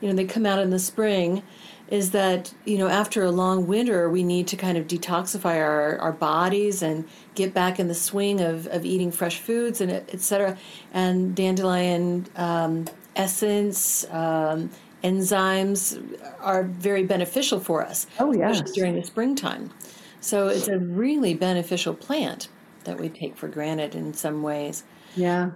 you 0.00 0.08
know, 0.08 0.14
they 0.14 0.24
come 0.24 0.46
out 0.46 0.58
in 0.58 0.70
the 0.70 0.78
spring 0.78 1.42
is 1.88 2.10
that, 2.12 2.52
you 2.64 2.78
know, 2.78 2.88
after 2.88 3.22
a 3.22 3.30
long 3.30 3.66
winter, 3.66 4.08
we 4.08 4.22
need 4.22 4.48
to 4.48 4.56
kind 4.56 4.78
of 4.78 4.86
detoxify 4.86 5.56
our, 5.56 5.98
our 5.98 6.12
bodies 6.12 6.82
and 6.82 7.06
get 7.34 7.52
back 7.52 7.78
in 7.78 7.88
the 7.88 7.94
swing 7.94 8.40
of, 8.40 8.66
of 8.68 8.84
eating 8.84 9.10
fresh 9.10 9.38
foods 9.38 9.80
and 9.80 9.92
et 9.92 10.20
cetera. 10.20 10.56
And 10.92 11.34
dandelion 11.34 12.26
um, 12.36 12.86
essence, 13.16 14.06
um, 14.10 14.70
enzymes 15.02 16.18
are 16.40 16.64
very 16.64 17.04
beneficial 17.04 17.60
for 17.60 17.84
us. 17.84 18.06
Oh, 18.18 18.32
yes. 18.32 18.72
During 18.72 18.94
the 18.94 19.04
springtime. 19.04 19.70
So 20.24 20.48
it's 20.48 20.68
a 20.68 20.78
really 20.78 21.34
beneficial 21.34 21.92
plant 21.92 22.48
that 22.84 22.98
we 22.98 23.10
take 23.10 23.36
for 23.36 23.46
granted 23.46 23.94
in 23.94 24.14
some 24.14 24.42
ways. 24.42 24.82
Yeah. 25.16 25.50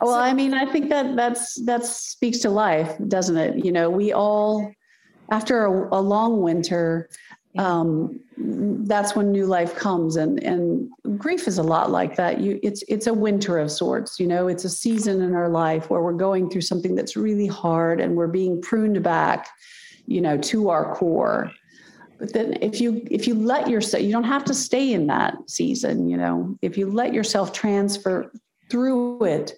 Well, 0.00 0.12
so, 0.12 0.20
I 0.20 0.32
mean, 0.32 0.54
I 0.54 0.64
think 0.64 0.90
that 0.90 1.16
that's 1.16 1.60
that 1.64 1.84
speaks 1.84 2.38
to 2.38 2.50
life, 2.50 2.96
doesn't 3.08 3.36
it? 3.36 3.64
You 3.64 3.72
know, 3.72 3.90
we 3.90 4.12
all 4.12 4.70
after 5.32 5.64
a, 5.64 5.88
a 5.90 6.00
long 6.00 6.40
winter, 6.40 7.08
um, 7.58 8.20
that's 8.38 9.16
when 9.16 9.32
new 9.32 9.46
life 9.46 9.74
comes, 9.74 10.14
and 10.14 10.40
and 10.44 10.88
grief 11.18 11.48
is 11.48 11.58
a 11.58 11.62
lot 11.64 11.90
like 11.90 12.14
that. 12.14 12.40
You, 12.40 12.60
it's 12.62 12.84
it's 12.86 13.08
a 13.08 13.12
winter 13.12 13.58
of 13.58 13.72
sorts. 13.72 14.20
You 14.20 14.28
know, 14.28 14.46
it's 14.46 14.64
a 14.64 14.70
season 14.70 15.20
in 15.20 15.34
our 15.34 15.48
life 15.48 15.90
where 15.90 16.00
we're 16.00 16.12
going 16.12 16.48
through 16.48 16.62
something 16.62 16.94
that's 16.94 17.16
really 17.16 17.48
hard, 17.48 18.00
and 18.00 18.14
we're 18.14 18.28
being 18.28 18.62
pruned 18.62 19.02
back, 19.02 19.48
you 20.06 20.20
know, 20.20 20.38
to 20.38 20.70
our 20.70 20.94
core 20.94 21.50
but 22.20 22.34
then 22.34 22.58
if 22.60 22.80
you 22.80 23.04
if 23.10 23.26
you 23.26 23.34
let 23.34 23.68
yourself 23.68 24.04
you 24.04 24.12
don't 24.12 24.24
have 24.24 24.44
to 24.44 24.54
stay 24.54 24.92
in 24.92 25.06
that 25.08 25.34
season 25.46 26.08
you 26.08 26.16
know. 26.16 26.56
If 26.62 26.76
you 26.76 26.88
let 26.90 27.14
yourself 27.14 27.52
transfer 27.52 28.30
through 28.70 29.24
it 29.24 29.54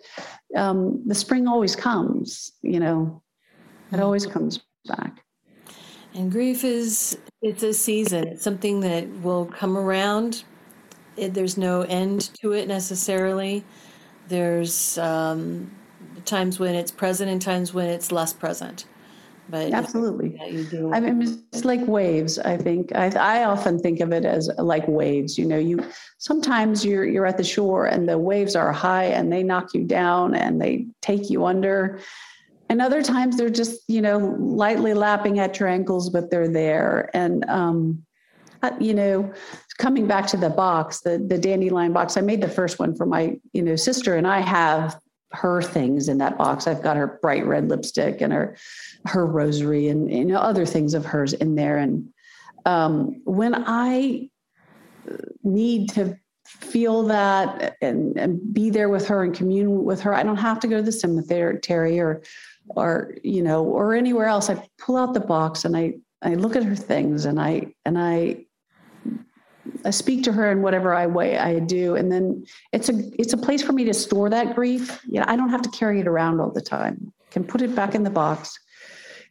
um, 0.56 1.02
the 1.06 1.14
spring 1.14 1.46
always 1.48 1.76
comes 1.76 2.52
you 2.62 2.80
know. 2.80 3.20
It 3.92 4.00
always 4.00 4.24
comes 4.24 4.60
back. 4.86 5.22
And 6.14 6.32
grief 6.32 6.64
is 6.64 7.18
it's 7.42 7.62
a 7.62 7.74
season 7.74 8.28
it's 8.28 8.42
something 8.42 8.80
that 8.80 9.08
will 9.22 9.46
come 9.46 9.76
around. 9.76 10.44
It, 11.16 11.34
there's 11.34 11.58
no 11.58 11.82
end 11.82 12.30
to 12.40 12.52
it 12.52 12.68
necessarily. 12.68 13.64
There's 14.28 14.96
um, 14.96 15.70
times 16.24 16.58
when 16.58 16.74
it's 16.74 16.90
present 16.90 17.30
and 17.30 17.42
times 17.42 17.74
when 17.74 17.88
it's 17.88 18.12
less 18.12 18.32
present 18.32 18.86
but 19.52 19.70
absolutely. 19.70 20.34
i 20.94 20.98
mean 20.98 21.44
it's 21.52 21.64
like 21.66 21.86
waves 21.86 22.38
i 22.38 22.56
think. 22.56 22.90
I, 22.94 23.10
I 23.40 23.44
often 23.44 23.78
think 23.78 24.00
of 24.00 24.10
it 24.10 24.24
as 24.24 24.50
like 24.56 24.88
waves 24.88 25.36
you 25.36 25.44
know 25.44 25.58
you 25.58 25.84
sometimes 26.16 26.84
you're 26.86 27.04
you're 27.04 27.26
at 27.26 27.36
the 27.36 27.44
shore 27.44 27.84
and 27.86 28.08
the 28.08 28.18
waves 28.18 28.56
are 28.56 28.72
high 28.72 29.04
and 29.04 29.30
they 29.30 29.42
knock 29.42 29.74
you 29.74 29.84
down 29.84 30.34
and 30.34 30.60
they 30.60 30.86
take 31.02 31.28
you 31.30 31.44
under. 31.44 32.00
And 32.68 32.80
other 32.80 33.02
times 33.02 33.36
they're 33.36 33.50
just 33.50 33.82
you 33.88 34.00
know 34.00 34.18
lightly 34.38 34.94
lapping 34.94 35.38
at 35.38 35.60
your 35.60 35.68
ankles 35.68 36.08
but 36.08 36.30
they're 36.30 36.48
there. 36.48 37.10
And 37.14 37.44
um 37.48 38.02
you 38.80 38.94
know 38.94 39.30
coming 39.78 40.06
back 40.06 40.26
to 40.28 40.36
the 40.36 40.50
box 40.50 41.00
the 41.00 41.18
the 41.18 41.36
dandelion 41.36 41.92
box 41.92 42.16
i 42.16 42.20
made 42.20 42.40
the 42.40 42.48
first 42.48 42.78
one 42.78 42.94
for 42.94 43.04
my 43.04 43.36
you 43.52 43.60
know 43.60 43.74
sister 43.74 44.14
and 44.14 44.24
i 44.24 44.38
have 44.38 45.00
her 45.32 45.62
things 45.62 46.08
in 46.08 46.18
that 46.18 46.38
box. 46.38 46.66
I've 46.66 46.82
got 46.82 46.96
her 46.96 47.18
bright 47.22 47.46
red 47.46 47.68
lipstick 47.68 48.20
and 48.20 48.32
her 48.32 48.56
her 49.06 49.26
rosary 49.26 49.88
and 49.88 50.10
you 50.10 50.24
know 50.24 50.38
other 50.38 50.66
things 50.66 50.94
of 50.94 51.04
hers 51.04 51.32
in 51.32 51.54
there. 51.54 51.78
And 51.78 52.08
um, 52.66 53.20
when 53.24 53.64
I 53.66 54.28
need 55.42 55.90
to 55.90 56.18
feel 56.44 57.04
that 57.04 57.76
and, 57.80 58.16
and 58.18 58.52
be 58.52 58.70
there 58.70 58.88
with 58.88 59.06
her 59.08 59.24
and 59.24 59.34
commune 59.34 59.84
with 59.84 60.00
her, 60.00 60.14
I 60.14 60.22
don't 60.22 60.36
have 60.36 60.60
to 60.60 60.68
go 60.68 60.76
to 60.76 60.82
the 60.82 60.92
cemetery 60.92 61.98
or 61.98 62.22
or 62.68 63.16
you 63.22 63.42
know 63.42 63.64
or 63.64 63.94
anywhere 63.94 64.26
else. 64.26 64.50
I 64.50 64.68
pull 64.78 64.96
out 64.96 65.14
the 65.14 65.20
box 65.20 65.64
and 65.64 65.76
I 65.76 65.94
I 66.22 66.34
look 66.34 66.56
at 66.56 66.64
her 66.64 66.76
things 66.76 67.24
and 67.24 67.40
I 67.40 67.74
and 67.84 67.98
I 67.98 68.46
I 69.84 69.90
speak 69.90 70.24
to 70.24 70.32
her 70.32 70.50
in 70.50 70.62
whatever 70.62 70.94
I 70.94 71.06
way 71.06 71.38
I 71.38 71.58
do, 71.60 71.94
and 71.94 72.10
then 72.10 72.44
it's 72.72 72.88
a 72.88 72.94
it's 73.18 73.32
a 73.32 73.36
place 73.36 73.62
for 73.62 73.72
me 73.72 73.84
to 73.84 73.94
store 73.94 74.28
that 74.30 74.54
grief. 74.54 75.00
Yeah, 75.06 75.24
I 75.28 75.36
don't 75.36 75.50
have 75.50 75.62
to 75.62 75.70
carry 75.70 76.00
it 76.00 76.08
around 76.08 76.40
all 76.40 76.50
the 76.50 76.60
time. 76.60 77.12
I 77.20 77.32
can 77.32 77.44
put 77.44 77.62
it 77.62 77.74
back 77.74 77.94
in 77.94 78.02
the 78.02 78.10
box, 78.10 78.58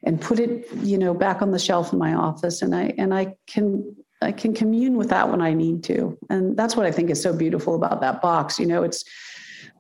and 0.04 0.22
put 0.22 0.40
it 0.40 0.72
you 0.78 0.98
know 0.98 1.14
back 1.14 1.42
on 1.42 1.52
the 1.52 1.60
shelf 1.60 1.92
in 1.92 2.00
my 2.00 2.14
office, 2.14 2.62
and 2.62 2.76
I 2.76 2.94
and 2.98 3.14
I 3.14 3.36
can 3.48 3.96
I 4.22 4.32
can 4.32 4.54
commune 4.54 4.96
with 4.96 5.10
that 5.10 5.30
when 5.30 5.42
I 5.42 5.54
need 5.54 5.84
to, 5.86 6.18
and 6.30 6.56
that's 6.56 6.76
what 6.76 6.86
I 6.86 6.92
think 6.92 7.10
is 7.10 7.22
so 7.22 7.34
beautiful 7.34 7.76
about 7.76 8.00
that 8.02 8.22
box. 8.22 8.58
You 8.58 8.68
know, 8.68 8.84
it's 8.84 9.04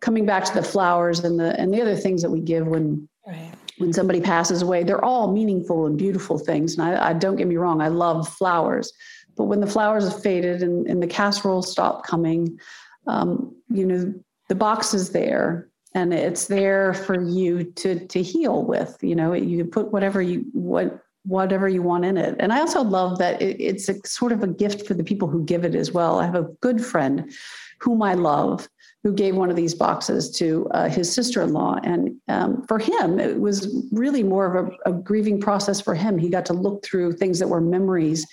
coming 0.02 0.26
back 0.26 0.44
to 0.46 0.54
the 0.54 0.64
flowers 0.64 1.20
and 1.22 1.40
the 1.40 1.58
and 1.60 1.74
the 1.74 1.82
other 1.82 1.96
things 1.96 2.22
that 2.22 2.32
we 2.32 2.42
give 2.42 2.68
when. 2.68 3.08
Right 3.26 3.54
when 3.82 3.92
somebody 3.92 4.22
passes 4.22 4.62
away, 4.62 4.84
they're 4.84 5.04
all 5.04 5.34
meaningful 5.34 5.88
and 5.88 5.98
beautiful 5.98 6.38
things. 6.38 6.78
And 6.78 6.88
I, 6.88 7.10
I, 7.10 7.14
don't 7.14 7.36
get 7.36 7.48
me 7.48 7.58
wrong, 7.58 7.82
I 7.82 7.88
love 7.88 8.30
flowers, 8.30 8.94
but 9.36 9.46
when 9.46 9.60
the 9.60 9.68
flowers 9.68 10.08
have 10.08 10.22
faded 10.22 10.64
and, 10.64 10.88
and 10.88 11.02
the 11.02 11.08
casseroles 11.08 11.72
stop 11.72 12.06
coming, 12.06 12.60
um, 13.08 13.56
you 13.70 13.86
know, 13.86 14.14
the 14.50 14.56
box 14.56 14.94
is 14.94 15.12
there 15.12 15.70
and 15.96 16.14
it's 16.14 16.48
there 16.48 16.94
for 16.94 17.22
you 17.22 17.64
to 17.64 18.06
to 18.08 18.22
heal 18.22 18.64
with. 18.64 18.98
You 19.02 19.16
know, 19.16 19.34
you 19.34 19.66
put 19.66 19.92
whatever 19.92 20.22
you 20.22 20.46
what 20.54 21.04
whatever 21.24 21.70
you 21.70 21.82
want 21.82 22.06
in 22.06 22.18
it. 22.18 22.36
And 22.40 22.52
I 22.52 22.60
also 22.60 22.82
love 22.82 23.20
that 23.20 23.42
it, 23.42 23.62
it's 23.62 23.90
a 23.90 23.96
sort 24.06 24.32
of 24.32 24.42
a 24.44 24.48
gift 24.48 24.88
for 24.88 24.94
the 24.94 25.04
people 25.04 25.28
who 25.28 25.46
give 25.46 25.64
it 25.64 25.76
as 25.76 25.92
well. 25.92 26.20
I 26.20 26.26
have 26.26 26.36
a 26.36 26.50
good 26.62 26.84
friend 26.84 27.32
whom 27.80 28.02
I 28.02 28.14
love 28.14 28.68
who 29.04 29.14
gave 29.14 29.36
one 29.36 29.50
of 29.50 29.56
these 29.56 29.74
boxes 29.74 30.30
to 30.38 30.68
uh, 30.72 30.88
his 30.88 31.12
sister-in-law 31.12 31.80
and 31.84 32.16
um, 32.28 32.64
for 32.68 32.78
him 32.78 33.20
it 33.20 33.40
was 33.40 33.84
really 33.92 34.24
more 34.24 34.56
of 34.56 34.68
a, 34.68 34.90
a, 34.90 34.94
grieving 34.94 35.40
process 35.40 35.82
for 35.82 35.96
him 35.96 36.20
he 36.20 36.30
got 36.30 36.46
to 36.46 36.54
look 36.54 36.86
through 36.86 37.12
things 37.14 37.40
that 37.40 37.48
were 37.48 37.62
memories 37.62 38.28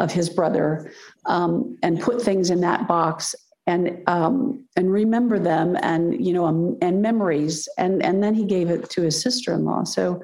of 0.00 0.12
his 0.12 0.28
brother 0.28 0.90
um, 1.26 1.76
and 1.82 2.00
put 2.00 2.20
things 2.20 2.50
in 2.50 2.60
that 2.60 2.88
box 2.88 3.34
and 3.66 4.02
um, 4.06 4.64
and 4.76 4.92
remember 4.92 5.38
them 5.38 5.76
and 5.82 6.24
you 6.24 6.32
know 6.32 6.44
um, 6.44 6.76
and 6.82 7.00
memories. 7.00 7.68
And 7.78 8.02
and 8.02 8.22
then 8.22 8.34
he 8.34 8.44
gave 8.44 8.70
it 8.70 8.90
to 8.90 9.02
his 9.02 9.20
sister-in-law. 9.20 9.84
So 9.84 10.22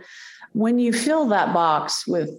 when 0.53 0.79
you 0.79 0.93
fill 0.93 1.27
that 1.29 1.55
box 1.55 2.07
with 2.07 2.31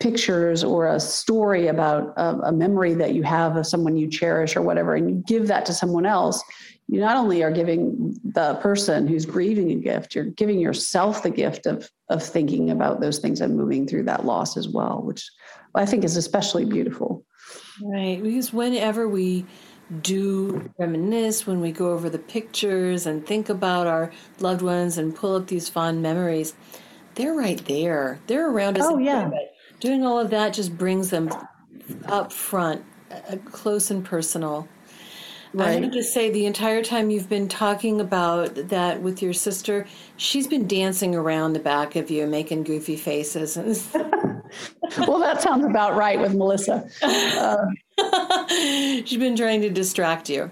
pictures 0.00 0.64
or 0.64 0.86
a 0.88 0.98
story 0.98 1.68
about 1.68 2.12
a, 2.16 2.48
a 2.48 2.52
memory 2.52 2.94
that 2.94 3.14
you 3.14 3.22
have 3.22 3.56
of 3.56 3.66
someone 3.66 3.96
you 3.96 4.08
cherish 4.08 4.56
or 4.56 4.62
whatever 4.62 4.94
and 4.94 5.08
you 5.08 5.22
give 5.26 5.46
that 5.46 5.64
to 5.64 5.72
someone 5.72 6.04
else 6.04 6.42
you 6.88 7.00
not 7.00 7.16
only 7.16 7.42
are 7.42 7.50
giving 7.50 8.14
the 8.24 8.54
person 8.56 9.06
who's 9.06 9.24
grieving 9.24 9.70
a 9.70 9.76
gift 9.76 10.14
you're 10.14 10.24
giving 10.24 10.58
yourself 10.58 11.22
the 11.22 11.30
gift 11.30 11.64
of 11.64 11.88
of 12.10 12.22
thinking 12.22 12.70
about 12.70 13.00
those 13.00 13.18
things 13.20 13.40
and 13.40 13.56
moving 13.56 13.86
through 13.86 14.02
that 14.02 14.24
loss 14.24 14.56
as 14.56 14.68
well 14.68 15.00
which 15.00 15.30
I 15.74 15.86
think 15.86 16.04
is 16.04 16.16
especially 16.16 16.64
beautiful. 16.64 17.24
Right. 17.82 18.22
Because 18.22 18.52
whenever 18.52 19.08
we 19.08 19.46
do 20.00 20.70
reminisce, 20.78 21.46
when 21.46 21.60
we 21.60 21.72
go 21.72 21.92
over 21.92 22.08
the 22.08 22.18
pictures 22.18 23.06
and 23.06 23.26
think 23.26 23.48
about 23.48 23.86
our 23.86 24.10
loved 24.40 24.62
ones 24.62 24.96
and 24.98 25.14
pull 25.14 25.36
up 25.36 25.48
these 25.48 25.68
fond 25.68 26.02
memories, 26.02 26.54
they're 27.14 27.34
right 27.34 27.64
there. 27.66 28.20
They're 28.26 28.48
around 28.50 28.78
us. 28.78 28.86
Oh, 28.86 28.98
yeah. 28.98 29.30
Doing 29.80 30.04
all 30.04 30.18
of 30.18 30.30
that 30.30 30.54
just 30.54 30.76
brings 30.76 31.10
them 31.10 31.30
up 32.06 32.32
front, 32.32 32.84
uh, 33.10 33.36
close 33.44 33.90
and 33.90 34.04
personal. 34.04 34.68
Right. 35.52 35.68
I 35.68 35.80
have 35.82 35.92
to 35.92 36.02
say, 36.02 36.30
the 36.30 36.46
entire 36.46 36.82
time 36.82 37.10
you've 37.10 37.28
been 37.28 37.48
talking 37.48 38.00
about 38.00 38.56
that 38.70 39.02
with 39.02 39.22
your 39.22 39.32
sister, 39.32 39.86
she's 40.16 40.48
been 40.48 40.66
dancing 40.66 41.14
around 41.14 41.52
the 41.52 41.60
back 41.60 41.94
of 41.94 42.10
you, 42.10 42.26
making 42.26 42.64
goofy 42.64 42.96
faces. 42.96 43.56
well, 44.98 45.18
that 45.18 45.42
sounds 45.42 45.64
about 45.64 45.96
right 45.96 46.20
with 46.20 46.34
Melissa. 46.34 46.88
Uh, 47.02 47.66
She's 49.04 49.18
been 49.18 49.36
trying 49.36 49.60
to 49.62 49.70
distract 49.70 50.28
you. 50.28 50.50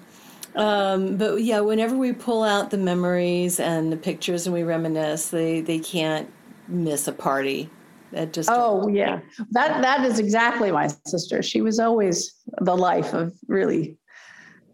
Um, 0.54 1.16
but 1.16 1.42
yeah, 1.42 1.60
whenever 1.60 1.96
we 1.96 2.12
pull 2.12 2.42
out 2.42 2.70
the 2.70 2.78
memories 2.78 3.58
and 3.58 3.90
the 3.90 3.96
pictures 3.96 4.46
and 4.46 4.54
we 4.54 4.62
reminisce, 4.62 5.30
they, 5.30 5.60
they 5.60 5.78
can't 5.78 6.30
miss 6.68 7.08
a 7.08 7.12
party. 7.12 7.70
That 8.12 8.34
just 8.34 8.50
oh 8.52 8.88
yeah, 8.88 9.20
that 9.52 9.80
that 9.80 10.04
is 10.04 10.18
exactly 10.18 10.70
my 10.70 10.88
sister. 11.06 11.42
She 11.42 11.62
was 11.62 11.78
always 11.78 12.34
the 12.60 12.76
life 12.76 13.14
of 13.14 13.32
really, 13.48 13.96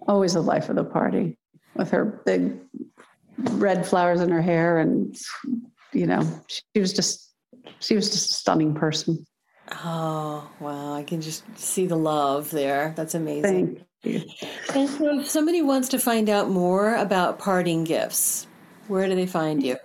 always 0.08 0.34
the 0.34 0.40
life 0.40 0.68
of 0.68 0.74
the 0.74 0.82
party 0.82 1.38
with 1.76 1.88
her 1.92 2.04
big 2.26 2.58
red 3.52 3.86
flowers 3.86 4.20
in 4.20 4.30
her 4.30 4.42
hair 4.42 4.78
and 4.78 5.16
you 5.92 6.06
know 6.06 6.28
she 6.48 6.80
was 6.80 6.92
just 6.92 7.27
she 7.80 7.94
was 7.94 8.10
just 8.10 8.30
a 8.30 8.34
stunning 8.34 8.74
person 8.74 9.24
oh 9.84 10.48
wow 10.60 10.94
i 10.94 11.02
can 11.02 11.20
just 11.20 11.44
see 11.58 11.86
the 11.86 11.96
love 11.96 12.50
there 12.50 12.94
that's 12.96 13.14
amazing 13.14 13.84
Thank 14.02 14.04
you. 14.04 14.22
and 14.74 14.88
so 14.88 15.20
if 15.20 15.28
somebody 15.28 15.62
wants 15.62 15.88
to 15.90 15.98
find 15.98 16.30
out 16.30 16.48
more 16.48 16.94
about 16.94 17.38
parting 17.38 17.84
gifts 17.84 18.46
where 18.86 19.06
do 19.08 19.14
they 19.14 19.26
find 19.26 19.62
you 19.62 19.76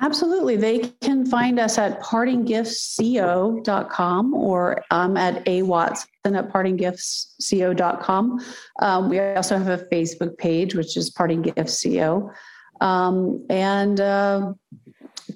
Absolutely. 0.00 0.56
They 0.56 0.80
can 1.00 1.24
find 1.26 1.58
us 1.58 1.78
at 1.78 2.02
partinggiftsco.com 2.02 4.34
or 4.34 4.84
um, 4.90 5.16
at 5.16 5.48
a 5.48 5.62
watson 5.62 6.06
at 6.26 6.52
partinggiftsco.com. 6.52 8.40
Um, 8.82 9.08
we 9.08 9.18
also 9.20 9.56
have 9.56 9.68
a 9.68 9.78
Facebook 9.86 10.36
page, 10.38 10.74
which 10.74 10.96
is 10.96 11.10
Parting 11.10 11.42
Gifts 11.42 11.80
CO. 11.82 12.32
Um, 12.80 13.46
and 13.48 14.00
uh, 14.00 14.54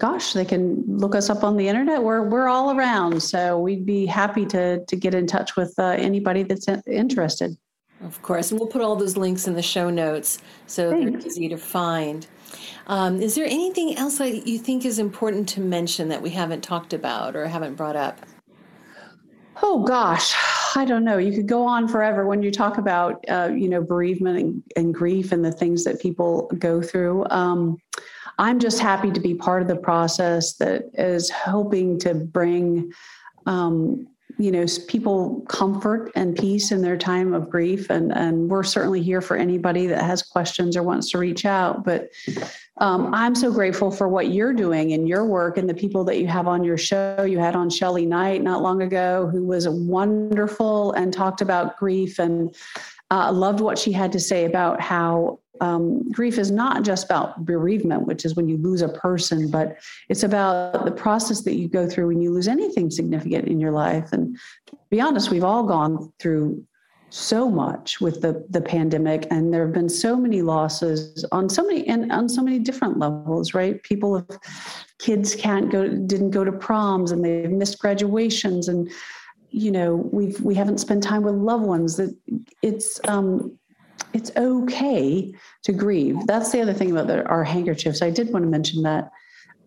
gosh, 0.01 0.33
they 0.33 0.45
can 0.45 0.83
look 0.89 1.15
us 1.15 1.31
up 1.31 1.45
on 1.45 1.57
the 1.57 1.69
internet. 1.69 2.03
We're, 2.03 2.23
we're 2.23 2.49
all 2.49 2.77
around. 2.77 3.23
So 3.23 3.61
we'd 3.61 3.87
be 3.87 4.07
happy 4.07 4.47
to, 4.47 4.85
to 4.85 4.97
get 4.97 5.15
in 5.15 5.27
touch 5.27 5.57
with 5.57 5.75
uh, 5.79 5.91
anybody 5.91 6.43
that's 6.43 6.67
interested. 6.87 7.57
Of 8.03 8.21
course. 8.23 8.51
And 8.51 8.59
we'll 8.59 8.69
put 8.69 8.81
all 8.81 8.97
those 8.97 9.19
links 9.19 9.47
in 9.47 9.55
the 9.55 9.63
show 9.63 9.91
notes 9.91 10.39
so 10.67 10.91
Thanks. 10.91 11.23
they're 11.23 11.31
easy 11.31 11.49
to 11.51 11.59
find. 11.59 12.27
Um, 12.87 13.21
is 13.21 13.35
there 13.35 13.45
anything 13.45 13.97
else 13.97 14.19
that 14.19 14.47
you 14.47 14.59
think 14.59 14.85
is 14.85 14.99
important 14.99 15.49
to 15.51 15.61
mention 15.61 16.09
that 16.09 16.23
we 16.23 16.31
haven't 16.31 16.63
talked 16.63 16.93
about 16.95 17.37
or 17.37 17.47
haven't 17.47 17.75
brought 17.75 17.97
up? 17.97 18.21
Oh 19.63 19.85
gosh, 19.85 20.35
I 20.77 20.85
don't 20.85 21.05
know. 21.05 21.19
You 21.19 21.33
could 21.33 21.49
go 21.49 21.67
on 21.67 21.89
forever 21.89 22.27
when 22.27 22.43
you 22.43 22.51
talk 22.51 22.79
about 22.79 23.25
uh, 23.29 23.51
you 23.53 23.69
know 23.69 23.83
bereavement 23.83 24.39
and, 24.39 24.63
and, 24.77 24.95
grief 24.95 25.33
and 25.33 25.45
the 25.45 25.53
things 25.53 25.85
that 25.85 26.01
people 26.01 26.51
go 26.59 26.83
through. 26.83 27.27
Um, 27.31 27.79
I'm 28.39 28.59
just 28.59 28.79
happy 28.79 29.11
to 29.11 29.21
be 29.21 29.35
part 29.35 29.63
of 29.63 29.69
the 29.69 29.77
process 29.77 30.55
that 30.55 30.91
is 30.95 31.31
hoping 31.31 31.99
to 32.01 32.15
bring 32.15 32.93
um, 33.47 34.07
you 34.39 34.51
know 34.51 34.65
people 34.89 35.43
comfort 35.49 36.11
and 36.15 36.37
peace 36.37 36.73
in 36.73 36.81
their 36.81 36.97
time 36.97 37.35
of 37.35 37.51
grief 37.51 37.91
and 37.91 38.13
and 38.13 38.49
we're 38.49 38.63
certainly 38.63 39.03
here 39.03 39.21
for 39.21 39.37
anybody 39.37 39.87
that 39.87 40.03
has 40.03 40.23
questions 40.23 40.77
or 40.77 40.83
wants 40.83 41.11
to 41.11 41.19
reach 41.19 41.45
out 41.45 41.85
but 41.85 42.09
um, 42.81 43.13
i'm 43.15 43.35
so 43.35 43.53
grateful 43.53 43.91
for 43.91 44.09
what 44.09 44.29
you're 44.29 44.53
doing 44.53 44.93
and 44.93 45.09
your 45.09 45.25
work 45.25 45.57
and 45.57 45.69
the 45.69 45.75
people 45.75 46.05
that 46.05 46.19
you 46.19 46.27
have 46.27 46.49
on 46.49 46.65
your 46.65 46.77
show 46.77 47.25
you 47.29 47.39
had 47.39 47.55
on 47.55 47.71
shelly 47.71 48.05
knight 48.05 48.43
not 48.43 48.63
long 48.63 48.83
ago 48.83 49.29
who 49.31 49.45
was 49.45 49.69
wonderful 49.69 50.93
and 50.93 51.13
talked 51.13 51.41
about 51.41 51.79
grief 51.79 52.19
and 52.19 52.55
uh, 53.11 53.33
loved 53.33 53.61
what 53.61 53.79
she 53.79 53.93
had 53.93 54.13
to 54.13 54.21
say 54.21 54.45
about 54.45 54.81
how 54.81 55.39
um, 55.61 56.11
grief 56.11 56.39
is 56.39 56.51
not 56.51 56.85
just 56.85 57.05
about 57.05 57.45
bereavement, 57.45 58.07
which 58.07 58.25
is 58.25 58.35
when 58.35 58.49
you 58.49 58.57
lose 58.57 58.83
a 58.83 58.89
person, 58.89 59.51
but 59.51 59.79
it's 60.09 60.23
about 60.23 60.85
the 60.85 60.91
process 60.91 61.43
that 61.43 61.57
you 61.57 61.69
go 61.69 61.89
through 61.89 62.09
when 62.09 62.23
you 62.23 62.33
lose 62.33 62.49
anything 62.49 62.91
significant 62.91 63.47
in 63.47 63.61
your 63.61 63.73
life. 63.73 64.13
And 64.13 64.39
to 64.69 64.77
be 64.91 65.01
honest, 65.01 65.31
we've 65.31 65.45
all 65.45 65.65
gone 65.65 66.13
through 66.19 66.65
so 67.11 67.51
much 67.51 68.01
with 68.01 68.23
the 68.23 68.47
the 68.51 68.61
pandemic, 68.61 69.27
and 69.31 69.53
there 69.53 69.65
have 69.65 69.75
been 69.75 69.89
so 69.89 70.17
many 70.17 70.43
losses 70.43 71.25
on 71.33 71.49
so 71.49 71.65
many 71.67 71.87
and 71.87 72.11
on 72.11 72.29
so 72.29 72.43
many 72.43 72.59
different 72.59 72.99
levels. 72.99 73.53
Right? 73.53 73.83
People 73.83 74.17
have 74.17 74.39
kids 74.99 75.35
can't 75.35 75.71
go, 75.71 75.89
didn't 75.89 76.31
go 76.31 76.45
to 76.45 76.53
proms, 76.53 77.11
and 77.11 77.25
they've 77.25 77.51
missed 77.51 77.79
graduations, 77.81 78.69
and 78.69 78.91
you 79.51 79.73
know 79.73 79.97
we've 80.13 80.41
we 80.41 80.55
haven't 80.55 80.79
spent 80.79 81.03
time 81.03 81.23
with 81.23 81.35
loved 81.35 81.65
ones. 81.65 81.97
That 81.97 82.17
it's 82.63 83.01
um, 83.09 83.59
it's 84.13 84.31
okay 84.37 85.35
to 85.65 85.73
grieve. 85.73 86.27
That's 86.27 86.53
the 86.53 86.61
other 86.61 86.73
thing 86.73 86.91
about 86.93 87.09
the, 87.09 87.25
our 87.27 87.45
handkerchiefs. 87.45 88.03
I 88.03 88.11
did 88.11 88.33
want 88.33 88.45
to 88.45 88.51
mention 88.51 88.83
that. 88.83 89.11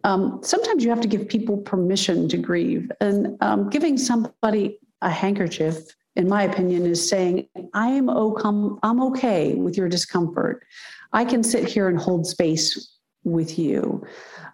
Um, 0.06 0.40
sometimes 0.44 0.84
you 0.84 0.90
have 0.90 1.02
to 1.02 1.08
give 1.08 1.28
people 1.28 1.58
permission 1.58 2.28
to 2.30 2.38
grieve, 2.38 2.90
and 3.02 3.38
um, 3.42 3.70
giving 3.70 3.98
somebody 3.98 4.80
a 5.02 5.10
handkerchief, 5.10 5.78
in 6.16 6.28
my 6.28 6.44
opinion, 6.44 6.86
is 6.86 7.08
saying, 7.08 7.48
"I 7.74 7.88
am 7.90 8.10
okay. 8.10 8.78
I'm 8.84 9.02
okay 9.04 9.56
with 9.56 9.78
your 9.78 9.90
discomfort. 9.90 10.64
I 11.12 11.26
can 11.26 11.44
sit 11.44 11.68
here 11.68 11.88
and 11.90 12.00
hold 12.00 12.28
space 12.28 12.98
with 13.24 13.58
you." 13.58 14.04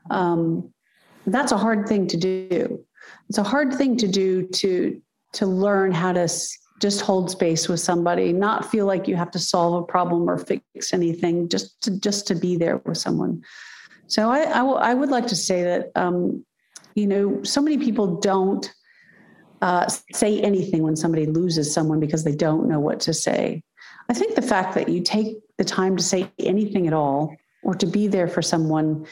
Um, 0.10 0.74
that's 1.26 1.52
a 1.52 1.58
hard 1.58 1.88
thing 1.88 2.08
to 2.08 2.18
do. 2.18 2.84
It's 3.28 3.38
a 3.38 3.44
hard 3.44 3.74
thing 3.74 3.98
to 3.98 4.08
do 4.08 4.48
to 4.48 5.02
to 5.34 5.46
learn 5.46 5.92
how 5.92 6.14
to 6.14 6.28
just 6.80 7.02
hold 7.02 7.30
space 7.30 7.68
with 7.68 7.80
somebody 7.80 8.32
not 8.32 8.70
feel 8.72 8.86
like 8.86 9.08
you 9.08 9.16
have 9.16 9.32
to 9.32 9.40
solve 9.40 9.84
a 9.84 9.86
problem 9.86 10.30
or 10.30 10.38
fix 10.38 10.94
anything 10.94 11.50
just 11.50 11.82
to 11.82 12.00
just 12.00 12.26
to 12.28 12.36
be 12.36 12.56
there 12.56 12.78
with 12.86 12.98
someone 12.98 13.42
so 14.08 14.30
i, 14.30 14.40
I, 14.40 14.60
w- 14.60 14.78
I 14.78 14.94
would 14.94 15.10
like 15.10 15.28
to 15.28 15.36
say 15.36 15.62
that 15.64 15.92
um, 15.96 16.44
you 16.96 17.06
know 17.06 17.44
so 17.44 17.62
many 17.62 17.78
people 17.78 18.20
don't 18.20 18.72
uh, 19.62 19.88
say 20.14 20.40
anything 20.42 20.84
when 20.84 20.96
somebody 20.96 21.26
loses 21.26 21.74
someone 21.74 22.00
because 22.00 22.24
they 22.24 22.36
don't 22.36 22.68
know 22.68 22.80
what 22.80 23.00
to 23.02 23.14
say. 23.14 23.64
I 24.10 24.14
think 24.14 24.36
the 24.36 24.42
fact 24.42 24.76
that 24.76 24.90
you 24.90 25.02
take 25.02 25.38
the 25.58 25.66
time 25.66 25.98
to 25.98 26.04
say 26.04 26.32
anything 26.40 26.88
at 26.88 26.94
all 26.94 27.36
or 27.64 27.76
to 27.76 27.86
be 27.86 28.08
there 28.08 28.28
for 28.28 28.42
someone 28.42 29.06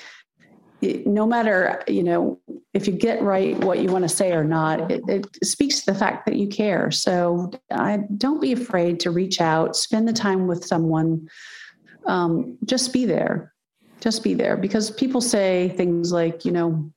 no 1.08 1.26
matter 1.26 1.82
you 1.88 2.04
know 2.04 2.40
if 2.76 2.88
you 2.88 2.94
get 2.94 3.22
right 3.24 3.58
what 3.64 3.80
you 3.80 3.90
want 3.90 4.04
to 4.04 4.10
say 4.10 4.32
or 4.32 4.44
not 4.44 4.92
it, 4.92 5.02
it, 5.08 5.26
speaks 5.44 5.80
to 5.80 5.92
the 5.92 5.98
fact 5.98 6.26
that 6.28 6.36
you 6.36 6.48
care. 6.48 6.92
So 6.92 7.52
I, 7.72 8.02
don't 8.16 8.40
be 8.40 8.54
afraid 8.54 9.00
to 9.02 9.12
reach 9.12 9.42
out 9.42 9.76
spend 9.76 10.08
the 10.08 10.14
time 10.14 10.46
with 10.46 10.64
someone 10.64 11.28
um, 12.08 12.58
just 12.66 12.94
be 12.94 13.06
there. 13.06 13.54
Just 14.00 14.24
be 14.24 14.34
there 14.34 14.56
because 14.56 14.92
people 14.92 15.22
say 15.22 15.70
things 15.76 16.12
like 16.12 16.46
you 16.46 16.52
know 16.52 16.92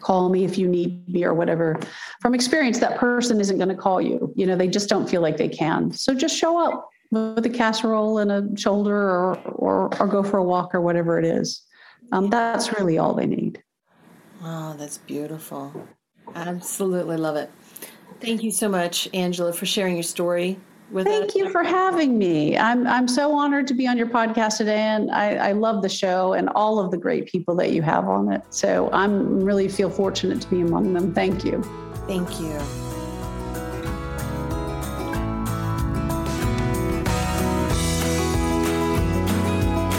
call 0.00 0.28
me 0.28 0.44
if 0.44 0.58
you 0.58 0.68
need 0.68 1.08
me 1.08 1.24
or 1.24 1.34
whatever 1.34 1.78
from 2.20 2.34
experience 2.34 2.78
that 2.78 2.98
person 2.98 3.40
isn't 3.40 3.58
going 3.58 3.68
to 3.68 3.74
call 3.74 4.00
you 4.00 4.32
you 4.36 4.46
know 4.46 4.56
they 4.56 4.68
just 4.68 4.88
don't 4.88 5.08
feel 5.08 5.20
like 5.20 5.36
they 5.36 5.48
can 5.48 5.90
so 5.90 6.14
just 6.14 6.36
show 6.36 6.58
up 6.62 6.88
with 7.10 7.44
a 7.46 7.50
casserole 7.50 8.18
and 8.18 8.30
a 8.30 8.46
shoulder 8.56 8.96
or 8.96 9.38
or, 9.38 10.00
or 10.00 10.06
go 10.06 10.22
for 10.22 10.38
a 10.38 10.44
walk 10.44 10.74
or 10.74 10.80
whatever 10.80 11.18
it 11.18 11.24
is 11.24 11.64
um, 12.12 12.30
that's 12.30 12.72
really 12.78 12.98
all 12.98 13.14
they 13.14 13.26
need. 13.26 13.62
Oh, 14.42 14.74
that's 14.78 14.98
beautiful. 14.98 15.88
Absolutely 16.34 17.16
love 17.16 17.36
it. 17.36 17.50
Thank 18.20 18.42
you 18.42 18.50
so 18.50 18.68
much, 18.68 19.08
Angela, 19.12 19.52
for 19.52 19.66
sharing 19.66 19.94
your 19.94 20.02
story 20.02 20.58
Thank 20.94 21.34
you 21.34 21.50
for 21.50 21.62
having 21.62 22.18
me. 22.18 22.56
I'm 22.56 22.86
I'm 22.86 23.08
so 23.08 23.36
honored 23.36 23.66
to 23.68 23.74
be 23.74 23.86
on 23.86 23.98
your 23.98 24.06
podcast 24.06 24.56
today, 24.56 24.80
and 24.80 25.10
I, 25.10 25.48
I 25.48 25.52
love 25.52 25.82
the 25.82 25.88
show 25.88 26.32
and 26.32 26.48
all 26.54 26.78
of 26.78 26.90
the 26.90 26.96
great 26.96 27.26
people 27.26 27.54
that 27.56 27.72
you 27.72 27.82
have 27.82 28.08
on 28.08 28.32
it. 28.32 28.42
So 28.50 28.88
I'm 28.92 29.40
really 29.40 29.68
feel 29.68 29.90
fortunate 29.90 30.40
to 30.40 30.48
be 30.48 30.60
among 30.60 30.94
them. 30.94 31.12
Thank 31.12 31.44
you. 31.44 31.62
Thank 32.06 32.40
you. 32.40 32.87